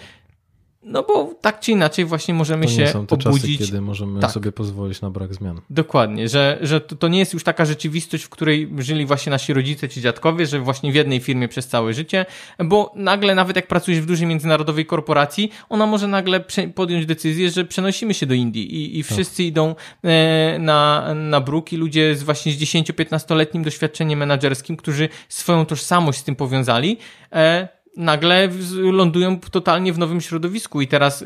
[0.86, 3.58] no bo tak czy inaczej właśnie możemy to się są te obudzić.
[3.58, 4.30] Czasy, kiedy możemy tak.
[4.30, 5.60] sobie pozwolić na brak zmian.
[5.70, 9.52] Dokładnie, że, że to, to nie jest już taka rzeczywistość, w której żyli właśnie nasi
[9.52, 12.26] rodzice czy dziadkowie, że właśnie w jednej firmie przez całe życie,
[12.64, 17.64] bo nagle nawet jak pracujesz w dużej międzynarodowej korporacji, ona może nagle podjąć decyzję, że
[17.64, 19.12] przenosimy się do Indii i, i tak.
[19.12, 19.46] wszyscy tak.
[19.46, 19.74] idą
[20.04, 26.18] e, na, na bruk i ludzie z właśnie z 10-15-letnim doświadczeniem menedżerskim, którzy swoją tożsamość
[26.18, 26.98] z tym powiązali,
[27.32, 31.24] e, nagle lądują totalnie w nowym środowisku i teraz,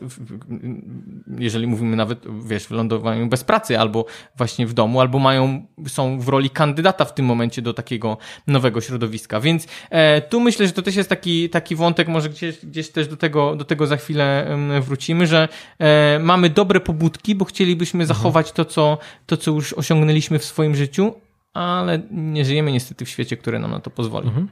[1.38, 4.04] jeżeli mówimy nawet, wiesz, w bez pracy albo
[4.36, 8.16] właśnie w domu, albo mają, są w roli kandydata w tym momencie do takiego
[8.46, 12.66] nowego środowiska, więc e, tu myślę, że to też jest taki, taki wątek, może gdzieś,
[12.66, 15.48] gdzieś też do tego, do tego za chwilę wrócimy, że
[15.78, 20.76] e, mamy dobre pobudki, bo chcielibyśmy zachować to co, to, co już osiągnęliśmy w swoim
[20.76, 21.14] życiu,
[21.54, 24.28] ale nie żyjemy niestety w świecie, który nam na to pozwoli.
[24.28, 24.48] Mhm.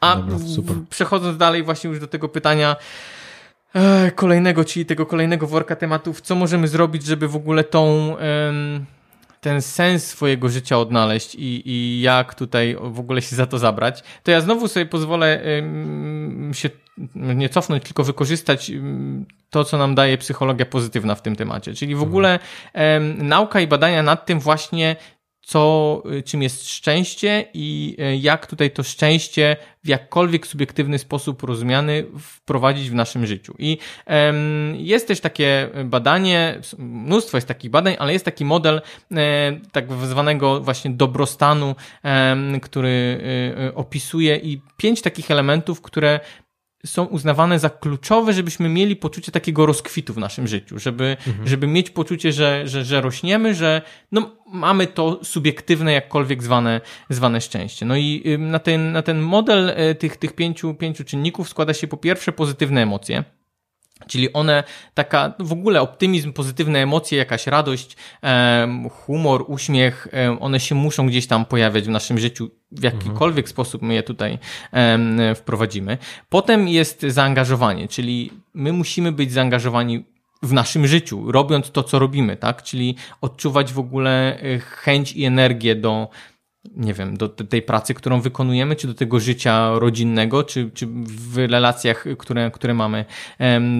[0.00, 0.36] A Dobra,
[0.90, 2.76] przechodząc dalej właśnie już do tego pytania
[3.74, 8.16] e, kolejnego, czyli tego kolejnego worka tematów, co możemy zrobić, żeby w ogóle tą...
[9.40, 14.02] ten sens swojego życia odnaleźć i, i jak tutaj w ogóle się za to zabrać,
[14.22, 15.42] to ja znowu sobie pozwolę
[16.52, 16.70] się
[17.14, 18.72] nie cofnąć, tylko wykorzystać
[19.50, 21.74] to, co nam daje psychologia pozytywna w tym temacie.
[21.74, 22.10] Czyli w mhm.
[22.10, 22.38] ogóle
[23.18, 24.96] nauka i badania nad tym właśnie,
[25.44, 31.42] co, y, czym jest szczęście i y, jak tutaj to szczęście w jakkolwiek subiektywny sposób
[31.42, 33.54] rozumiany wprowadzić w naszym życiu.
[33.58, 33.78] I
[34.74, 38.82] jest też takie badanie, mnóstwo jest takich badań, ale jest taki model
[39.12, 41.74] e, tak zwanego właśnie dobrostanu,
[42.62, 43.20] który
[43.68, 46.20] e, opisuje i pięć takich elementów, które
[46.84, 51.48] są uznawane za kluczowe, żebyśmy mieli poczucie takiego rozkwitu w naszym życiu, żeby, mhm.
[51.48, 53.82] żeby mieć poczucie, że, że, że rośniemy, że
[54.12, 56.80] no, mamy to subiektywne, jakkolwiek zwane,
[57.10, 57.86] zwane szczęście.
[57.86, 61.86] No i na ten, na ten model e, tych, tych pięciu, pięciu czynników składa się
[61.86, 63.24] po pierwsze pozytywne emocje,
[64.06, 67.96] Czyli one, taka w ogóle optymizm, pozytywne emocje, jakaś radość,
[68.90, 70.08] humor, uśmiech,
[70.40, 73.46] one się muszą gdzieś tam pojawiać w naszym życiu, w jakikolwiek mhm.
[73.46, 74.38] sposób my je tutaj
[75.34, 75.98] wprowadzimy.
[76.28, 80.04] Potem jest zaangażowanie, czyli my musimy być zaangażowani
[80.42, 82.62] w naszym życiu, robiąc to, co robimy, tak?
[82.62, 86.08] Czyli odczuwać w ogóle e, chęć i energię do,
[86.76, 91.38] nie wiem, do tej pracy, którą wykonujemy, czy do tego życia rodzinnego, czy, czy w
[91.38, 93.04] relacjach, które, które mamy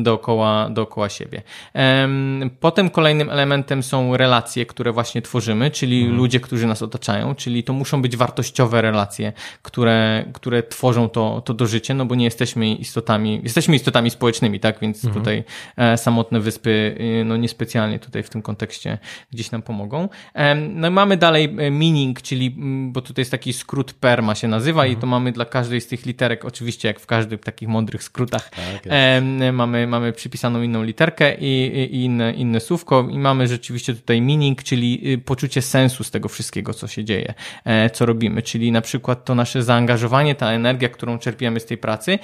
[0.03, 1.43] dookoła, dookoła siebie.
[2.61, 6.17] Potem kolejnym elementem są relacje, które właśnie tworzymy, czyli mhm.
[6.17, 9.33] ludzie, którzy nas otaczają, czyli to muszą być wartościowe relacje,
[9.63, 14.61] które, które tworzą to, to do życia, no bo nie jesteśmy istotami, jesteśmy istotami społecznymi,
[14.61, 15.23] tak, więc mhm.
[15.25, 15.45] tutaj
[15.77, 18.99] e, samotne wyspy, y, no niespecjalnie tutaj w tym kontekście
[19.33, 20.09] gdzieś nam pomogą.
[20.69, 22.57] No i mamy dalej e, meaning, czyli
[22.93, 24.99] bo tutaj jest taki skrót PERMA się nazywa mhm.
[24.99, 28.51] i to mamy dla każdej z tych literek, oczywiście jak w każdych takich mądrych skrótach,
[28.51, 33.95] tak e, mamy, mamy przypisaną inną literkę i, i, inne, inne słówko i mamy rzeczywiście
[33.95, 38.43] tutaj meaning, czyli y, poczucie sensu z tego wszystkiego, co się dzieje, e, co robimy,
[38.43, 42.19] czyli na przykład to nasze zaangażowanie, ta energia, którą czerpiemy z tej pracy,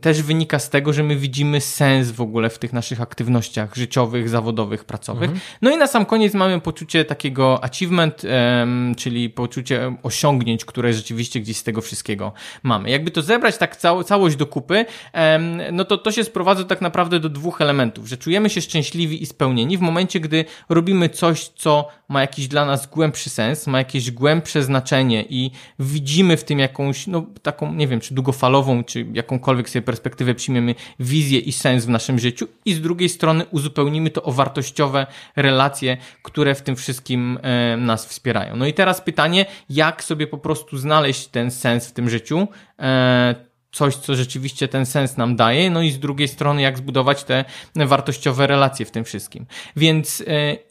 [0.00, 4.28] też wynika z tego, że my widzimy sens w ogóle w tych naszych aktywnościach życiowych,
[4.28, 5.30] zawodowych, pracowych.
[5.30, 5.40] Mhm.
[5.62, 11.40] No i na sam koniec mamy poczucie takiego achievement, um, czyli poczucie osiągnięć, które rzeczywiście
[11.40, 12.32] gdzieś z tego wszystkiego
[12.62, 12.90] mamy.
[12.90, 14.84] Jakby to zebrać tak cał całość do kupy,
[15.14, 19.22] um, no to to się sprowadza tak naprawdę do dwóch elementów, że czujemy się szczęśliwi
[19.22, 23.78] i spełnieni w momencie, gdy robimy coś, co ma jakiś dla nas głębszy sens, ma
[23.78, 29.06] jakieś głębsze znaczenie i widzimy w tym jakąś, no taką, nie wiem, czy długofalową, czy
[29.12, 34.10] jakąkolwiek sobie perspektywę przyjmiemy wizję i sens w naszym życiu i z drugiej strony uzupełnimy
[34.10, 35.06] to o wartościowe
[35.36, 38.56] relacje, które w tym wszystkim e, nas wspierają.
[38.56, 42.48] No i teraz pytanie, jak sobie po prostu znaleźć ten sens w tym życiu,
[42.78, 47.24] e, coś, co rzeczywiście ten sens nam daje, no i z drugiej strony, jak zbudować
[47.24, 47.44] te
[47.76, 49.46] wartościowe relacje w tym wszystkim.
[49.76, 50.67] Więc e,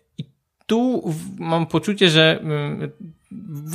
[0.67, 2.91] tu mam poczucie, że mm,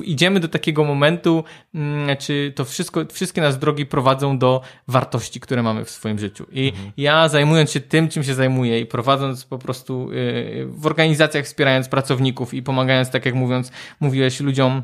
[0.04, 5.62] idziemy do takiego momentu, mm, czy to wszystko, wszystkie nas drogi prowadzą do wartości, które
[5.62, 6.46] mamy w swoim życiu.
[6.52, 6.92] I mhm.
[6.96, 11.88] ja zajmując się tym, czym się zajmuję i prowadząc po prostu y, w organizacjach, wspierając
[11.88, 14.82] pracowników i pomagając, tak jak mówiąc, mówiłeś ludziom,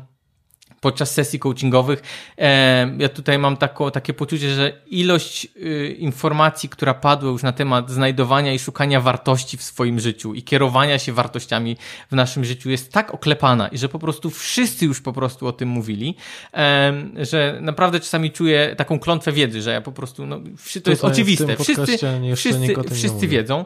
[0.81, 2.01] podczas sesji coachingowych.
[2.97, 7.89] Ja tutaj mam tako, takie poczucie, że ilość y, informacji, która padła już na temat
[7.89, 11.77] znajdowania i szukania wartości w swoim życiu i kierowania się wartościami
[12.11, 15.51] w naszym życiu jest tak oklepana i że po prostu wszyscy już po prostu o
[15.51, 16.15] tym mówili,
[17.21, 20.39] że naprawdę czasami czuję taką klątwę wiedzy, że ja po prostu, no,
[20.83, 21.55] to jest oczywiste.
[21.57, 21.97] Wszyscy,
[22.35, 23.65] wszyscy, wszyscy wiedzą.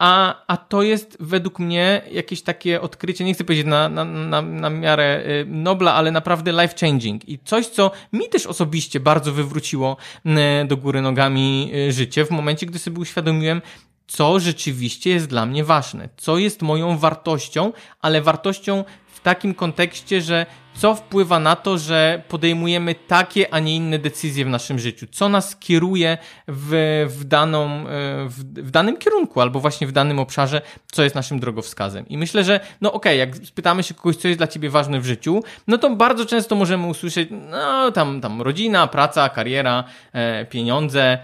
[0.00, 4.42] A, a to jest według mnie jakieś takie odkrycie, nie chcę powiedzieć na, na, na,
[4.42, 7.28] na miarę y, Nobla, ale naprawdę life changing.
[7.28, 9.96] I coś, co mi też osobiście bardzo wywróciło
[10.26, 10.30] y,
[10.66, 13.62] do góry nogami y, życie w momencie, gdy sobie uświadomiłem,
[14.06, 18.84] co rzeczywiście jest dla mnie ważne, co jest moją wartością, ale wartością
[19.20, 24.44] w takim kontekście, że co wpływa na to, że podejmujemy takie, a nie inne decyzje
[24.44, 26.18] w naszym życiu, co nas kieruje
[26.48, 27.84] w, w, daną, e,
[28.28, 30.62] w, w danym kierunku albo właśnie w danym obszarze,
[30.92, 32.08] co jest naszym drogowskazem.
[32.08, 35.00] I myślę, że no okej, okay, jak spytamy się kogoś, co jest dla ciebie ważne
[35.00, 40.46] w życiu, no to bardzo często możemy usłyszeć, no tam, tam rodzina, praca, kariera, e,
[40.46, 41.18] pieniądze,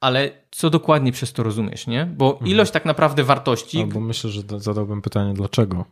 [0.00, 2.06] ale co dokładnie przez to rozumiesz, nie?
[2.06, 2.50] Bo mhm.
[2.50, 3.80] ilość tak naprawdę wartości.
[3.80, 5.84] Albo myślę, że zadałbym pytanie, dlaczego?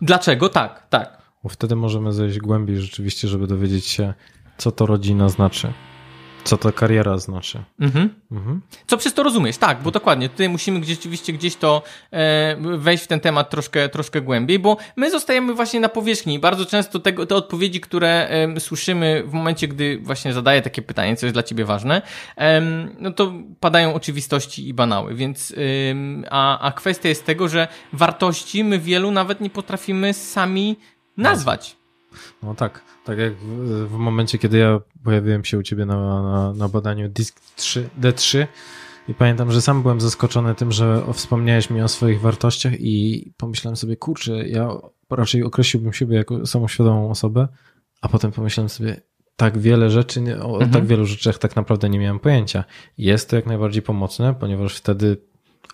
[0.00, 0.48] Dlaczego?
[0.48, 1.22] Tak, tak.
[1.42, 4.14] Bo wtedy możemy zejść głębiej rzeczywiście, żeby dowiedzieć się,
[4.58, 5.72] co to rodzina znaczy.
[6.44, 7.62] Co to kariera znaczy.
[7.80, 8.14] Mhm.
[8.32, 8.60] Mhm.
[8.86, 9.56] Co przez to rozumiesz?
[9.56, 10.28] Tak, bo dokładnie.
[10.28, 14.76] Tutaj musimy gdzieś, rzeczywiście gdzieś to e, wejść w ten temat troszkę, troszkę głębiej, bo
[14.96, 16.38] my zostajemy właśnie na powierzchni.
[16.38, 21.16] Bardzo często tego, te odpowiedzi, które e, słyszymy w momencie, gdy właśnie zadaję takie pytanie,
[21.16, 22.02] co jest dla ciebie ważne,
[22.38, 22.60] e,
[22.98, 25.14] no to padają oczywistości i banały.
[25.14, 25.54] Więc,
[26.30, 30.76] a, a kwestia jest tego, że wartości my wielu nawet nie potrafimy sami
[31.16, 31.81] nazwać.
[32.42, 36.52] No tak, tak jak w, w momencie, kiedy ja pojawiłem się u ciebie na, na,
[36.52, 38.46] na badaniu DISC 3, D3
[39.08, 43.76] i pamiętam, że sam byłem zaskoczony tym, że wspomniałeś mi o swoich wartościach i pomyślałem
[43.76, 44.68] sobie, kurczę, ja
[45.10, 47.48] raczej określiłbym siebie jako samoświadomą osobę,
[48.00, 49.00] a potem pomyślałem sobie,
[49.36, 50.70] tak wiele rzeczy, o mhm.
[50.70, 52.64] tak wielu rzeczach tak naprawdę nie miałem pojęcia.
[52.98, 55.16] Jest to jak najbardziej pomocne, ponieważ wtedy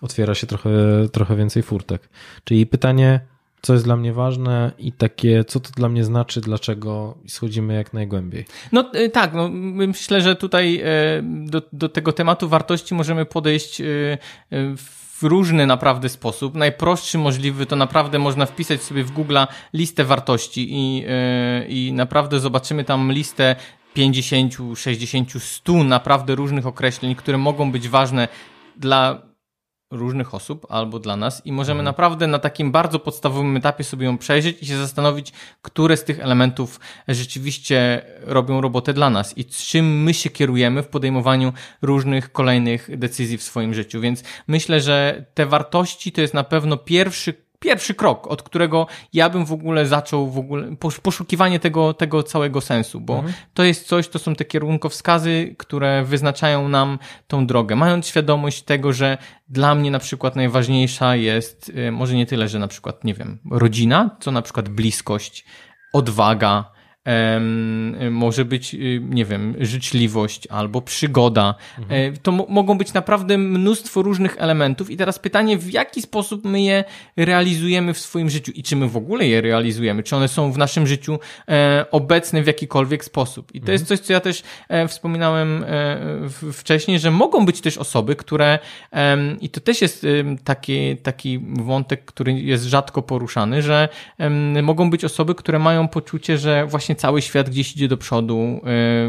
[0.01, 0.71] otwiera się trochę,
[1.13, 2.09] trochę więcej furtek.
[2.45, 3.21] Czyli pytanie,
[3.63, 7.93] co jest dla mnie ważne i takie, co to dla mnie znaczy, dlaczego schodzimy jak
[7.93, 8.45] najgłębiej.
[8.73, 13.81] No y, tak, no, myślę, że tutaj y, do, do tego tematu wartości możemy podejść
[13.81, 14.19] y,
[14.77, 16.55] w różny naprawdę sposób.
[16.55, 19.39] Najprostszy możliwy to naprawdę można wpisać sobie w Google
[19.73, 21.05] listę wartości i,
[21.69, 23.57] i naprawdę zobaczymy tam listę
[23.95, 28.29] 50, 60, 100 naprawdę różnych określeń, które mogą być ważne
[28.77, 29.28] dla
[29.91, 31.85] różnych osób albo dla nas i możemy mhm.
[31.85, 35.33] naprawdę na takim bardzo podstawowym etapie sobie ją przejrzeć i się zastanowić,
[35.63, 40.89] które z tych elementów rzeczywiście robią robotę dla nas i czym my się kierujemy w
[40.89, 44.01] podejmowaniu różnych kolejnych decyzji w swoim życiu.
[44.01, 49.31] Więc myślę, że te wartości to jest na pewno pierwszy pierwszy krok, od którego ja
[49.31, 53.35] bym w ogóle zaczął w ogóle poszukiwanie tego, tego całego sensu, bo mhm.
[53.55, 58.93] to jest coś, to są te kierunkowskazy, które wyznaczają nam tą drogę, mając świadomość tego,
[58.93, 63.15] że dla mnie na przykład najważniejsza jest, y, może nie tyle, że na przykład, nie
[63.15, 65.45] wiem, rodzina, co na przykład bliskość,
[65.93, 66.78] odwaga,
[68.11, 71.55] może być, y, nie wiem, życzliwość albo przygoda.
[71.79, 72.15] Mhm.
[72.15, 76.61] E, to mogą być naprawdę mnóstwo różnych elementów i teraz pytanie, w jaki sposób my
[76.61, 76.85] je
[77.17, 80.59] realizujemy w swoim życiu i czy my w ogóle je realizujemy, czy one są w
[80.59, 83.55] naszym życiu e, obecne w jakikolwiek sposób.
[83.55, 83.73] I to mhm.
[83.73, 85.65] jest coś, co ja też e, wspominałem
[86.53, 88.59] wcześniej, że mogą być też osoby, które
[89.41, 90.07] i to też jest
[90.45, 93.89] taki, taki wątek, który jest rzadko poruszany, że
[94.63, 98.61] mogą być osoby, które mają poczucie, że właśnie cały świat gdzieś idzie do przodu,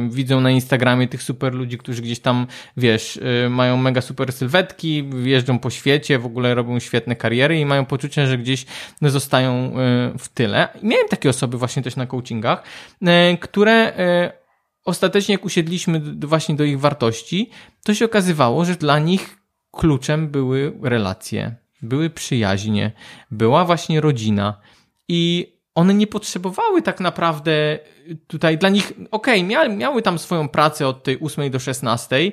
[0.04, 4.34] yy, widzą na Instagramie tych super ludzi, którzy gdzieś tam, wiesz, yy, mają mega super
[4.34, 8.66] sylwetki, jeżdżą po świecie, w ogóle robią świetne kariery i mają poczucie, że gdzieś
[9.02, 10.68] zostają yy, w tyle.
[10.84, 12.64] Miałem takie osoby właśnie też na coachingach,
[13.02, 14.32] y, które y,
[14.86, 17.50] ostatecznie jak usiedliśmy właśnie do ich wartości,
[17.84, 19.38] to się okazywało, że dla nich
[19.72, 22.92] kluczem były relacje, były przyjaźnie,
[23.32, 24.62] była właśnie rodzina
[25.08, 27.80] i one nie potrzebowały tak naprawdę
[28.28, 32.32] tutaj dla nich, okej, okay, miały, miały tam swoją pracę od tej 8 do 16,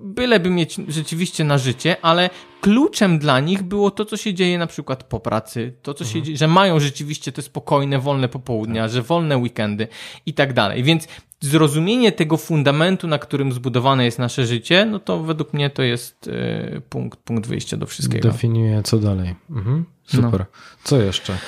[0.00, 4.66] byleby mieć rzeczywiście na życie, ale kluczem dla nich było to, co się dzieje na
[4.66, 6.14] przykład po pracy, to, co mhm.
[6.14, 8.90] się dzieje, że mają rzeczywiście te spokojne, wolne popołudnia, tak.
[8.90, 9.88] że wolne weekendy
[10.26, 10.82] i tak dalej.
[10.82, 11.08] Więc
[11.40, 16.26] zrozumienie tego fundamentu, na którym zbudowane jest nasze życie, no to według mnie to jest
[16.26, 18.28] y, punkt, punkt wyjścia do wszystkiego.
[18.28, 19.34] Definiuje co dalej.
[19.50, 19.84] Mhm.
[20.04, 20.40] Super.
[20.40, 20.46] No.
[20.84, 21.38] Co jeszcze?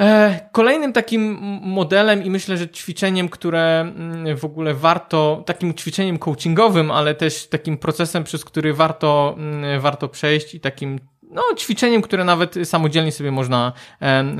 [0.00, 6.18] E, kolejnym takim modelem i myślę, że ćwiczeniem, które mm, w ogóle warto, takim ćwiczeniem
[6.18, 12.02] coachingowym, ale też takim procesem, przez który warto, mm, warto przejść i takim no, ćwiczeniem,
[12.02, 13.72] które nawet samodzielnie sobie można,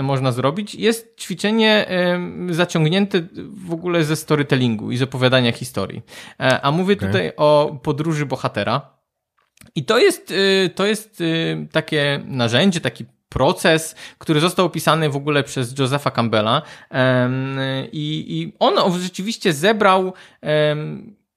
[0.02, 1.86] można zrobić, jest ćwiczenie
[2.50, 3.22] zaciągnięte
[3.66, 6.02] w ogóle ze storytellingu i z opowiadania historii.
[6.40, 7.08] E, a mówię okay.
[7.08, 9.00] tutaj o podróży bohatera.
[9.74, 15.16] I to jest, y, to jest y, takie narzędzie, taki proces, który został opisany w
[15.16, 16.62] ogóle przez Josepha Campbella
[17.92, 20.12] i, i on rzeczywiście zebrał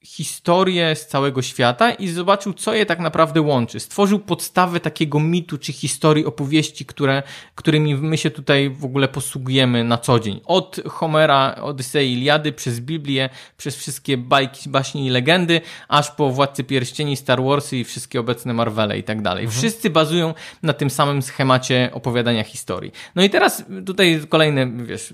[0.04, 3.80] historię z całego świata i zobaczył, co je tak naprawdę łączy.
[3.80, 7.24] Stworzył podstawę takiego mitu czy historii, opowieści, które,
[7.56, 10.42] którymi my się tutaj w ogóle posługujemy na co dzień.
[10.46, 16.64] Od Homera, Odysei, Iliady, przez Biblię, przez wszystkie bajki, baśnie i legendy, aż po Władcy
[16.64, 19.44] Pierścieni, Star Warsy i wszystkie obecne Marvele i tak dalej.
[19.44, 19.62] Mhm.
[19.62, 20.34] Wszyscy bazują
[20.64, 22.92] na tym samym schemacie opowiadania historii.
[23.16, 25.14] No i teraz tutaj kolejny, wiesz,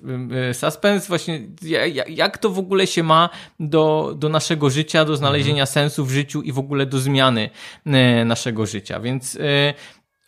[0.53, 1.41] suspense właśnie,
[2.07, 3.29] jak to w ogóle się ma
[3.59, 5.67] do, do naszego życia życia, do znalezienia mhm.
[5.67, 7.49] sensu w życiu i w ogóle do zmiany
[7.85, 8.99] e, naszego życia.
[8.99, 9.73] Więc e,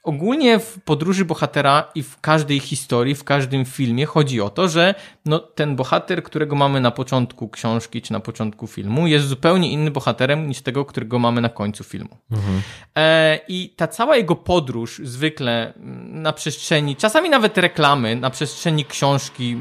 [0.03, 4.95] ogólnie w podróży bohatera i w każdej historii, w każdym filmie chodzi o to, że
[5.25, 9.91] no, ten bohater, którego mamy na początku książki czy na początku filmu, jest zupełnie inny
[9.91, 12.17] bohaterem niż tego, którego mamy na końcu filmu.
[12.31, 12.61] Mhm.
[12.97, 15.73] E, I ta cała jego podróż zwykle
[16.07, 19.57] na przestrzeni, czasami nawet reklamy, na przestrzeni książki,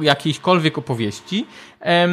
[0.00, 1.46] e, jakiejśkolwiek opowieści,
[1.82, 2.08] e,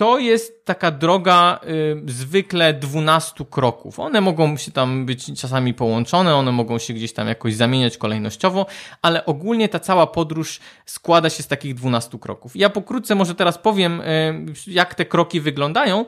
[0.00, 1.60] to jest taka droga
[2.06, 3.98] y, zwykle 12 kroków.
[3.98, 8.66] One mogą się tam być czasami połączone, one mogą się gdzieś tam jakoś zamieniać kolejnościowo,
[9.02, 12.56] ale ogólnie ta cała podróż składa się z takich 12 kroków.
[12.56, 16.06] Ja pokrótce może teraz powiem, y, jak te kroki wyglądają y,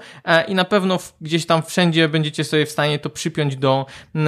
[0.49, 3.87] i na pewno w, gdzieś tam wszędzie będziecie sobie w stanie to przypiąć do,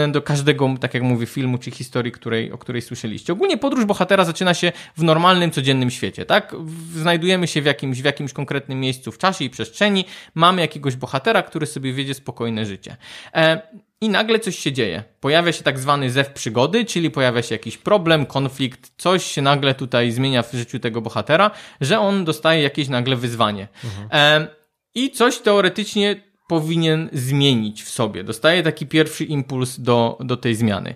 [0.09, 3.33] do każdego, tak jak mówię, filmu czy historii, której, o której słyszeliście.
[3.33, 6.57] Ogólnie podróż bohatera zaczyna się w normalnym, codziennym świecie, tak?
[6.95, 11.43] Znajdujemy się w jakimś, w jakimś konkretnym miejscu w czasie i przestrzeni, mamy jakiegoś bohatera,
[11.43, 12.97] który sobie wiedzie spokojne życie.
[13.35, 13.63] E,
[14.01, 15.05] I nagle coś się dzieje.
[15.21, 19.75] Pojawia się tak zwany zew przygody, czyli pojawia się jakiś problem, konflikt, coś się nagle
[19.75, 21.51] tutaj zmienia w życiu tego bohatera,
[21.81, 23.69] że on dostaje jakieś nagle wyzwanie.
[23.85, 24.09] Mhm.
[24.13, 24.49] E,
[24.95, 26.17] I coś teoretycznie
[26.49, 28.25] powinien zmienić w sobie.
[28.25, 30.95] Dostaje taki pierwszy impuls do, do tej zmiany.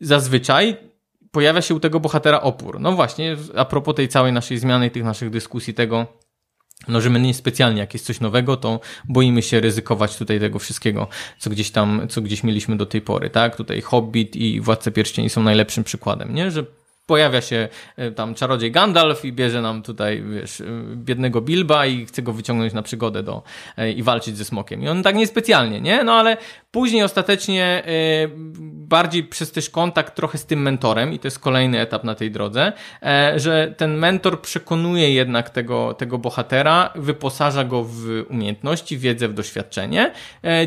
[0.00, 0.76] Zazwyczaj
[1.30, 2.80] pojawia się u tego bohatera opór.
[2.80, 6.06] No właśnie, a propos tej całej naszej zmiany, tych naszych dyskusji, tego,
[6.88, 10.58] no, że my nie specjalnie, jak jest coś nowego, to boimy się ryzykować tutaj tego
[10.58, 11.08] wszystkiego,
[11.38, 13.56] co gdzieś tam, co gdzieś mieliśmy do tej pory, tak?
[13.56, 16.50] Tutaj Hobbit i Władca Pierścieni są najlepszym przykładem, nie?
[16.50, 16.64] Że
[17.06, 20.64] pojawia się e, tam czarodziej Gandalf i bierze nam tutaj, wiesz, e,
[20.96, 23.42] biednego Bilba i chce go wyciągnąć na przygodę do,
[23.76, 24.82] e, i walczyć ze smokiem.
[24.82, 26.04] I on tak niespecjalnie, nie?
[26.04, 26.36] No ale
[26.70, 27.82] później ostatecznie
[28.72, 32.30] bardziej przez też kontakt trochę z tym mentorem i to jest kolejny etap na tej
[32.30, 32.72] drodze,
[33.36, 40.12] że ten mentor przekonuje jednak tego, tego bohatera, wyposaża go w umiejętności, wiedzę, w doświadczenie,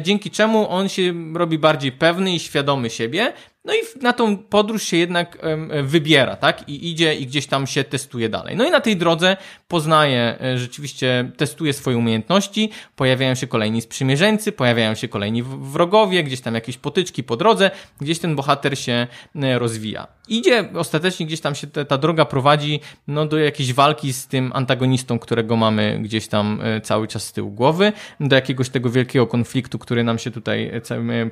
[0.02, 3.34] dzięki czemu on się robi bardziej pewny i świadomy siebie,
[3.66, 5.38] no i na tą podróż się jednak
[5.84, 6.70] wybiera, tak?
[6.70, 8.56] I idzie i gdzieś tam się testuje dalej.
[8.56, 9.38] No i na tej drodze
[9.68, 16.42] poznaje, e, rzeczywiście testuje swoje umiejętności, pojawiają się kolejni sprzymierzeńcy, pojawiają się kolejni wrogowie, gdzieś
[16.42, 20.08] tam jakieś potyczki po drodze, gdzieś ten bohater się e, rozwija.
[20.28, 25.20] Idzie, ostatecznie gdzieś tam się ta, droga prowadzi no, do jakiejś walki z tym antagonistą,
[25.20, 29.80] którego mamy gdzieś tam e, cały czas z tyłu głowy, do jakiegoś tego wielkiego konfliktu,
[29.80, 30.72] który nam się tutaj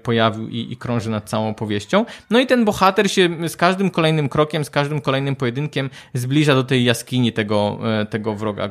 [0.03, 2.05] pojawił i, i krąży nad całą opowieścią.
[2.29, 6.63] No i ten bohater się z każdym kolejnym krokiem, z każdym kolejnym pojedynkiem zbliża do
[6.63, 8.69] tej jaskini tego, e, tego wroga, e,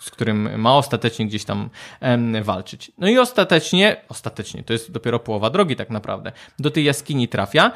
[0.00, 1.70] z którym ma ostatecznie gdzieś tam
[2.42, 2.92] walczyć.
[2.98, 7.72] No i ostatecznie, ostatecznie, to jest dopiero połowa drogi tak naprawdę, do tej jaskini trafia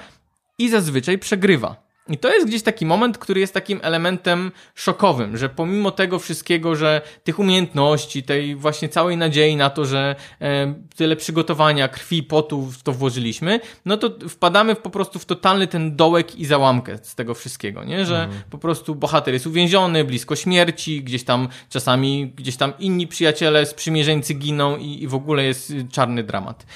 [0.59, 1.86] i zazwyczaj przegrywa.
[2.09, 6.77] I to jest gdzieś taki moment, który jest takim elementem szokowym, że pomimo tego wszystkiego,
[6.77, 12.63] że tych umiejętności, tej właśnie całej nadziei na to, że e, tyle przygotowania, krwi, potu
[12.63, 17.15] w to włożyliśmy, no to wpadamy po prostu w totalny ten dołek i załamkę z
[17.15, 18.07] tego wszystkiego, nie?
[18.07, 18.43] Że mhm.
[18.51, 24.35] po prostu bohater jest uwięziony, blisko śmierci, gdzieś tam czasami, gdzieś tam inni przyjaciele, sprzymierzeńcy
[24.35, 26.67] giną i, i w ogóle jest czarny dramat.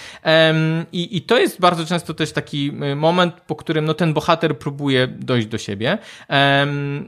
[0.93, 4.59] i, I to jest bardzo często też taki e, moment, po którym no ten bohater
[4.59, 5.99] próbuje dojść do siebie.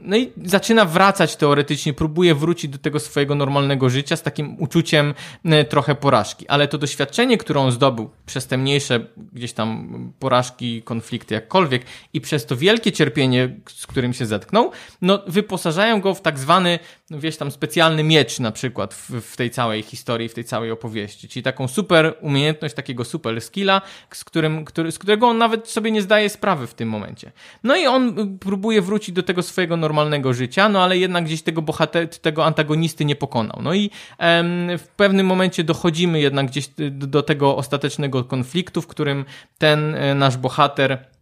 [0.01, 5.13] No i zaczyna wracać teoretycznie, próbuje wrócić do tego swojego normalnego życia z takim uczuciem
[5.45, 6.47] e, trochę porażki.
[6.47, 8.99] Ale to doświadczenie, które on zdobył przez te mniejsze
[9.33, 15.23] gdzieś tam porażki, konflikty, jakkolwiek i przez to wielkie cierpienie, z którym się zetknął, no
[15.27, 19.51] wyposażają go w tak zwany, no wiesz, tam specjalny miecz na przykład w, w tej
[19.51, 21.27] całej historii, w tej całej opowieści.
[21.27, 23.81] Czyli taką super umiejętność, takiego super skilla,
[24.11, 27.31] z, którym, który, z którego on nawet sobie nie zdaje sprawy w tym momencie.
[27.63, 31.41] No i on on próbuje wrócić do tego swojego normalnego życia, no ale jednak gdzieś
[31.41, 33.59] tego bohater, tego antagonisty nie pokonał.
[33.61, 39.25] No i em, w pewnym momencie dochodzimy jednak gdzieś do tego ostatecznego konfliktu, w którym
[39.57, 41.12] ten e, nasz bohater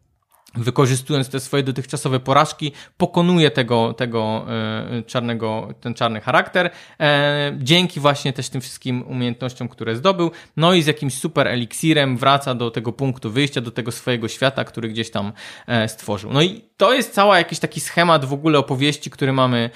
[0.56, 7.99] wykorzystując te swoje dotychczasowe porażki, pokonuje tego, tego e, czarnego, ten czarny charakter, e, dzięki
[7.99, 12.72] właśnie też tym wszystkim umiejętnościom, które zdobył, no i z jakimś super eliksirem wraca do
[12.72, 15.34] tego punktu wyjścia, do tego swojego świata, który gdzieś tam
[15.68, 16.34] e, stworzył.
[16.34, 19.70] No i to jest cała jakiś taki schemat w ogóle opowieści, który mamy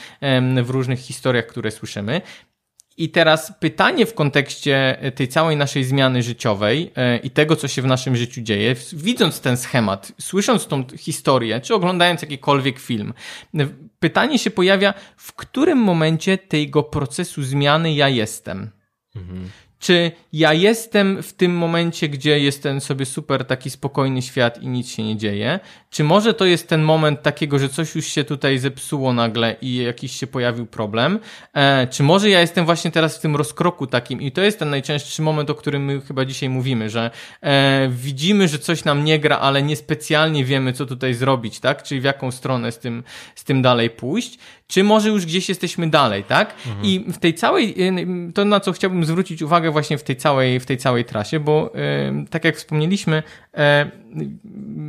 [0.63, 2.21] w różnych historiach, które słyszymy.
[2.97, 7.81] I teraz pytanie w kontekście tej całej naszej zmiany życiowej e, i tego, co się
[7.81, 13.13] w naszym życiu dzieje, widząc ten schemat, słysząc tą historię, czy oglądając jakikolwiek film,
[13.99, 18.71] pytanie się pojawia, w którym momencie tego procesu zmiany ja jestem.
[19.15, 19.49] Mhm
[19.85, 24.67] czy ja jestem w tym momencie, gdzie jest ten sobie super taki spokojny świat i
[24.67, 25.59] nic się nie dzieje?
[25.89, 29.75] Czy może to jest ten moment takiego, że coś już się tutaj zepsuło nagle i
[29.75, 31.19] jakiś się pojawił problem?
[31.53, 34.69] E, czy może ja jestem właśnie teraz w tym rozkroku takim i to jest ten
[34.69, 37.11] najczęstszy moment, o którym my chyba dzisiaj mówimy, że
[37.41, 41.83] e, widzimy, że coś nam nie gra, ale niespecjalnie wiemy, co tutaj zrobić, tak?
[41.83, 43.03] Czyli w jaką stronę z tym,
[43.35, 44.39] z tym dalej pójść?
[44.67, 46.55] czy może już gdzieś jesteśmy dalej, tak?
[46.67, 46.85] Mhm.
[46.85, 47.75] I w tej całej,
[48.33, 51.73] to na co chciałbym zwrócić uwagę właśnie w tej całej, w tej całej trasie, bo
[52.29, 53.23] tak jak wspomnieliśmy,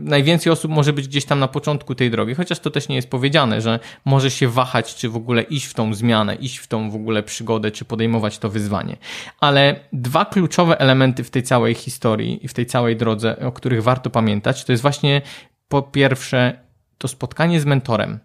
[0.05, 3.11] najwięcej osób może być gdzieś tam na początku tej drogi, chociaż to też nie jest
[3.11, 6.91] powiedziane, że może się wahać, czy w ogóle iść w tą zmianę, iść w tą
[6.91, 8.97] w ogóle przygodę, czy podejmować to wyzwanie.
[9.41, 13.83] Ale dwa kluczowe elementy w tej całej historii i w tej całej drodze, o których
[13.83, 15.23] warto pamiętać, to jest właśnie
[15.69, 16.59] po pierwsze
[16.99, 18.19] to spotkanie z mentorem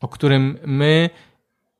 [0.00, 1.10] o którym my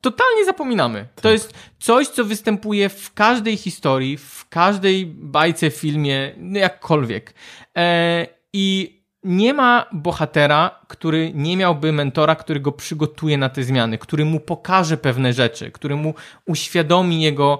[0.01, 1.09] totalnie zapominamy.
[1.15, 1.23] Tak.
[1.23, 7.35] To jest coś, co występuje w każdej historii, w każdej bajce, filmie, no jakkolwiek.
[7.77, 8.98] E, I
[9.28, 14.40] nie ma bohatera, który nie miałby mentora, który go przygotuje na te zmiany, który mu
[14.40, 16.14] pokaże pewne rzeczy, który mu
[16.46, 17.59] uświadomi jego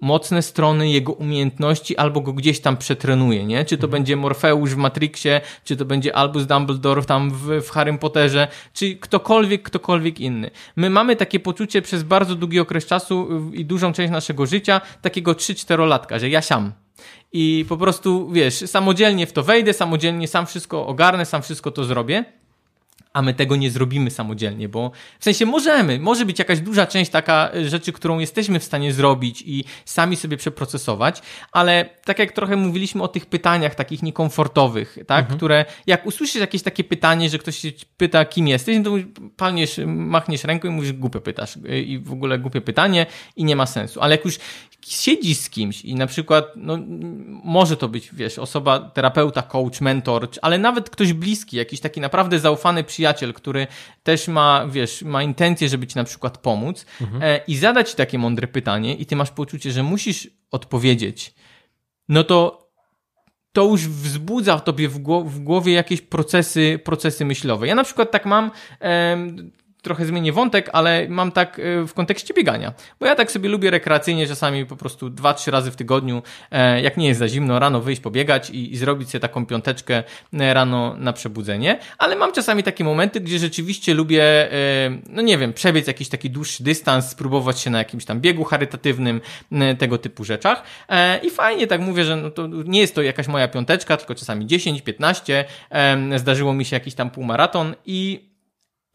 [0.00, 3.64] mocne strony, jego umiejętności, albo go gdzieś tam przetrenuje, nie?
[3.64, 3.90] Czy to mhm.
[3.90, 8.96] będzie Morfeusz w Matrixie, czy to będzie Albus Dumbledore tam w, w Harrym Potterze, czy
[8.96, 10.50] ktokolwiek, ktokolwiek inny.
[10.76, 15.32] My mamy takie poczucie przez bardzo długi okres czasu i dużą część naszego życia, takiego
[15.32, 16.72] 3-4 latka, że ja sam,
[17.32, 21.84] i po prostu, wiesz, samodzielnie w to wejdę, samodzielnie sam wszystko ogarnę, sam wszystko to
[21.84, 22.24] zrobię
[23.16, 27.10] a my tego nie zrobimy samodzielnie, bo w sensie możemy, może być jakaś duża część
[27.10, 31.22] taka e, rzeczy, którą jesteśmy w stanie zrobić i sami sobie przeprocesować,
[31.52, 35.36] ale tak jak trochę mówiliśmy o tych pytaniach takich niekomfortowych, tak, mhm.
[35.36, 38.90] które jak usłyszysz jakieś takie pytanie, że ktoś się pyta, kim jesteś, no to
[39.36, 43.06] palniesz, machniesz ręką i mówisz, głupie pytasz e, i w ogóle głupie pytanie
[43.36, 44.38] i nie ma sensu, ale jak już
[44.88, 46.78] siedzisz z kimś i na przykład, no,
[47.44, 52.38] może to być, wiesz, osoba, terapeuta, coach, mentor, ale nawet ktoś bliski, jakiś taki naprawdę
[52.38, 53.66] zaufany przyjaciel, który
[54.02, 57.22] też ma, wiesz, ma intencję, żeby ci na przykład pomóc mhm.
[57.22, 61.34] e, i zadać ci takie mądre pytanie i ty masz poczucie, że musisz odpowiedzieć,
[62.08, 62.66] no to
[63.52, 64.98] to już wzbudza w tobie w,
[65.38, 67.66] głowie jakieś procesy, procesy myślowe.
[67.66, 68.50] Ja na przykład tak mam,
[69.86, 72.72] trochę zmienię wątek, ale mam tak e, w kontekście biegania.
[73.00, 76.82] Bo ja tak sobie lubię rekreacyjnie czasami po prostu dwa, trzy razy w tygodniu, e,
[76.82, 80.02] jak nie jest za zimno, rano wyjść pobiegać i, i zrobić sobie taką piąteczkę
[80.32, 81.78] e, rano na przebudzenie.
[81.98, 84.48] Ale mam czasami takie momenty, gdzie rzeczywiście lubię,
[85.08, 89.20] no nie wiem, przebiec jakiś taki dłuższy dystans, spróbować się na jakimś tam biegu charytatywnym,
[89.78, 90.62] tego typu rzeczach.
[91.22, 94.46] I fajnie tak mówię, że no to nie jest to jakaś moja piąteczka, tylko czasami
[94.46, 95.44] 10, 15.
[96.16, 98.26] Zdarzyło mi się jakiś tam półmaraton i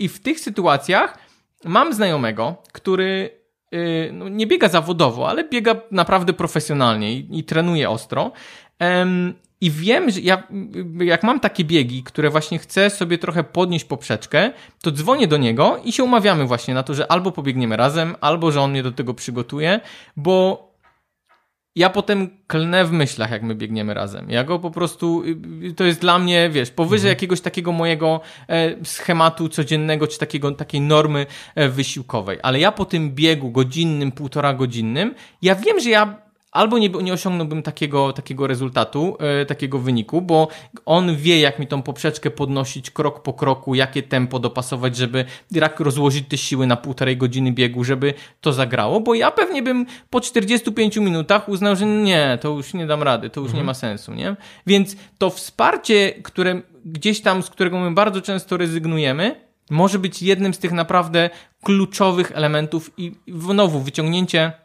[0.04, 1.18] i w tych sytuacjach
[1.66, 3.30] mam znajomego, który
[3.72, 8.32] yy, no, nie biega zawodowo, ale biega naprawdę profesjonalnie i, i trenuje ostro.
[9.62, 10.44] I wiem, że ja,
[11.00, 14.52] jak mam takie biegi, które właśnie chcę sobie trochę podnieść poprzeczkę,
[14.82, 18.52] to dzwonię do niego i się umawiamy właśnie na to, że albo pobiegniemy razem, albo
[18.52, 19.80] że on mnie do tego przygotuje,
[20.18, 20.71] bo
[21.76, 24.30] ja potem klnę w myślach, jak my biegniemy razem.
[24.30, 25.24] Ja go po prostu,
[25.64, 27.16] y, to jest dla mnie, wiesz, powyżej mhm.
[27.16, 31.26] jakiegoś takiego mojego e, schematu codziennego, czy takiego, takiej normy
[31.56, 32.40] e, wysiłkowej.
[32.44, 36.21] Ale ja po tym biegu godzinnym, półtora godzinnym, ja wiem, że ja
[36.52, 40.48] albo nie, nie osiągnąłbym takiego, takiego rezultatu, e, takiego wyniku, bo
[40.86, 45.80] on wie, jak mi tą poprzeczkę podnosić krok po kroku, jakie tempo dopasować, żeby jak
[45.80, 50.22] rozłożyć te siły na półtorej godziny biegu, żeby to zagrało, bo ja pewnie bym po
[50.22, 53.64] 45 minutach uznał, że nie, to już nie dam rady, to już mhm.
[53.64, 54.36] nie ma sensu, nie?
[54.68, 59.36] Więc to wsparcie, które gdzieś tam, z którego my bardzo często rezygnujemy,
[59.70, 61.30] może być jednym z tych naprawdę
[61.64, 64.61] kluczowych elementów i znowu wyciągnięcie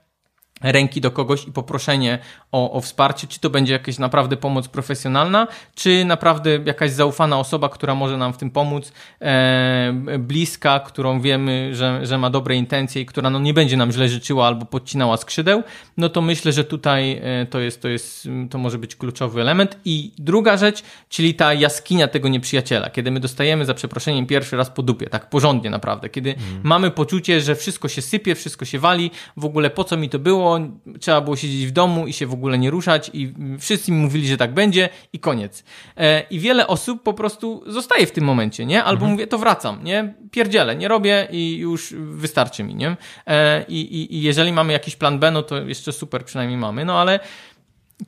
[0.63, 2.19] ręki do kogoś i poproszenie
[2.53, 7.69] o, o wsparcie, czy to będzie jakaś naprawdę pomoc profesjonalna, czy naprawdę jakaś zaufana osoba,
[7.69, 13.03] która może nam w tym pomóc, e, bliska, którą wiemy, że, że ma dobre intencje
[13.03, 15.63] i która no, nie będzie nam źle życzyła albo podcinała skrzydeł,
[15.97, 19.79] no to myślę, że tutaj e, to jest, to jest, to może być kluczowy element.
[19.85, 24.71] I druga rzecz, czyli ta jaskinia tego nieprzyjaciela, kiedy my dostajemy za przeproszeniem pierwszy raz
[24.71, 26.61] po dupie, tak porządnie naprawdę, kiedy mm.
[26.63, 30.19] mamy poczucie, że wszystko się sypie, wszystko się wali, w ogóle po co mi to
[30.19, 30.61] było, było,
[31.01, 34.29] trzeba było siedzieć w domu i się w ogóle nie ruszać i wszyscy mi mówili,
[34.29, 35.65] że tak będzie i koniec.
[35.97, 38.85] E, I wiele osób po prostu zostaje w tym momencie, nie?
[38.85, 39.13] Albo mhm.
[39.13, 40.15] mówię, to wracam, nie?
[40.31, 42.97] Pierdzielę, nie robię i już wystarczy mi, nie?
[43.27, 46.85] E, I, i, I jeżeli mamy jakiś plan B, no to jeszcze super przynajmniej mamy,
[46.85, 47.21] no ale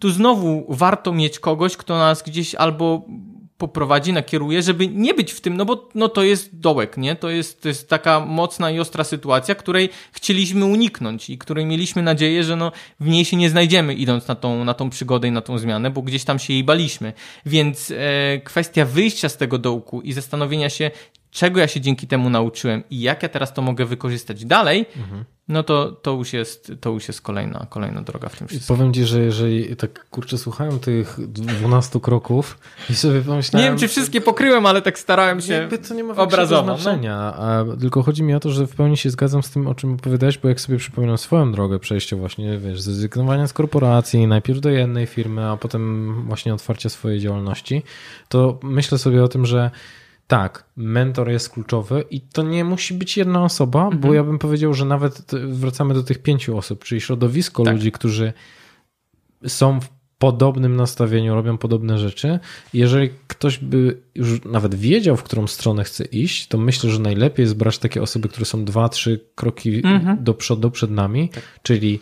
[0.01, 3.07] tu znowu warto mieć kogoś, kto nas gdzieś albo
[3.59, 7.17] poprowadzi, nakieruje, żeby nie być w tym, no bo no to jest dołek, nie?
[7.17, 12.03] To jest, to jest taka mocna i ostra sytuacja, której chcieliśmy uniknąć i której mieliśmy
[12.03, 15.33] nadzieję, że no w niej się nie znajdziemy idąc na tą, na tą przygodę i
[15.33, 17.13] na tą zmianę, bo gdzieś tam się jej baliśmy.
[17.47, 20.91] Więc e, kwestia wyjścia z tego dołku i zastanowienia się,
[21.31, 25.25] czego ja się dzięki temu nauczyłem i jak ja teraz to mogę wykorzystać dalej, mhm.
[25.49, 28.77] no to, to, już jest, to już jest kolejna, kolejna droga w tym wszystkim.
[28.77, 32.59] I powiem Ci, że jeżeli tak kurczę słuchałem tych 12 kroków
[32.91, 33.65] i sobie pomyślałem...
[33.65, 36.67] Nie wiem, czy wszystkie pokryłem, ale tak starałem się Jakby to nie ma obrazowo.
[36.67, 36.79] No.
[36.79, 37.35] znaczenia,
[37.67, 37.77] no.
[37.77, 40.39] tylko chodzi mi o to, że w pełni się zgadzam z tym, o czym opowiadałeś,
[40.39, 45.07] bo jak sobie przypominam swoją drogę przejścia właśnie, wiesz, zrezygnowania z korporacji, najpierw do jednej
[45.07, 47.83] firmy, a potem właśnie otwarcia swojej działalności,
[48.29, 49.71] to myślę sobie o tym, że
[50.29, 54.01] tak, mentor jest kluczowy i to nie musi być jedna osoba, mhm.
[54.01, 57.75] bo ja bym powiedział, że nawet wracamy do tych pięciu osób, czyli środowisko tak.
[57.75, 58.33] ludzi, którzy
[59.47, 59.89] są w
[60.19, 62.39] podobnym nastawieniu, robią podobne rzeczy.
[62.75, 67.43] Jeżeli ktoś by już nawet wiedział, w którą stronę chce iść, to myślę, że najlepiej
[67.43, 70.25] jest brać takie osoby, które są dwa, trzy kroki mhm.
[70.25, 71.45] do przodu przed nami, tak.
[71.63, 72.01] czyli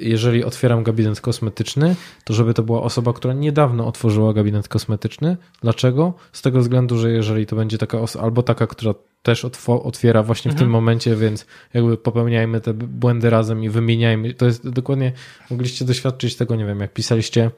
[0.00, 5.36] jeżeli otwieram gabinet kosmetyczny, to żeby to była osoba, która niedawno otworzyła gabinet kosmetyczny.
[5.62, 6.14] Dlaczego?
[6.32, 10.50] Z tego względu, że jeżeli to będzie taka osoba, albo taka, która też otwiera właśnie
[10.50, 10.66] w mhm.
[10.66, 14.34] tym momencie, więc jakby popełniajmy te błędy razem i wymieniajmy.
[14.34, 15.12] To jest dokładnie,
[15.50, 17.50] mogliście doświadczyć tego, nie wiem, jak pisaliście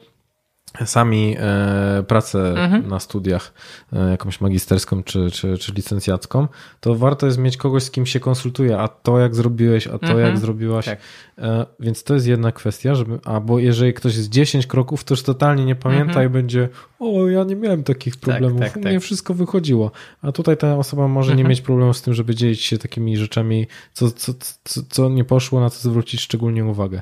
[0.85, 2.87] sami e, pracę mhm.
[2.87, 3.53] na studiach,
[3.93, 6.47] e, jakąś magisterską czy, czy, czy licencjacką,
[6.79, 10.07] to warto jest mieć kogoś, z kim się konsultuje, a to jak zrobiłeś, a to
[10.07, 10.19] mhm.
[10.19, 10.85] jak zrobiłaś.
[10.85, 10.99] Tak.
[11.37, 15.23] E, więc to jest jedna kwestia, żeby, albo jeżeli ktoś jest 10 kroków, to już
[15.23, 16.27] totalnie nie pamięta mhm.
[16.27, 16.69] i będzie,
[16.99, 19.01] o, ja nie miałem takich tak, problemów, tak, tak, tak.
[19.01, 19.91] wszystko wychodziło.
[20.21, 21.49] A tutaj ta osoba może nie mhm.
[21.49, 24.33] mieć problemu z tym, żeby dzielić się takimi rzeczami, co, co,
[24.63, 27.01] co, co nie poszło, na co zwrócić szczególnie uwagę.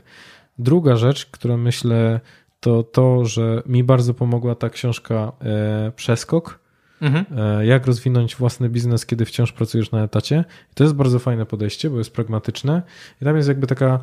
[0.59, 2.19] Druga rzecz, która myślę,
[2.61, 6.59] to to, że mi bardzo pomogła ta książka e, Przeskok.
[7.01, 7.25] Mhm.
[7.39, 10.45] E, jak rozwinąć własny biznes, kiedy wciąż pracujesz na etacie.
[10.71, 12.81] I to jest bardzo fajne podejście, bo jest pragmatyczne.
[13.21, 13.99] I tam jest jakby taka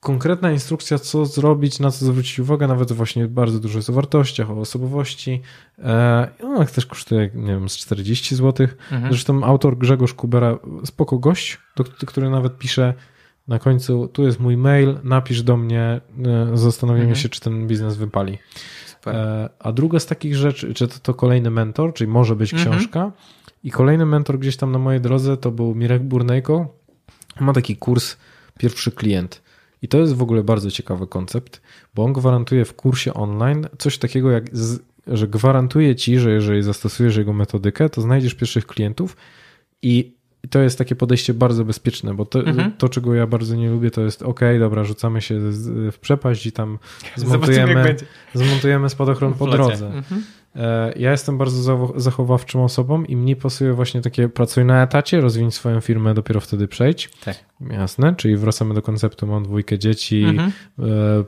[0.00, 4.50] konkretna instrukcja, co zrobić, na co zwrócić uwagę, nawet właśnie bardzo dużo jest o wartościach,
[4.50, 5.42] o osobowości.
[5.78, 8.66] E, ona też kosztuje, nie wiem, z 40 zł.
[8.92, 9.12] Mhm.
[9.12, 11.58] Zresztą autor Grzegorz Kubera, spoko gość,
[12.06, 12.94] który nawet pisze
[13.48, 17.22] na końcu tu jest mój mail, napisz do mnie, e, zastanowimy mhm.
[17.22, 18.38] się, czy ten biznes wypali.
[18.86, 19.16] Super.
[19.16, 22.70] E, a druga z takich rzeczy, czy to, to kolejny mentor, czyli może być mhm.
[22.70, 23.12] książka.
[23.64, 26.74] I kolejny mentor gdzieś tam na mojej drodze to był Mirek Burnejko.
[27.40, 28.16] Ma taki kurs
[28.58, 29.42] Pierwszy klient.
[29.82, 31.62] I to jest w ogóle bardzo ciekawy koncept,
[31.94, 36.62] bo on gwarantuje w kursie online coś takiego jak, z, że gwarantuje ci, że jeżeli
[36.62, 39.16] zastosujesz jego metodykę, to znajdziesz pierwszych klientów
[39.82, 40.15] i
[40.46, 42.72] i to jest takie podejście bardzo bezpieczne, bo to, mhm.
[42.72, 45.40] to, czego ja bardzo nie lubię, to jest ok, dobra, rzucamy się
[45.92, 46.78] w przepaść i tam
[47.16, 47.96] zmontujemy,
[48.34, 49.86] zmontujemy spadochron po drodze.
[49.86, 50.22] Mhm.
[50.56, 55.50] E, ja jestem bardzo zachowawczą osobą i mnie pasuje właśnie takie pracuj na etacie, rozwiń
[55.50, 57.10] swoją firmę, dopiero wtedy przejdź.
[57.24, 57.44] Tak.
[57.70, 60.52] Jasne, czyli wracamy do konceptu, mam dwójkę dzieci, mhm.
[60.78, 60.82] E,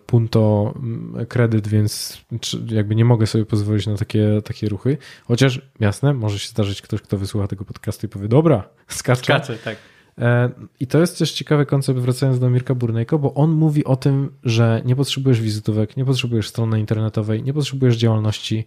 [0.07, 2.19] punto mm, kredyt, więc
[2.67, 4.99] jakby nie mogę sobie pozwolić na takie, takie ruchy.
[5.25, 9.23] Chociaż jasne, może się zdarzyć ktoś, kto wysłucha tego podcastu i powie, dobra, skaczę.
[9.23, 9.77] Skaczę, tak.
[10.19, 10.51] E,
[10.81, 14.33] I to jest też ciekawy koncept, wracając do Mirka Burnejko, bo on mówi o tym,
[14.45, 18.67] że nie potrzebujesz wizytówek, nie potrzebujesz strony internetowej, nie potrzebujesz działalności,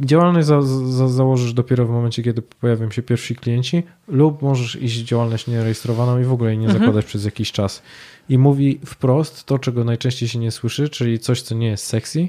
[0.00, 4.96] Działalność za, za, założysz dopiero w momencie, kiedy pojawią się pierwsi klienci, lub możesz iść
[4.98, 6.84] działalność nierejestrowaną i w ogóle jej nie mhm.
[6.84, 7.82] zakładać przez jakiś czas.
[8.28, 12.28] I mówi wprost to, czego najczęściej się nie słyszy, czyli coś, co nie jest sexy.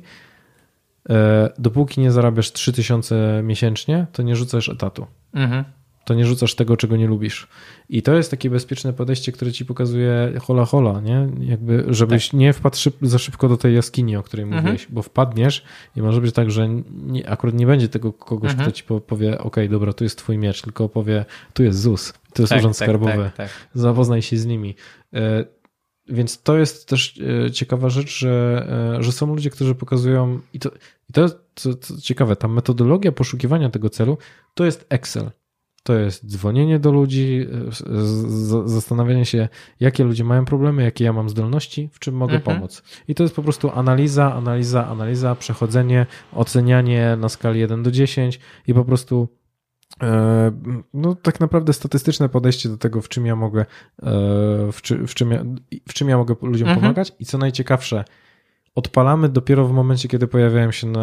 [1.09, 5.07] E, dopóki nie zarabiasz 3000 miesięcznie, to nie rzucasz etatu.
[5.33, 5.63] Mhm
[6.07, 7.47] to nie rzucasz tego, czego nie lubisz.
[7.89, 11.27] I to jest takie bezpieczne podejście, które ci pokazuje hola hola, nie?
[11.39, 12.39] Jakby, żebyś tak.
[12.39, 14.63] nie wpadł szyb za szybko do tej jaskini, o której mhm.
[14.63, 15.63] mówiłeś, bo wpadniesz
[15.95, 18.69] i może być tak, że nie, akurat nie będzie tego kogoś, mhm.
[18.69, 22.41] kto ci powie, ok, dobra, tu jest twój miecz, tylko powie, tu jest ZUS, tu
[22.41, 23.49] jest tak, Urząd tak, Skarbowy, tak, tak.
[23.73, 24.75] zapoznaj się z nimi.
[25.13, 25.45] E,
[26.09, 28.65] więc to jest też e, ciekawa rzecz, że,
[28.99, 30.69] e, że są ludzie, którzy pokazują, i to,
[31.09, 34.17] i to jest co, co ciekawe, ta metodologia poszukiwania tego celu
[34.53, 35.31] to jest Excel
[35.87, 37.47] to jest dzwonienie do ludzi,
[38.65, 39.49] zastanawianie się,
[39.79, 42.57] jakie ludzie mają problemy, jakie ja mam zdolności, w czym mogę mhm.
[42.57, 42.83] pomóc.
[43.07, 48.39] I to jest po prostu analiza, analiza, analiza, przechodzenie, ocenianie na skali 1 do 10
[48.67, 49.27] i po prostu
[50.03, 50.51] E,
[50.93, 53.65] no, tak naprawdę statystyczne podejście do tego, w czym ja mogę, e,
[54.71, 55.43] w, czy, w, czym, ja,
[55.89, 56.81] w czym ja mogę ludziom mhm.
[56.81, 58.03] pomagać i co najciekawsze,
[58.77, 60.93] odpalamy dopiero w momencie, kiedy pojawiają się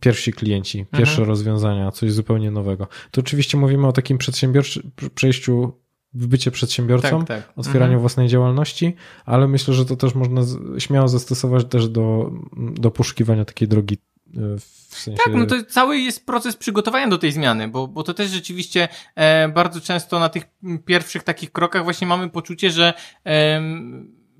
[0.00, 1.28] pierwsi klienci, pierwsze mhm.
[1.28, 2.88] rozwiązania, coś zupełnie nowego.
[3.10, 5.72] To oczywiście mówimy o takim przedsiębiorczym przejściu
[6.14, 7.52] w bycie przedsiębiorcą, tak, tak.
[7.56, 8.00] otwieraniu mhm.
[8.00, 8.94] własnej działalności,
[9.24, 10.42] ale myślę, że to też można
[10.78, 13.98] śmiało zastosować też do, do poszukiwania takiej drogi
[14.36, 15.22] e, w sensie...
[15.24, 18.88] Tak, no to cały jest proces przygotowania do tej zmiany, bo, bo to też rzeczywiście
[19.14, 20.44] e, bardzo często na tych
[20.84, 22.94] pierwszych takich krokach właśnie mamy poczucie, że
[23.26, 23.62] e,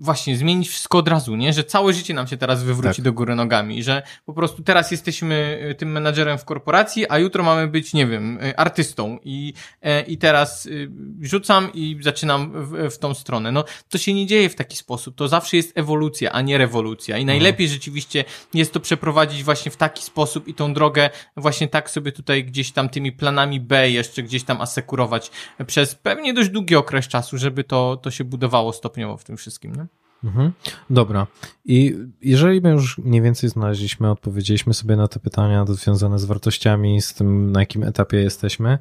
[0.02, 1.52] właśnie zmienić wszystko od razu, nie?
[1.52, 3.04] Że całe życie nam się teraz wywróci tak.
[3.04, 7.44] do góry nogami, że po prostu teraz jesteśmy y, tym menadżerem w korporacji, a jutro
[7.44, 12.94] mamy być, nie wiem, y, artystą i, e, i teraz y, rzucam i zaczynam w,
[12.94, 13.52] w tą stronę.
[13.52, 15.14] No, to się nie dzieje w taki sposób.
[15.14, 17.18] To zawsze jest ewolucja, a nie rewolucja.
[17.18, 17.74] I najlepiej mhm.
[17.74, 18.24] rzeczywiście
[18.54, 22.72] jest to przeprowadzić właśnie w taki sposób i tą drogę właśnie tak sobie tutaj gdzieś
[22.72, 25.30] tam tymi planami B jeszcze gdzieś tam asekurować
[25.66, 29.76] przez pewnie dość długi okres czasu, żeby to, to się budowało stopniowo w tym wszystkim,
[29.76, 29.86] nie?
[30.24, 30.52] Mhm.
[30.90, 31.26] Dobra.
[31.64, 37.02] I jeżeli my już mniej więcej znaleźliśmy, odpowiedzieliśmy sobie na te pytania związane z wartościami,
[37.02, 38.78] z tym, na jakim etapie jesteśmy,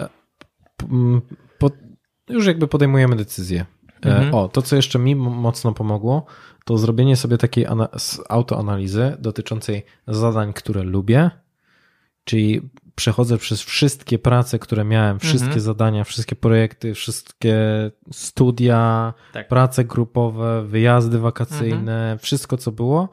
[0.00, 0.08] e,
[1.58, 1.70] po,
[2.28, 3.66] już jakby podejmujemy decyzję.
[4.04, 4.34] E, mhm.
[4.34, 6.26] O, to co jeszcze mi mocno pomogło,
[6.64, 7.66] to zrobienie sobie takiej
[8.28, 11.30] autoanalizy dotyczącej zadań, które lubię,
[12.24, 15.60] czyli przechodzę przez wszystkie prace, które miałem, wszystkie mhm.
[15.60, 17.56] zadania, wszystkie projekty, wszystkie
[18.12, 19.48] studia, tak.
[19.48, 22.18] prace grupowe, wyjazdy wakacyjne, mhm.
[22.18, 23.08] wszystko co było,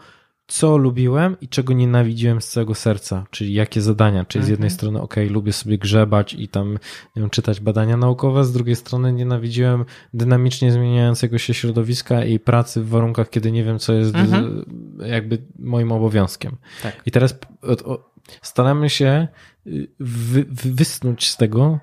[0.48, 4.78] co lubiłem i czego nienawidziłem z całego serca, czyli jakie zadania, czyli z jednej mhm.
[4.78, 6.78] strony, ok, lubię sobie grzebać i tam
[7.16, 12.90] wiem, czytać badania naukowe, z drugiej strony nienawidziłem dynamicznie zmieniającego się środowiska i pracy w
[12.90, 14.66] warunkach, kiedy nie wiem, co jest mhm.
[15.06, 16.58] jakby moim obowiązkiem.
[16.84, 17.02] Tak.
[17.06, 17.36] I teraz
[18.42, 19.28] staramy się
[20.00, 21.80] wy, wysnuć z tego,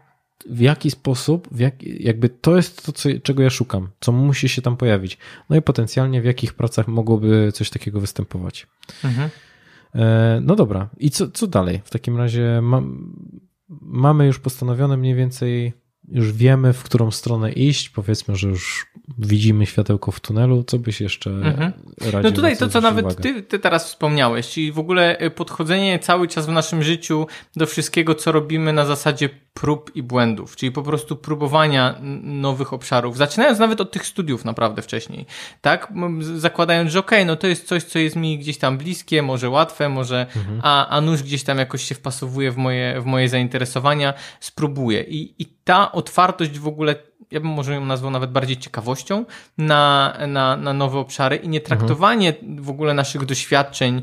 [0.50, 4.48] w jaki sposób, w jak, jakby to jest to, co, czego ja szukam, co musi
[4.48, 5.18] się tam pojawić.
[5.50, 8.66] No i potencjalnie w jakich pracach mogłoby coś takiego występować.
[9.04, 9.30] Mhm.
[9.94, 11.80] E, no dobra, i co, co dalej?
[11.84, 12.62] W takim razie
[13.80, 15.72] mamy już postanowione mniej więcej
[16.10, 18.86] już wiemy, w którą stronę iść, powiedzmy, że już
[19.18, 21.72] widzimy światełko w tunelu, co byś jeszcze mhm.
[22.00, 22.22] radził?
[22.22, 26.28] No tutaj to, co nawet ty, ty, teraz wspomniałeś, czyli w ogóle y, podchodzenie cały
[26.28, 27.26] czas w naszym życiu
[27.56, 33.16] do wszystkiego, co robimy na zasadzie prób i błędów, czyli po prostu próbowania nowych obszarów,
[33.16, 35.26] zaczynając nawet od tych studiów naprawdę wcześniej,
[35.60, 35.92] tak?
[36.20, 39.50] Zakładając, że okej, okay, no to jest coś, co jest mi gdzieś tam bliskie, może
[39.50, 40.60] łatwe, może, mhm.
[40.62, 45.02] a, a nóż gdzieś tam jakoś się wpasowuje w moje, w moje zainteresowania, spróbuję.
[45.02, 46.94] I, I ta otwartość w ogóle
[47.30, 49.24] ja bym może ją nazwał nawet bardziej ciekawością
[49.58, 52.62] na, na, na nowe obszary i nie traktowanie mhm.
[52.62, 54.02] w ogóle naszych doświadczeń,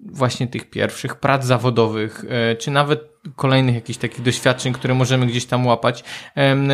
[0.00, 3.00] właśnie tych pierwszych prac zawodowych, e, czy nawet
[3.36, 6.04] kolejnych jakichś takich doświadczeń, które możemy gdzieś tam łapać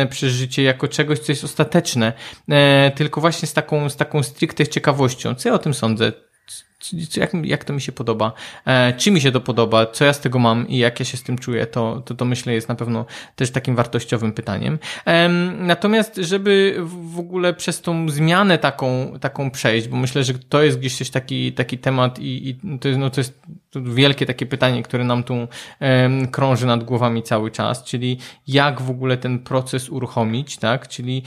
[0.09, 2.13] przez życie jako czegoś, co jest ostateczne,
[2.49, 5.35] e, tylko właśnie z taką, z taką stricte ciekawością.
[5.35, 6.11] Co ja o tym sądzę?
[7.17, 8.33] Jak, jak to mi się podoba,
[8.65, 11.17] e, czy mi się to podoba, co ja z tego mam i jak ja się
[11.17, 13.05] z tym czuję, to, to, to myślę jest na pewno
[13.35, 14.79] też takim wartościowym pytaniem.
[15.57, 20.79] Natomiast, żeby w ogóle przez tą zmianę taką, taką przejść, bo myślę, że to jest
[20.79, 23.41] gdzieś coś taki, taki temat i, i to jest, no to jest
[23.75, 25.47] wielkie takie pytanie, które nam tu
[26.31, 31.23] krąży nad głowami cały czas, czyli jak w ogóle ten proces uruchomić, tak, czyli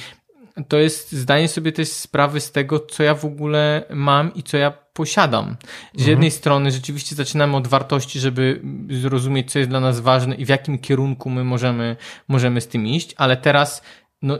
[0.68, 4.56] to jest zdanie sobie też sprawy z tego, co ja w ogóle mam i co
[4.56, 5.56] ja posiadam.
[5.94, 6.10] Z mhm.
[6.10, 10.48] jednej strony rzeczywiście zaczynamy od wartości, żeby zrozumieć, co jest dla nas ważne i w
[10.48, 11.96] jakim kierunku my możemy,
[12.28, 13.82] możemy z tym iść, ale teraz
[14.22, 14.38] no,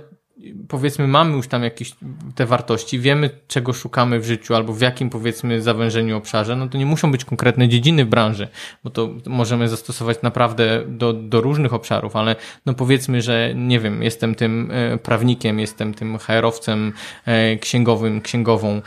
[0.68, 1.92] powiedzmy mamy już tam jakieś
[2.34, 6.78] te wartości, wiemy czego szukamy w życiu albo w jakim powiedzmy zawężeniu obszarze, no to
[6.78, 8.48] nie muszą być konkretne dziedziny w branży,
[8.84, 12.36] bo to możemy zastosować naprawdę do, do różnych obszarów, ale
[12.66, 16.92] no powiedzmy, że nie wiem, jestem tym e, prawnikiem, jestem tym HR-owcem
[17.26, 18.82] e, księgowym, księgową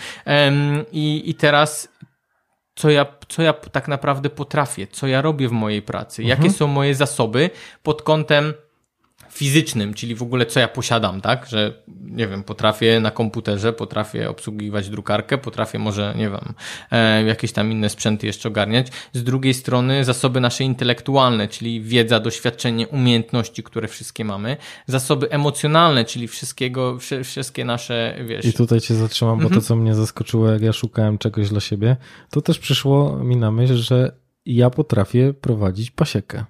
[0.92, 1.90] i, i teraz
[2.76, 6.40] co ja, co ja tak naprawdę potrafię, co ja robię w mojej pracy, mhm.
[6.40, 7.50] jakie są moje zasoby
[7.84, 8.54] pod kątem
[9.32, 14.30] fizycznym, czyli w ogóle co ja posiadam, tak, że nie wiem, potrafię na komputerze, potrafię
[14.30, 16.54] obsługiwać drukarkę, potrafię może, nie wiem,
[16.92, 18.88] e, jakieś tam inne sprzęty jeszcze ogarniać.
[19.14, 24.58] Z drugiej strony zasoby nasze intelektualne, czyli wiedza, doświadczenie, umiejętności, które wszystkie mamy.
[24.88, 28.46] Zasoby emocjonalne, czyli wszystkiego, wszystkie nasze, wiesz...
[28.46, 29.62] I tutaj cię zatrzymam, bo mhm.
[29.62, 31.98] to, co mnie zaskoczyło, jak ja szukałem czegoś dla siebie,
[32.30, 34.12] to też przyszło mi na myśl, że
[34.46, 36.46] ja potrafię prowadzić pasiekę.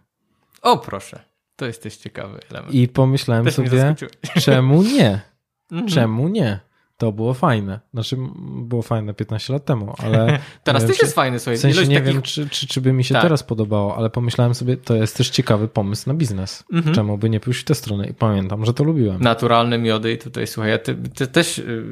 [0.61, 1.28] O, proszę.
[1.59, 2.73] To jest też ciekawy element.
[2.73, 3.95] I pomyślałem Też sobie,
[4.41, 5.19] czemu nie?
[5.71, 5.87] Mhm.
[5.89, 6.59] Czemu nie?
[6.99, 7.79] To było fajne.
[7.93, 8.17] Znaczy,
[8.61, 10.39] było fajne 15 lat temu, ale.
[10.63, 11.57] teraz też jest fajne, słuchaj.
[11.57, 12.13] W sensie nie takich...
[12.13, 13.23] wiem, czy, czy, czy by mi się tak.
[13.23, 16.63] teraz podobało, ale pomyślałem sobie, to jest też ciekawy pomysł na biznes.
[16.73, 16.95] Mhm.
[16.95, 18.07] Czemu by nie pójść w tę stronę?
[18.07, 19.21] I pamiętam, że to lubiłem.
[19.21, 21.83] Naturalne miody i tutaj, słuchaj, ja te, te też y,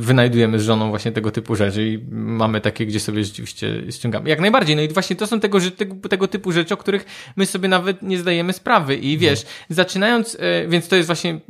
[0.00, 4.28] wynajdujemy z żoną właśnie tego typu rzeczy i mamy takie, gdzie sobie rzeczywiście ściągamy.
[4.28, 4.76] Jak najbardziej.
[4.76, 8.02] No i właśnie to są tego, tego, tego typu rzeczy, o których my sobie nawet
[8.02, 8.96] nie zdajemy sprawy.
[8.96, 9.56] I wiesz, mhm.
[9.70, 10.38] zaczynając, y,
[10.68, 11.40] więc to jest właśnie, y,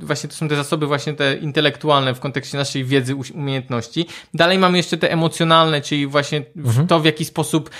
[0.00, 4.06] właśnie to są te zasoby właśnie te intelektualne w kontekście naszej wiedzy, umiejętności.
[4.34, 6.86] Dalej mamy jeszcze te emocjonalne, czyli właśnie mhm.
[6.86, 7.70] to, w jaki sposób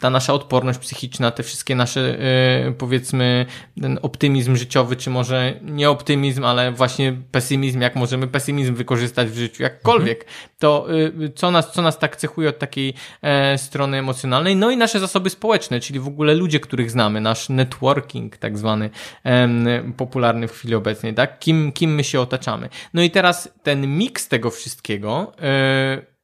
[0.00, 2.18] ta nasza odporność psychiczna, te wszystkie nasze,
[2.64, 3.46] yy, powiedzmy,
[3.82, 9.36] ten optymizm życiowy, czy może nie optymizm, ale właśnie pesymizm, jak możemy pesymizm wykorzystać w
[9.36, 10.24] życiu, jakkolwiek,
[10.58, 10.86] to
[11.18, 14.56] yy, co, nas, co nas tak cechuje od takiej e, strony emocjonalnej.
[14.56, 18.90] No i nasze zasoby społeczne, czyli w ogóle ludzie, których znamy, nasz networking, tak zwany,
[19.96, 21.38] popularny w chwili obecnej, tak?
[21.38, 22.68] Kim, kim my się otaczamy.
[22.94, 25.32] No i teraz ten miks tego wszystkiego,
[25.96, 26.17] yy,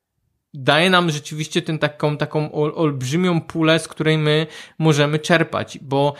[0.55, 4.47] daje nam rzeczywiście ten taką, taką olbrzymią pulę, z której my
[4.79, 6.15] możemy czerpać, bo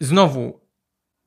[0.00, 0.60] znowu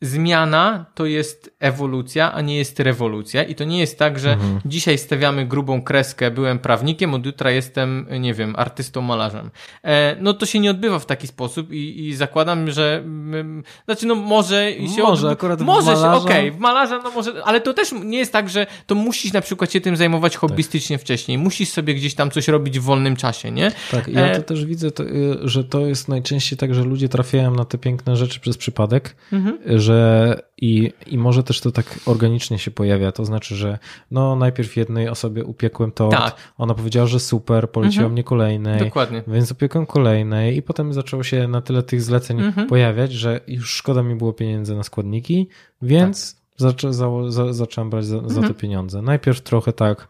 [0.01, 3.43] zmiana to jest ewolucja, a nie jest rewolucja.
[3.43, 4.59] I to nie jest tak, że mhm.
[4.65, 9.49] dzisiaj stawiamy grubą kreskę, byłem prawnikiem, od jutra jestem, nie wiem, artystą, malarzem.
[9.83, 14.05] E, no to się nie odbywa w taki sposób i, i zakładam, że mm, znaczy
[14.05, 17.73] no może się Może akurat Może się, okej, okay, w malarza no może, ale to
[17.73, 20.41] też nie jest tak, że to musisz na przykład się tym zajmować tak.
[20.41, 21.03] hobbystycznie tak.
[21.03, 21.37] wcześniej.
[21.37, 23.71] Musisz sobie gdzieś tam coś robić w wolnym czasie, nie?
[23.91, 24.35] Tak, ja e...
[24.35, 27.77] to też widzę, to, y, że to jest najczęściej tak, że ludzie trafiają na te
[27.77, 29.79] piękne rzeczy przez przypadek, mhm.
[29.79, 33.11] że że i, i może też to tak organicznie się pojawia.
[33.11, 33.79] To znaczy, że
[34.11, 36.35] no najpierw jednej osobie upiekłem to, tak.
[36.57, 38.11] ona powiedziała, że super, poleciła mhm.
[38.11, 39.23] mnie kolejnej, Dokładnie.
[39.27, 42.67] więc upiekłem kolejnej i potem zaczęło się na tyle tych zleceń mhm.
[42.67, 45.47] pojawiać, że już szkoda mi było pieniędzy na składniki,
[45.81, 46.41] więc tak.
[46.57, 48.33] zaczę, za, za, zacząłem brać za, mhm.
[48.33, 49.01] za te pieniądze.
[49.01, 50.07] Najpierw trochę tak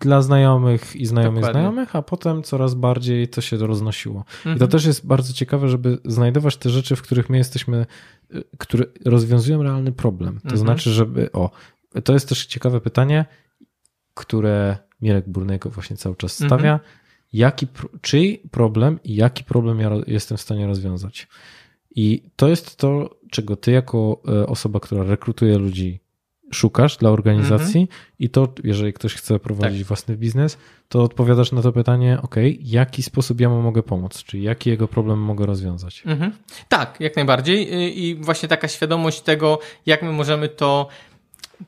[0.00, 1.60] dla znajomych i znajomych Dokładnie.
[1.60, 4.18] znajomych, a potem coraz bardziej to się roznosiło.
[4.18, 4.56] Mhm.
[4.56, 4.70] I to mhm.
[4.70, 7.86] też jest bardzo ciekawe, żeby znajdować te rzeczy, w których my jesteśmy,
[8.34, 10.34] y, które rozwiązują realny problem.
[10.34, 10.58] To mhm.
[10.58, 11.50] znaczy, żeby, o,
[12.04, 13.24] to jest też ciekawe pytanie,
[14.14, 16.48] które Mirek Burnejko właśnie cały czas mhm.
[16.48, 16.72] stawia.
[16.72, 16.90] Mhm.
[17.32, 17.66] Jaki,
[18.00, 21.28] czyj problem i jaki problem ja jestem w stanie rozwiązać?
[21.96, 26.00] I to jest to, czego ty jako e, osoba, która rekrutuje ludzi,
[26.50, 28.00] szukasz dla organizacji mhm.
[28.18, 29.88] i to, jeżeli ktoś chce prowadzić tak.
[29.88, 30.58] własny biznes,
[30.88, 34.88] to odpowiadasz na to pytanie, ok, jaki sposób ja mu mogę pomóc, czyli jaki jego
[34.88, 36.02] problem mogę rozwiązać.
[36.06, 36.32] Mhm.
[36.68, 37.68] Tak, jak najbardziej
[38.04, 40.88] i właśnie taka świadomość tego, jak my możemy to,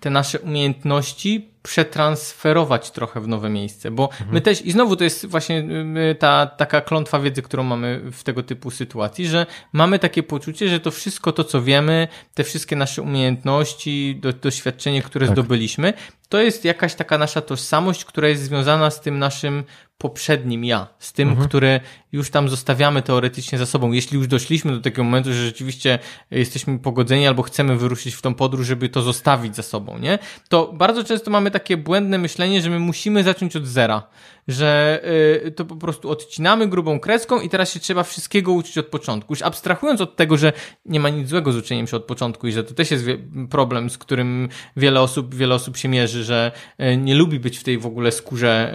[0.00, 4.30] te nasze umiejętności przetransferować trochę w nowe miejsce, bo mhm.
[4.32, 5.64] my też, i znowu to jest właśnie
[6.10, 10.68] y, ta taka klątwa wiedzy, którą mamy w tego typu sytuacji, że mamy takie poczucie,
[10.68, 15.36] że to wszystko to, co wiemy, te wszystkie nasze umiejętności, do, doświadczenie, które tak.
[15.36, 15.92] zdobyliśmy,
[16.28, 19.64] to jest jakaś taka nasza tożsamość, która jest związana z tym naszym
[19.98, 21.48] poprzednim ja, z tym, mhm.
[21.48, 21.80] które
[22.12, 23.92] już tam zostawiamy teoretycznie za sobą.
[23.92, 25.98] Jeśli już doszliśmy do takiego momentu, że rzeczywiście
[26.30, 30.18] jesteśmy pogodzeni albo chcemy wyruszyć w tą podróż, żeby to zostawić za sobą, nie?
[30.48, 34.02] To bardzo często mamy takie błędne myślenie, że my musimy zacząć od zera
[34.48, 35.00] że
[35.46, 39.32] y, to po prostu odcinamy grubą kreską i teraz się trzeba wszystkiego uczyć od początku.
[39.32, 40.52] Już abstrahując od tego, że
[40.86, 43.04] nie ma nic złego z uczeniem się od początku i że to też jest
[43.50, 47.64] problem, z którym wiele osób, wiele osób się mierzy, że y, nie lubi być w
[47.64, 48.74] tej w ogóle skórze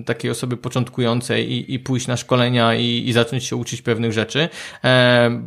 [0.00, 4.12] y, takiej osoby początkującej i, i pójść na szkolenia i, i zacząć się uczyć pewnych
[4.12, 4.48] rzeczy.
[4.84, 5.42] E,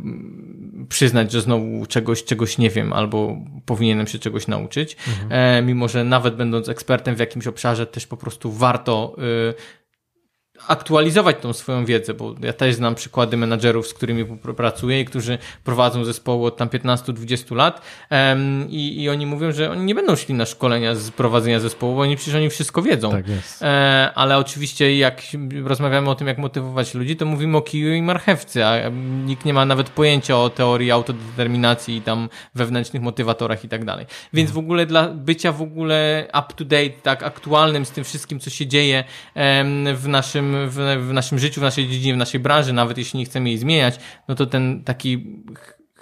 [0.88, 3.36] przyznać, że znowu czegoś, czegoś nie wiem albo
[3.66, 5.28] powinienem się czegoś nauczyć, mhm.
[5.32, 9.79] e, mimo że nawet będąc ekspertem w jakimś obszarze też po prostu warto y,
[10.68, 14.24] aktualizować tą swoją wiedzę, bo ja też znam przykłady menadżerów, z którymi
[14.56, 17.80] pracuję i którzy prowadzą zespoły od tam 15-20 lat
[18.10, 21.94] um, i, i oni mówią, że oni nie będą szli na szkolenia z prowadzenia zespołu,
[21.94, 23.10] bo oni przecież oni wszystko wiedzą.
[23.10, 23.62] Tak jest.
[23.62, 25.22] E, ale oczywiście jak
[25.64, 28.88] rozmawiamy o tym, jak motywować ludzi, to mówimy o kiju i marchewce, a
[29.24, 34.06] nikt nie ma nawet pojęcia o teorii autodeterminacji i tam wewnętrznych motywatorach i tak dalej.
[34.32, 38.40] Więc w ogóle dla bycia w ogóle up to date, tak aktualnym z tym wszystkim,
[38.40, 39.04] co się dzieje
[39.34, 43.18] em, w naszym w, w naszym życiu, w naszej dziedzinie, w naszej branży, nawet jeśli
[43.18, 43.98] nie chcemy jej zmieniać,
[44.28, 45.42] no to ten taki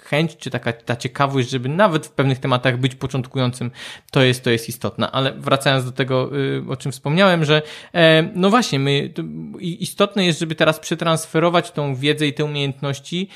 [0.09, 3.71] chęć, czy taka ta ciekawość, żeby nawet w pewnych tematach być początkującym,
[4.11, 5.11] to jest, to jest istotne.
[5.11, 7.61] Ale wracając do tego, y, o czym wspomniałem, że
[7.93, 9.13] e, no właśnie, my,
[9.59, 13.29] istotne jest, żeby teraz przetransferować tą wiedzę i te umiejętności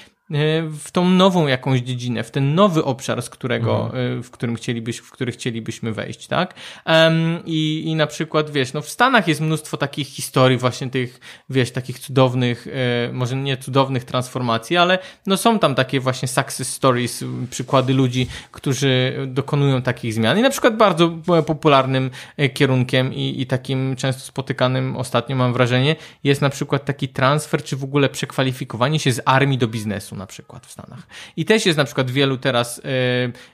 [0.80, 4.24] w tą nową jakąś dziedzinę, w ten nowy obszar, z którego, mhm.
[4.24, 6.54] w którym chcielibyś, w który chcielibyśmy wejść, tak?
[7.46, 11.20] I, I na przykład, wiesz, no w Stanach jest mnóstwo takich historii właśnie tych,
[11.50, 12.68] wiesz, takich cudownych,
[13.14, 19.14] może nie cudownych transformacji, ale no są tam takie właśnie success stories, przykłady ludzi, którzy
[19.28, 20.40] dokonują takich zmian.
[20.40, 21.10] I na przykład bardzo
[21.48, 22.12] popularnym
[22.54, 27.76] kierunkiem i, i takim często spotykanym ostatnio, mam wrażenie, jest na przykład taki transfer, czy
[27.76, 31.08] w ogóle przekwalifikowanie się z armii do biznesu na przykład w Stanach.
[31.38, 32.82] I też jest na przykład wielu teraz e,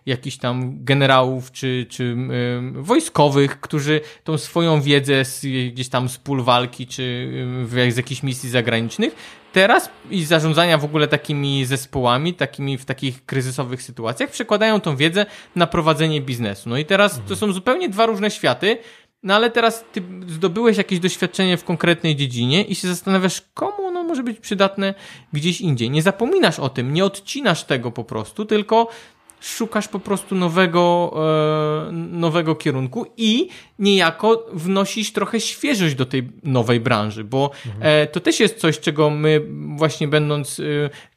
[0.06, 2.16] jakichś tam generałów, czy, czy
[2.78, 5.42] e, wojskowych, którzy tą swoją wiedzę z,
[5.74, 7.32] gdzieś tam z pól walki, czy
[7.78, 9.16] e, z jakichś misji zagranicznych
[9.54, 15.26] teraz i zarządzania w ogóle takimi zespołami, takimi w takich kryzysowych sytuacjach, przekładają tą wiedzę
[15.56, 16.70] na prowadzenie biznesu.
[16.70, 17.30] No i teraz mhm.
[17.30, 18.78] to są zupełnie dwa różne światy,
[19.24, 24.04] no ale teraz ty zdobyłeś jakieś doświadczenie w konkretnej dziedzinie i się zastanawiasz, komu ono
[24.04, 24.94] może być przydatne
[25.34, 25.90] gdzieś indziej.
[25.90, 28.88] Nie zapominasz o tym, nie odcinasz tego po prostu, tylko
[29.40, 31.14] szukasz po prostu nowego,
[31.88, 38.04] e, nowego kierunku i niejako wnosisz trochę świeżość do tej nowej branży, bo mhm.
[38.04, 39.42] e, to też jest coś, czego my
[39.78, 40.64] właśnie będąc e,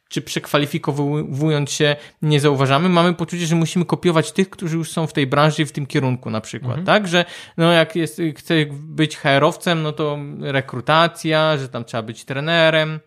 [0.09, 5.13] czy przekwalifikowując się nie zauważamy, mamy poczucie, że musimy kopiować tych, którzy już są w
[5.13, 6.85] tej branży w tym kierunku na przykład, mhm.
[6.85, 7.07] tak?
[7.07, 7.25] Że
[7.57, 12.99] no jak jest, chce być HR-owcem, no to rekrutacja, że tam trzeba być trenerem,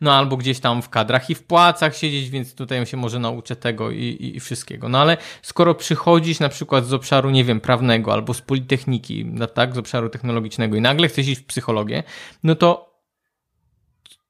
[0.00, 3.56] no albo gdzieś tam w kadrach i w płacach siedzieć, więc tutaj się może nauczę
[3.56, 4.88] tego i, i, i, wszystkiego.
[4.88, 9.46] No ale skoro przychodzisz na przykład z obszaru, nie wiem, prawnego albo z politechniki, no
[9.46, 12.02] tak, z obszaru technologicznego i nagle chcesz iść w psychologię,
[12.44, 12.87] no to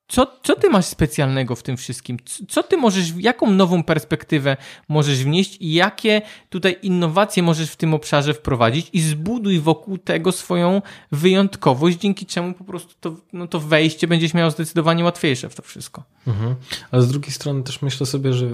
[0.08, 2.16] co, co ty masz specjalnego w tym wszystkim?
[2.48, 4.56] Co ty możesz, jaką nową perspektywę
[4.88, 10.32] możesz wnieść i jakie tutaj innowacje możesz w tym obszarze wprowadzić i zbuduj wokół tego
[10.32, 10.82] swoją
[11.12, 15.62] wyjątkowość, dzięki czemu po prostu to, no to wejście będziesz miał zdecydowanie łatwiejsze w to
[15.62, 16.02] wszystko.
[16.26, 16.54] Mhm.
[16.90, 18.52] Ale z drugiej strony też myślę sobie, że, e,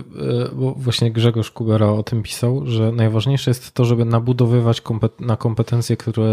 [0.52, 5.36] bo właśnie Grzegorz Kubera o tym pisał, że najważniejsze jest to, żeby nabudowywać kompet na
[5.36, 6.24] kompetencje, które,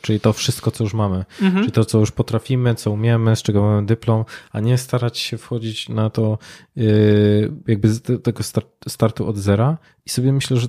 [0.00, 1.64] czyli to wszystko, co już mamy, mhm.
[1.64, 5.38] czyli to, co już potrafimy, co umiemy, z czego mamy dyplom, a nie starać się
[5.38, 6.38] wchodzić na to
[6.76, 8.42] yy, jakby z tego
[8.88, 10.68] startu od zera i sobie myślę, że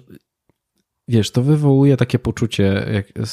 [1.07, 3.27] wiesz, to wywołuje takie poczucie, jak,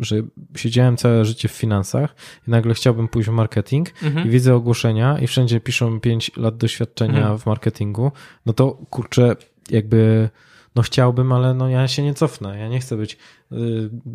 [0.00, 0.16] że
[0.56, 2.14] siedziałem całe życie w finansach
[2.48, 4.26] i nagle chciałbym pójść w marketing mhm.
[4.26, 7.38] i widzę ogłoszenia i wszędzie piszą 5 lat doświadczenia mhm.
[7.38, 8.12] w marketingu,
[8.46, 9.36] no to kurczę,
[9.70, 10.28] jakby
[10.74, 12.58] no chciałbym, ale no ja się nie cofnę.
[12.58, 13.16] Ja nie chcę być
[13.52, 13.56] y,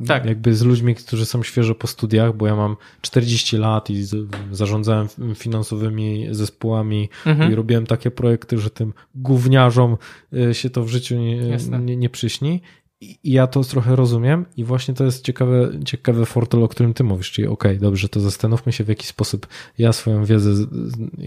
[0.08, 0.26] tak.
[0.26, 4.06] jakby z ludźmi, którzy są świeżo po studiach, bo ja mam 40 lat i
[4.52, 7.52] zarządzałem finansowymi zespołami mhm.
[7.52, 9.98] i robiłem takie projekty, że tym gówniarzom
[10.34, 12.62] y, się to w życiu nie, nie, nie przyśni.
[13.02, 17.04] I ja to trochę rozumiem i właśnie to jest ciekawe, ciekawe fortel, o którym ty
[17.04, 20.66] mówisz, czyli okej, okay, dobrze, to zastanówmy się w jaki sposób ja swoją wiedzę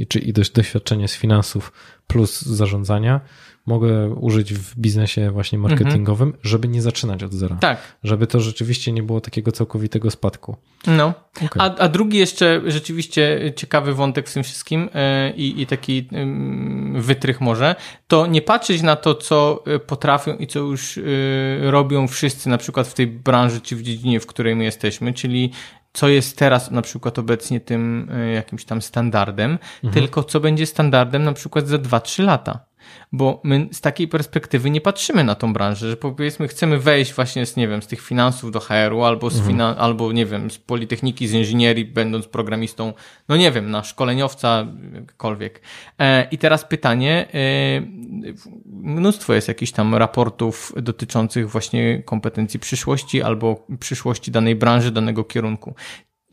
[0.09, 1.72] czy i doświadczenie z finansów
[2.12, 3.20] plus zarządzania
[3.66, 6.43] mogę użyć w biznesie właśnie marketingowym, mhm.
[6.44, 7.56] żeby nie zaczynać od zera.
[7.56, 7.78] Tak.
[8.05, 10.56] Żeby to rzeczywiście nie było takiego całkowitego spadku.
[10.86, 11.14] No.
[11.36, 11.48] Okay.
[11.59, 14.90] A, a drugi jeszcze rzeczywiście ciekawy wątek w tym wszystkim
[15.26, 16.09] yy, i taki
[16.94, 17.74] yy, wytrych może,
[18.06, 22.59] to nie patrzeć na to, co e, potrafią i co już yy, robią wszyscy, na
[22.59, 25.52] przykład w tej branży czy w dziedzinie, w której my jesteśmy, czyli
[25.93, 29.93] co jest teraz na przykład obecnie tym jakimś tam standardem, mhm.
[29.93, 32.71] tylko co będzie standardem na przykład za 2-3 lata
[33.12, 37.46] bo my z takiej perspektywy nie patrzymy na tą branżę, że powiedzmy chcemy wejść właśnie
[37.46, 39.56] z, nie wiem, z tych finansów do HR-u albo z mhm.
[39.56, 42.92] finan- albo nie wiem, z politechniki, z inżynierii, będąc programistą,
[43.28, 45.60] no nie wiem, na szkoleniowca, jakkolwiek.
[45.98, 47.38] E, I teraz pytanie, e,
[48.66, 55.74] mnóstwo jest jakichś tam raportów dotyczących właśnie kompetencji przyszłości albo przyszłości danej branży, danego kierunku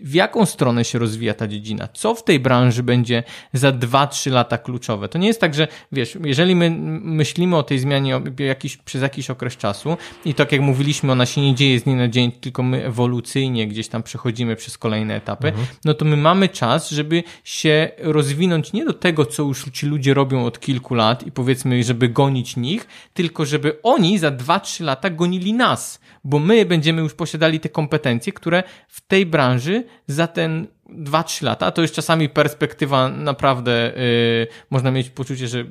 [0.04, 3.24] w jaką stronę się rozwija ta dziedzina, co w tej branży będzie
[3.54, 5.10] za 2-3 lata kluczowe.
[5.10, 6.70] To nie jest tak, że wiesz, jeżeli my
[7.02, 11.42] myślimy o tej zmianie jakiś, przez jakiś okres czasu i tak jak mówiliśmy, ona się
[11.42, 15.48] nie dzieje z dnia na dzień, tylko my ewolucyjnie gdzieś tam przechodzimy przez kolejne etapy,
[15.48, 15.68] mhm.
[15.86, 20.14] no to my mamy czas, żeby się rozwinąć nie do tego, co już ci ludzie
[20.14, 25.10] robią od kilku lat i powiedzmy, żeby gonić nich, tylko żeby oni za 2-3 lata
[25.10, 30.68] gonili nas bo my będziemy już posiadali te kompetencje, które w tej branży za ten
[30.90, 35.66] 2-3 lata, to jest czasami perspektywa naprawdę, yy, można mieć poczucie, że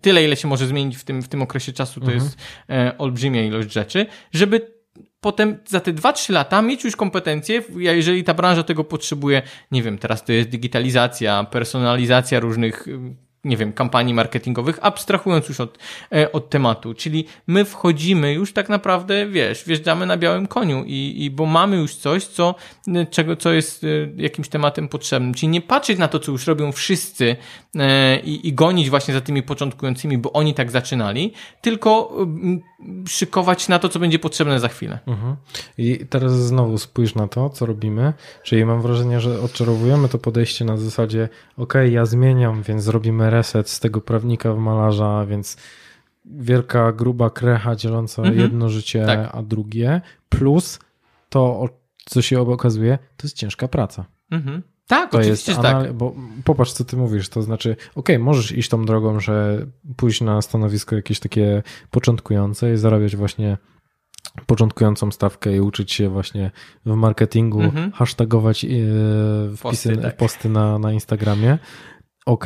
[0.00, 2.24] tyle, ile się może zmienić w tym, w tym okresie czasu, to mhm.
[2.24, 2.38] jest
[2.68, 4.74] yy, olbrzymia ilość rzeczy, żeby
[5.20, 9.98] potem za te 2-3 lata mieć już kompetencje, jeżeli ta branża tego potrzebuje, nie wiem,
[9.98, 12.86] teraz to jest digitalizacja, personalizacja różnych
[13.44, 15.78] nie wiem, kampanii marketingowych, abstrahując już od,
[16.12, 16.94] e, od tematu.
[16.94, 21.76] Czyli my wchodzimy już tak naprawdę, wiesz, wjeżdżamy na białym koniu i, i bo mamy
[21.76, 22.54] już coś, co,
[22.88, 25.34] e, czego, co jest e, jakimś tematem potrzebnym.
[25.34, 27.36] Czyli nie patrzeć na to, co już robią wszyscy
[28.24, 32.16] i, i gonić właśnie za tymi początkującymi, bo oni tak zaczynali, tylko
[33.08, 34.98] szykować na to, co będzie potrzebne za chwilę.
[35.06, 35.36] Mhm.
[35.78, 38.12] I teraz znowu spójrz na to, co robimy.
[38.42, 43.70] Czyli mam wrażenie, że odczarowujemy to podejście na zasadzie, ok, ja zmieniam, więc zrobimy reset
[43.70, 45.56] z tego prawnika w malarza, więc
[46.24, 48.40] wielka, gruba krecha dzieląca mhm.
[48.40, 49.30] jedno życie, tak.
[49.32, 50.78] a drugie, plus
[51.28, 51.68] to,
[52.04, 54.04] co się okazuje, to jest ciężka praca.
[54.30, 54.62] Mhm.
[54.86, 55.92] Tak, to oczywiście, jest tak.
[55.92, 59.66] Bo popatrz, co ty mówisz, to znaczy, ok, możesz iść tą drogą, że
[59.96, 63.58] pójść na stanowisko jakieś takie początkujące i zarabiać właśnie
[64.46, 66.50] początkującą stawkę i uczyć się właśnie
[66.86, 67.92] w marketingu, mhm.
[67.92, 68.68] hashtagować e,
[69.48, 70.16] wpisy, posty, tak.
[70.16, 71.58] posty na, na Instagramie.
[72.26, 72.44] Ok,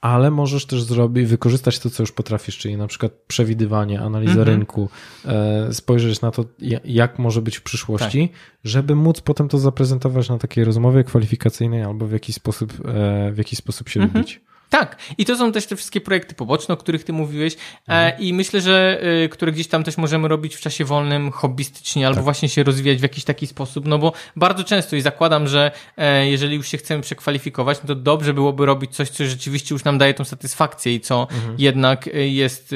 [0.00, 4.48] ale możesz też zrobić, wykorzystać to, co już potrafisz, czyli na przykład przewidywanie, analizę mhm.
[4.48, 4.88] rynku,
[5.24, 6.44] e, spojrzeć na to,
[6.84, 8.38] jak może być w przyszłości, tak.
[8.64, 13.38] żeby móc potem to zaprezentować na takiej rozmowie kwalifikacyjnej albo w jakiś sposób, e, w
[13.38, 14.18] jakiś sposób się mhm.
[14.18, 14.40] lubić.
[14.70, 17.56] Tak, i to są też te wszystkie projekty poboczne, o których ty mówiłeś e,
[17.86, 18.22] mhm.
[18.22, 22.16] i myślę, że e, które gdzieś tam też możemy robić w czasie wolnym, hobbystycznie, albo
[22.16, 22.24] tak.
[22.24, 26.28] właśnie się rozwijać w jakiś taki sposób, no bo bardzo często i zakładam, że e,
[26.28, 29.98] jeżeli już się chcemy przekwalifikować, no to dobrze byłoby robić coś, co rzeczywiście już nam
[29.98, 31.54] daje tą satysfakcję i co mhm.
[31.58, 32.74] jednak jest,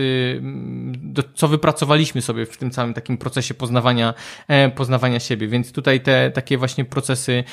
[1.34, 4.14] co wypracowaliśmy sobie w tym całym takim procesie poznawania,
[4.74, 7.44] poznawania siebie, więc tutaj te takie właśnie procesy,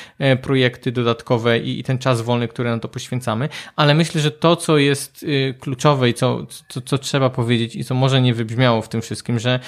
[0.42, 4.56] projekty dodatkowe i, i ten czas wolny, który na to poświęcamy, ale myślę, że to,
[4.56, 8.82] co jest y, kluczowe i co, co, co trzeba powiedzieć i co może nie wybrzmiało
[8.82, 9.60] w tym wszystkim, że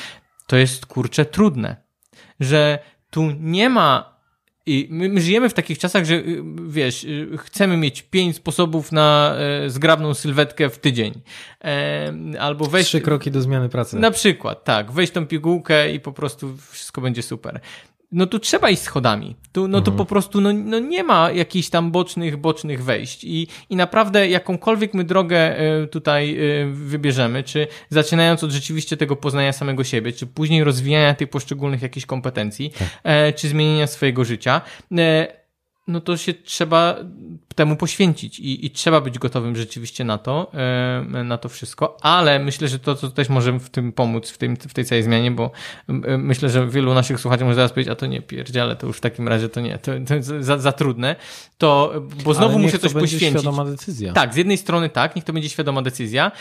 [0.47, 1.77] to jest kurcze trudne.
[2.41, 2.79] Że
[3.11, 4.15] tu nie ma
[4.67, 8.93] i my, my, żyjemy w takich czasach, że y, wiesz, y, chcemy mieć pięć sposobów
[8.93, 11.13] na e, zgrabną sylwetkę w tydzień.
[11.65, 12.89] E, albo wejść.
[12.89, 13.99] Trzy kroki do zmiany pracy.
[13.99, 14.93] Na przykład, tak.
[14.93, 17.61] Wejść tą pigułkę i po prostu wszystko będzie super
[18.15, 19.37] no tu trzeba iść schodami.
[19.53, 19.85] Tu, no mhm.
[19.85, 23.25] to po prostu no, no nie ma jakichś tam bocznych, bocznych wejść.
[23.25, 29.17] I, I naprawdę jakąkolwiek my drogę e, tutaj e, wybierzemy, czy zaczynając od rzeczywiście tego
[29.17, 32.89] poznania samego siebie, czy później rozwijania tych poszczególnych jakichś kompetencji, tak.
[33.05, 34.61] E, czy zmienienia swojego życia,
[35.87, 36.97] no to się trzeba
[37.55, 40.53] temu poświęcić i, i trzeba być gotowym rzeczywiście na to,
[41.15, 44.39] e, na to wszystko, ale myślę, że to, co też może w tym pomóc, w,
[44.39, 45.51] tym, w tej całej zmianie, bo
[45.89, 48.97] e, myślę, że wielu naszych słuchaczy może zaraz powiedzieć, a to nie pierdziele, to już
[48.97, 51.17] w takim razie to nie, to, to za, za trudne,
[51.59, 51.93] to,
[52.25, 53.31] bo znowu muszę coś poświęcić.
[53.31, 54.13] świadoma decyzja.
[54.13, 56.33] Tak, z jednej strony tak, niech to będzie świadoma decyzja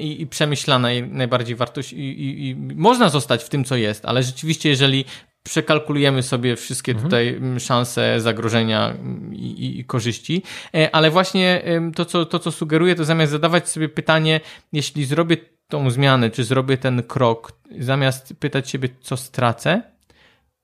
[0.00, 4.04] i, i przemyślana i najbardziej wartość i, i, i można zostać w tym, co jest,
[4.04, 5.04] ale rzeczywiście, jeżeli
[5.44, 7.10] przekalkulujemy sobie wszystkie mhm.
[7.10, 8.94] tutaj mm, szanse, zagrożenia
[9.32, 10.42] i, i, korzyści,
[10.74, 11.62] e, ale właśnie
[11.94, 14.40] to co, to, co sugeruję, to zamiast zadawać sobie pytanie,
[14.72, 15.36] jeśli zrobię
[15.68, 19.82] tą zmianę, czy zrobię ten krok, zamiast pytać siebie, co stracę,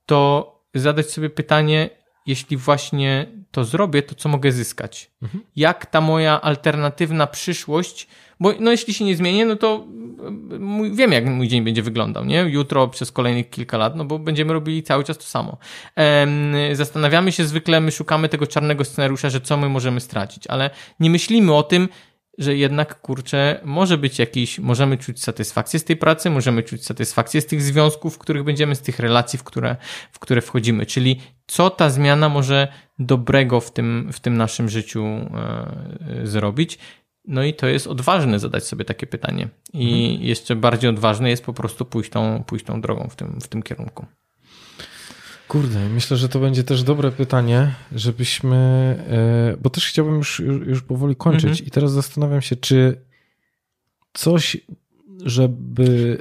[0.07, 1.90] to zadać sobie pytanie,
[2.27, 5.11] jeśli właśnie to zrobię, to co mogę zyskać?
[5.23, 5.44] Mhm.
[5.57, 8.09] Jak ta moja alternatywna przyszłość
[8.41, 9.87] bo no, jeśli się nie zmienię, no to
[10.61, 12.39] mój, wiem, jak mój dzień będzie wyglądał, nie?
[12.39, 15.59] Jutro przez kolejnych kilka lat, no bo będziemy robili cały czas to samo.
[16.73, 21.11] Zastanawiamy się zwykle, my szukamy tego czarnego scenariusza, że co my możemy stracić, ale nie
[21.11, 21.89] myślimy o tym,
[22.39, 27.41] że jednak, kurczę, może być jakiś, możemy czuć satysfakcję z tej pracy, możemy czuć satysfakcję
[27.41, 29.77] z tych związków, w których będziemy, z tych relacji, w które,
[30.12, 30.87] w które wchodzimy.
[30.87, 32.69] Czyli co ta zmiana może
[32.99, 35.27] dobrego w tym, w tym naszym życiu e,
[36.25, 36.79] zrobić.
[37.31, 39.48] No i to jest odważne zadać sobie takie pytanie.
[39.73, 40.23] I mhm.
[40.28, 43.62] jeszcze bardziej odważne jest po prostu pójść tą, pójść tą drogą w tym, w tym
[43.62, 44.07] kierunku.
[45.48, 48.57] Kurde, myślę, że to będzie też dobre pytanie, żebyśmy,
[49.57, 51.66] e, bo też chciałbym już, już powoli kończyć mhm.
[51.66, 53.01] i teraz zastanawiam się, czy
[54.12, 54.57] coś,
[55.24, 56.19] żeby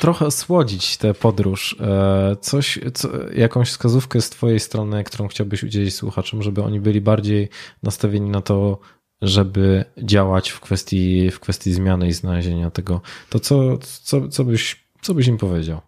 [0.00, 5.94] trochę osłodzić tę podróż, e, coś, co, jakąś wskazówkę z twojej strony, którą chciałbyś udzielić
[5.94, 7.48] słuchaczom, żeby oni byli bardziej
[7.82, 8.78] nastawieni na to,
[9.22, 14.76] żeby działać w kwestii, w kwestii zmiany i znalezienia tego, to co, co, co, byś,
[15.00, 15.80] co byś im powiedział?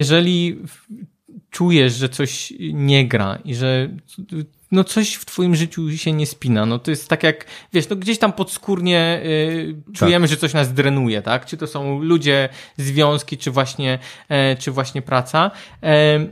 [0.00, 0.58] Jeżeli
[1.50, 3.90] czujesz, że coś nie gra i że
[4.70, 7.96] no coś w twoim życiu się nie spina, no to jest tak jak, wiesz, no
[7.96, 10.30] gdzieś tam podskórnie y, czujemy, tak.
[10.30, 11.46] że coś nas drenuje, tak?
[11.46, 13.98] Czy to są ludzie, związki, czy właśnie,
[14.28, 15.50] e, czy właśnie praca.
[15.82, 16.26] E,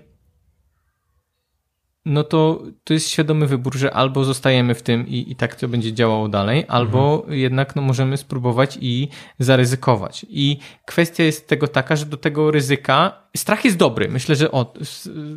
[2.07, 5.69] no to to jest świadomy wybór, że albo zostajemy w tym i, i tak to
[5.69, 7.39] będzie działało dalej, albo mhm.
[7.39, 9.09] jednak no, możemy spróbować i
[9.39, 10.27] zaryzykować.
[10.29, 14.09] I kwestia jest tego taka, że do tego ryzyka strach jest dobry.
[14.09, 14.79] Myślę, że od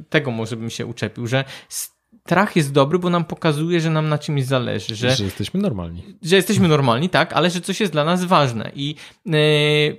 [0.09, 1.43] tego może bym się uczepił, że
[2.29, 4.95] strach jest dobry, bo nam pokazuje, że nam na czymś zależy.
[4.95, 6.03] Że, że jesteśmy normalni.
[6.21, 8.71] Że jesteśmy normalni, tak, ale że coś jest dla nas ważne.
[8.75, 8.95] I
[9.25, 9.33] yy,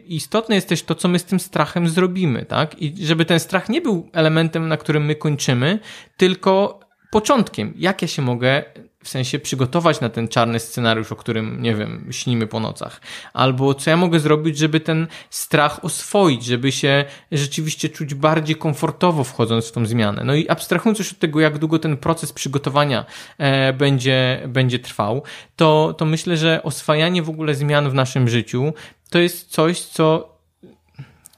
[0.07, 2.82] istotne jest też to, co my z tym strachem zrobimy, tak?
[2.82, 5.78] I żeby ten strach nie był elementem, na którym my kończymy,
[6.16, 6.81] tylko
[7.11, 7.74] początkiem.
[7.77, 8.65] Jak ja się mogę
[9.05, 13.01] w sensie przygotować na ten czarny scenariusz, o którym, nie wiem, śnimy po nocach.
[13.32, 19.24] Albo co ja mogę zrobić, żeby ten strach oswoić, żeby się rzeczywiście czuć bardziej komfortowo
[19.24, 20.22] wchodząc w tą zmianę.
[20.24, 23.05] No i abstrahując już od tego, jak długo ten proces przygotowania
[23.39, 25.22] e, będzie, będzie trwał,
[25.56, 28.72] to, to myślę, że oswajanie w ogóle zmian w naszym życiu
[29.10, 30.30] to jest coś, co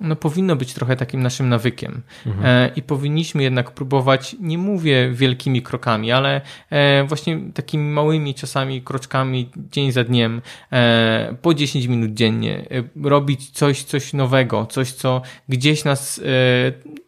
[0.02, 2.02] no powinno być trochę takim naszym nawykiem.
[2.26, 2.46] Mhm.
[2.46, 8.82] E, I powinniśmy jednak próbować, nie mówię wielkimi krokami, ale e, właśnie takimi małymi czasami
[8.82, 10.42] kroczkami, dzień za dniem,
[10.72, 12.66] e, po 10 minut dziennie,
[13.02, 16.20] robić coś, coś nowego, coś, co gdzieś nas,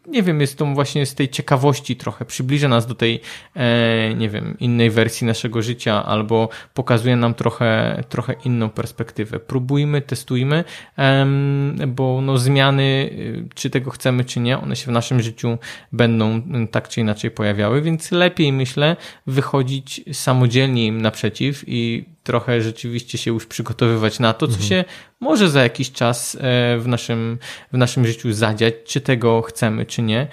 [0.07, 3.21] nie wiem, jest to właśnie z tej ciekawości trochę, przybliża nas do tej,
[4.15, 9.39] nie wiem, innej wersji naszego życia, albo pokazuje nam trochę, trochę inną perspektywę.
[9.39, 10.63] Próbujmy, testujmy,
[11.87, 15.57] bo no zmiany Y, czy tego chcemy, czy nie, one się w naszym życiu
[15.91, 18.95] będą y, tak czy inaczej pojawiały, więc lepiej myślę
[19.27, 24.69] wychodzić samodzielnie im naprzeciw i trochę rzeczywiście się już przygotowywać na to, co mhm.
[24.69, 24.83] się
[25.19, 26.39] może za jakiś czas e,
[26.77, 27.37] w naszym,
[27.73, 30.27] w naszym życiu zadziać, czy tego chcemy, czy nie.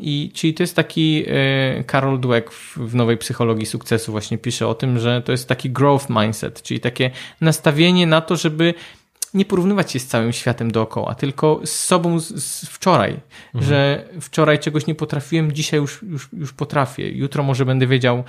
[0.00, 4.74] I czyli to jest taki e, Karol Dweck w nowej psychologii sukcesu właśnie pisze o
[4.74, 7.10] tym, że to jest taki growth mindset, czyli takie
[7.40, 8.74] nastawienie na to, żeby
[9.34, 13.20] nie porównywać się z całym światem dookoła, tylko z sobą z, z wczoraj,
[13.54, 13.64] mhm.
[13.64, 18.24] że wczoraj czegoś nie potrafiłem, dzisiaj już, już, już potrafię, jutro może będę wiedział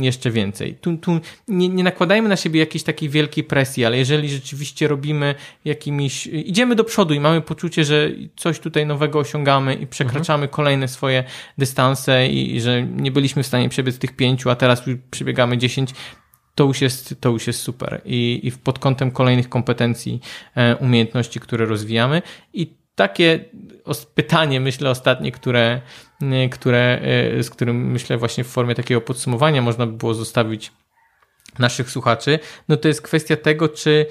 [0.00, 0.74] jeszcze więcej.
[0.74, 5.34] Tu, tu nie, nie nakładajmy na siebie jakiejś takiej wielkiej presji, ale jeżeli rzeczywiście robimy
[5.64, 10.48] jakimiś, idziemy do przodu i mamy poczucie, że coś tutaj nowego osiągamy i przekraczamy mhm.
[10.48, 11.24] kolejne swoje
[11.58, 15.58] dystanse i, i że nie byliśmy w stanie przebiec tych pięciu, a teraz już przebiegamy
[15.58, 15.90] dziesięć,
[16.54, 18.00] to już jest, to już jest super.
[18.04, 20.20] I, i pod kątem kolejnych kompetencji,
[20.54, 22.22] e, umiejętności, które rozwijamy.
[22.52, 23.44] I takie
[24.14, 25.80] pytanie, myślę, ostatnie, które,
[26.22, 27.00] e, które,
[27.38, 30.72] e, z którym myślę właśnie w formie takiego podsumowania można by było zostawić
[31.58, 34.06] naszych słuchaczy, no to jest kwestia tego, czy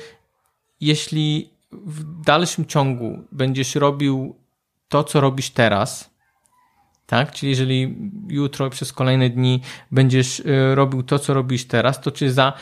[0.81, 4.35] jeśli w dalszym ciągu będziesz robił
[4.87, 6.09] to, co robisz teraz,
[7.09, 7.31] tak?
[7.31, 7.95] Czyli jeżeli
[8.27, 9.61] jutro przez kolejne dni
[9.91, 12.53] będziesz y, robił to, co robisz teraz, to czy za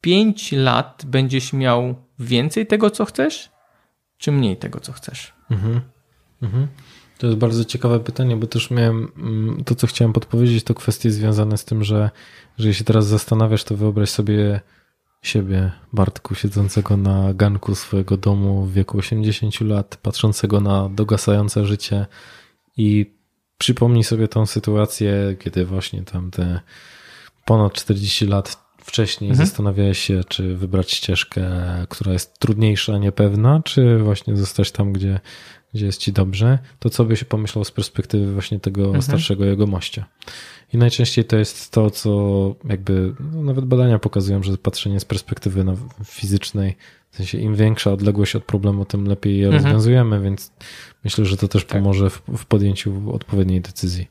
[0.00, 3.50] 5 lat będziesz miał więcej tego, co chcesz,
[4.18, 5.32] czy mniej tego, co chcesz?
[5.50, 5.80] Mhm.
[6.42, 6.66] Mhm.
[7.18, 11.10] To jest bardzo ciekawe pytanie, bo też miałem mm, to, co chciałem podpowiedzieć, to kwestie
[11.10, 12.10] związane z tym, że,
[12.58, 14.60] że jeśli teraz zastanawiasz, to wyobraź sobie
[15.22, 22.06] siebie, Bartku, siedzącego na ganku swojego domu w wieku 80 lat, patrzącego na dogasające życie
[22.76, 23.19] i
[23.60, 26.60] przypomnij sobie tą sytuację, kiedy właśnie tam te
[27.44, 29.46] ponad 40 lat wcześniej mhm.
[29.48, 31.46] zastanawiałeś się, czy wybrać ścieżkę,
[31.88, 35.20] która jest trudniejsza, niepewna, czy właśnie zostać tam, gdzie,
[35.74, 39.02] gdzie jest ci dobrze, to co by się pomyślał z perspektywy właśnie tego mhm.
[39.02, 40.04] starszego jego mościa.
[40.72, 45.64] I najczęściej to jest to, co jakby, no nawet badania pokazują, że patrzenie z perspektywy
[46.04, 46.76] fizycznej,
[47.10, 49.64] w sensie im większa odległość od problemu, tym lepiej je mhm.
[49.64, 50.52] rozwiązujemy, więc
[51.04, 51.78] myślę, że to też tak.
[51.78, 54.08] pomoże w, w podjęciu odpowiedniej decyzji.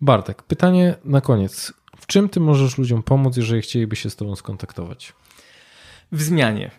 [0.00, 1.72] Bartek, pytanie na koniec.
[1.96, 5.12] W czym ty możesz ludziom pomóc, jeżeli chcieliby się z tobą skontaktować?
[6.12, 6.70] W zmianie.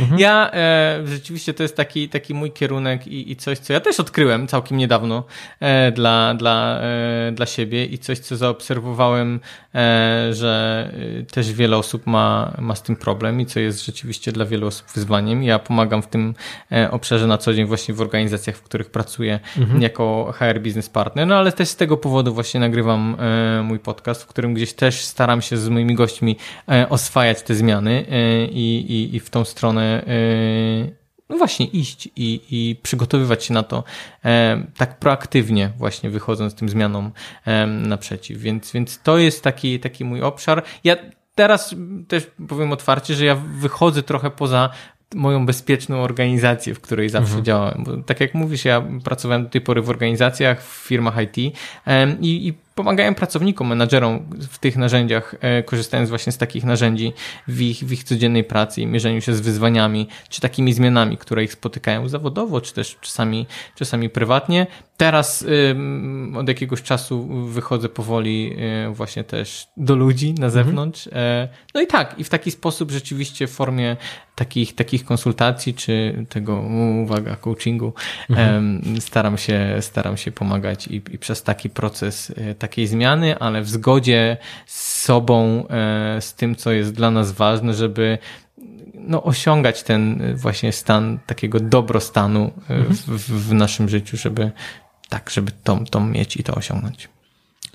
[0.00, 0.18] Mhm.
[0.18, 4.00] Ja e, rzeczywiście to jest taki, taki mój kierunek i, i coś, co ja też
[4.00, 5.24] odkryłem całkiem niedawno
[5.60, 9.40] e, dla, dla, e, dla siebie i coś, co zaobserwowałem,
[9.74, 10.90] e, że
[11.20, 14.66] e, też wiele osób ma, ma z tym problem i co jest rzeczywiście dla wielu
[14.66, 15.42] osób wyzwaniem.
[15.42, 16.34] Ja pomagam w tym
[16.72, 19.82] e, obszarze na co dzień właśnie w organizacjach, w których pracuję mhm.
[19.82, 23.16] jako HR Business Partner, no ale też z tego powodu właśnie nagrywam
[23.62, 26.36] mój podcast, w którym gdzieś też staram się z moimi gośćmi
[26.88, 28.06] oswajać te zmiany
[28.46, 33.62] i, i, i w tą stronę yy, no właśnie iść i, i przygotowywać się na
[33.62, 33.84] to
[34.24, 37.12] e, tak proaktywnie właśnie wychodząc tym zmianom
[37.44, 38.38] e, naprzeciw.
[38.38, 40.62] Więc, więc to jest taki, taki mój obszar.
[40.84, 40.96] Ja
[41.34, 41.74] teraz
[42.08, 44.70] też powiem otwarcie, że ja wychodzę trochę poza
[45.14, 47.44] moją bezpieczną organizację, w której zawsze mhm.
[47.44, 47.84] działałem.
[47.84, 51.38] Bo tak jak mówisz, ja pracowałem do tej pory w organizacjach, w firmach IT
[52.20, 57.12] i, i pomagają pracownikom, menadżerom w tych narzędziach, e, korzystając właśnie z takich narzędzi
[57.48, 61.44] w ich, w ich codziennej pracy i mierzeniu się z wyzwaniami, czy takimi zmianami, które
[61.44, 64.66] ich spotykają zawodowo, czy też czasami, czasami prywatnie.
[64.96, 65.46] Teraz
[66.36, 71.06] od jakiegoś czasu wychodzę powoli e, właśnie też do ludzi na zewnątrz.
[71.06, 71.48] Mhm.
[71.74, 73.96] No i tak, i w taki sposób rzeczywiście w formie
[74.34, 76.60] takich, takich konsultacji, czy tego,
[77.02, 77.92] uwaga, coachingu,
[78.30, 78.82] mhm.
[79.00, 83.68] staram, się, staram się pomagać i, i przez taki proces e, takiej zmiany, ale w
[83.68, 84.36] zgodzie
[84.66, 88.18] z sobą, e, z tym, co jest dla nas ważne, żeby
[88.94, 92.94] no, osiągać ten właśnie stan takiego dobrostanu mhm.
[92.94, 94.50] w, w, naszym życiu, żeby
[95.08, 97.08] tak, żeby to, to mieć i to osiągnąć.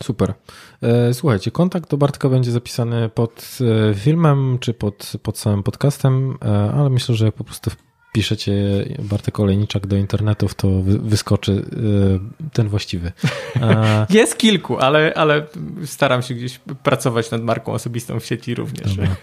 [0.04, 0.34] Super.
[0.82, 3.58] E, słuchajcie, kontakt do Bartka będzie zapisany pod
[3.92, 7.72] e, filmem czy pod, pod samym podcastem, e, ale myślę, że po prostu
[8.12, 8.54] piszecie
[9.00, 13.12] Bartek Olejniczak do internetów, to wyskoczy y, ten właściwy.
[14.10, 15.46] Jest kilku, ale, ale
[15.86, 18.96] staram się gdzieś pracować nad marką osobistą w sieci również.
[18.96, 19.16] Dobra.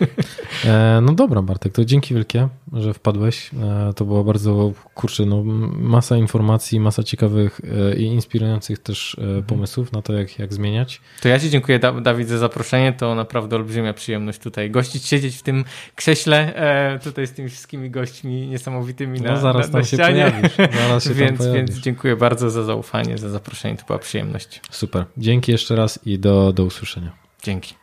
[0.65, 3.51] E, no dobra, Bartek, to dzięki wielkie, że wpadłeś.
[3.63, 5.43] E, to była bardzo, kurczę, no,
[5.79, 7.61] masa informacji, masa ciekawych
[7.93, 9.43] e, i inspirujących też mhm.
[9.43, 11.01] pomysłów na to, jak, jak zmieniać.
[11.23, 12.93] To ja Ci dziękuję, Dawid, za zaproszenie.
[12.93, 15.65] To naprawdę olbrzymia przyjemność tutaj gościć, siedzieć w tym
[15.95, 16.53] krześle
[17.05, 20.33] tutaj z tymi wszystkimi gośćmi niesamowitymi niesamowitymi na, no, zaraz na, na ścianie.
[20.73, 23.77] Zaraz się więc, więc dziękuję bardzo za zaufanie, za zaproszenie.
[23.77, 24.61] To była przyjemność.
[24.71, 25.05] Super.
[25.17, 27.13] Dzięki jeszcze raz i do, do usłyszenia.
[27.43, 27.75] Dzięki.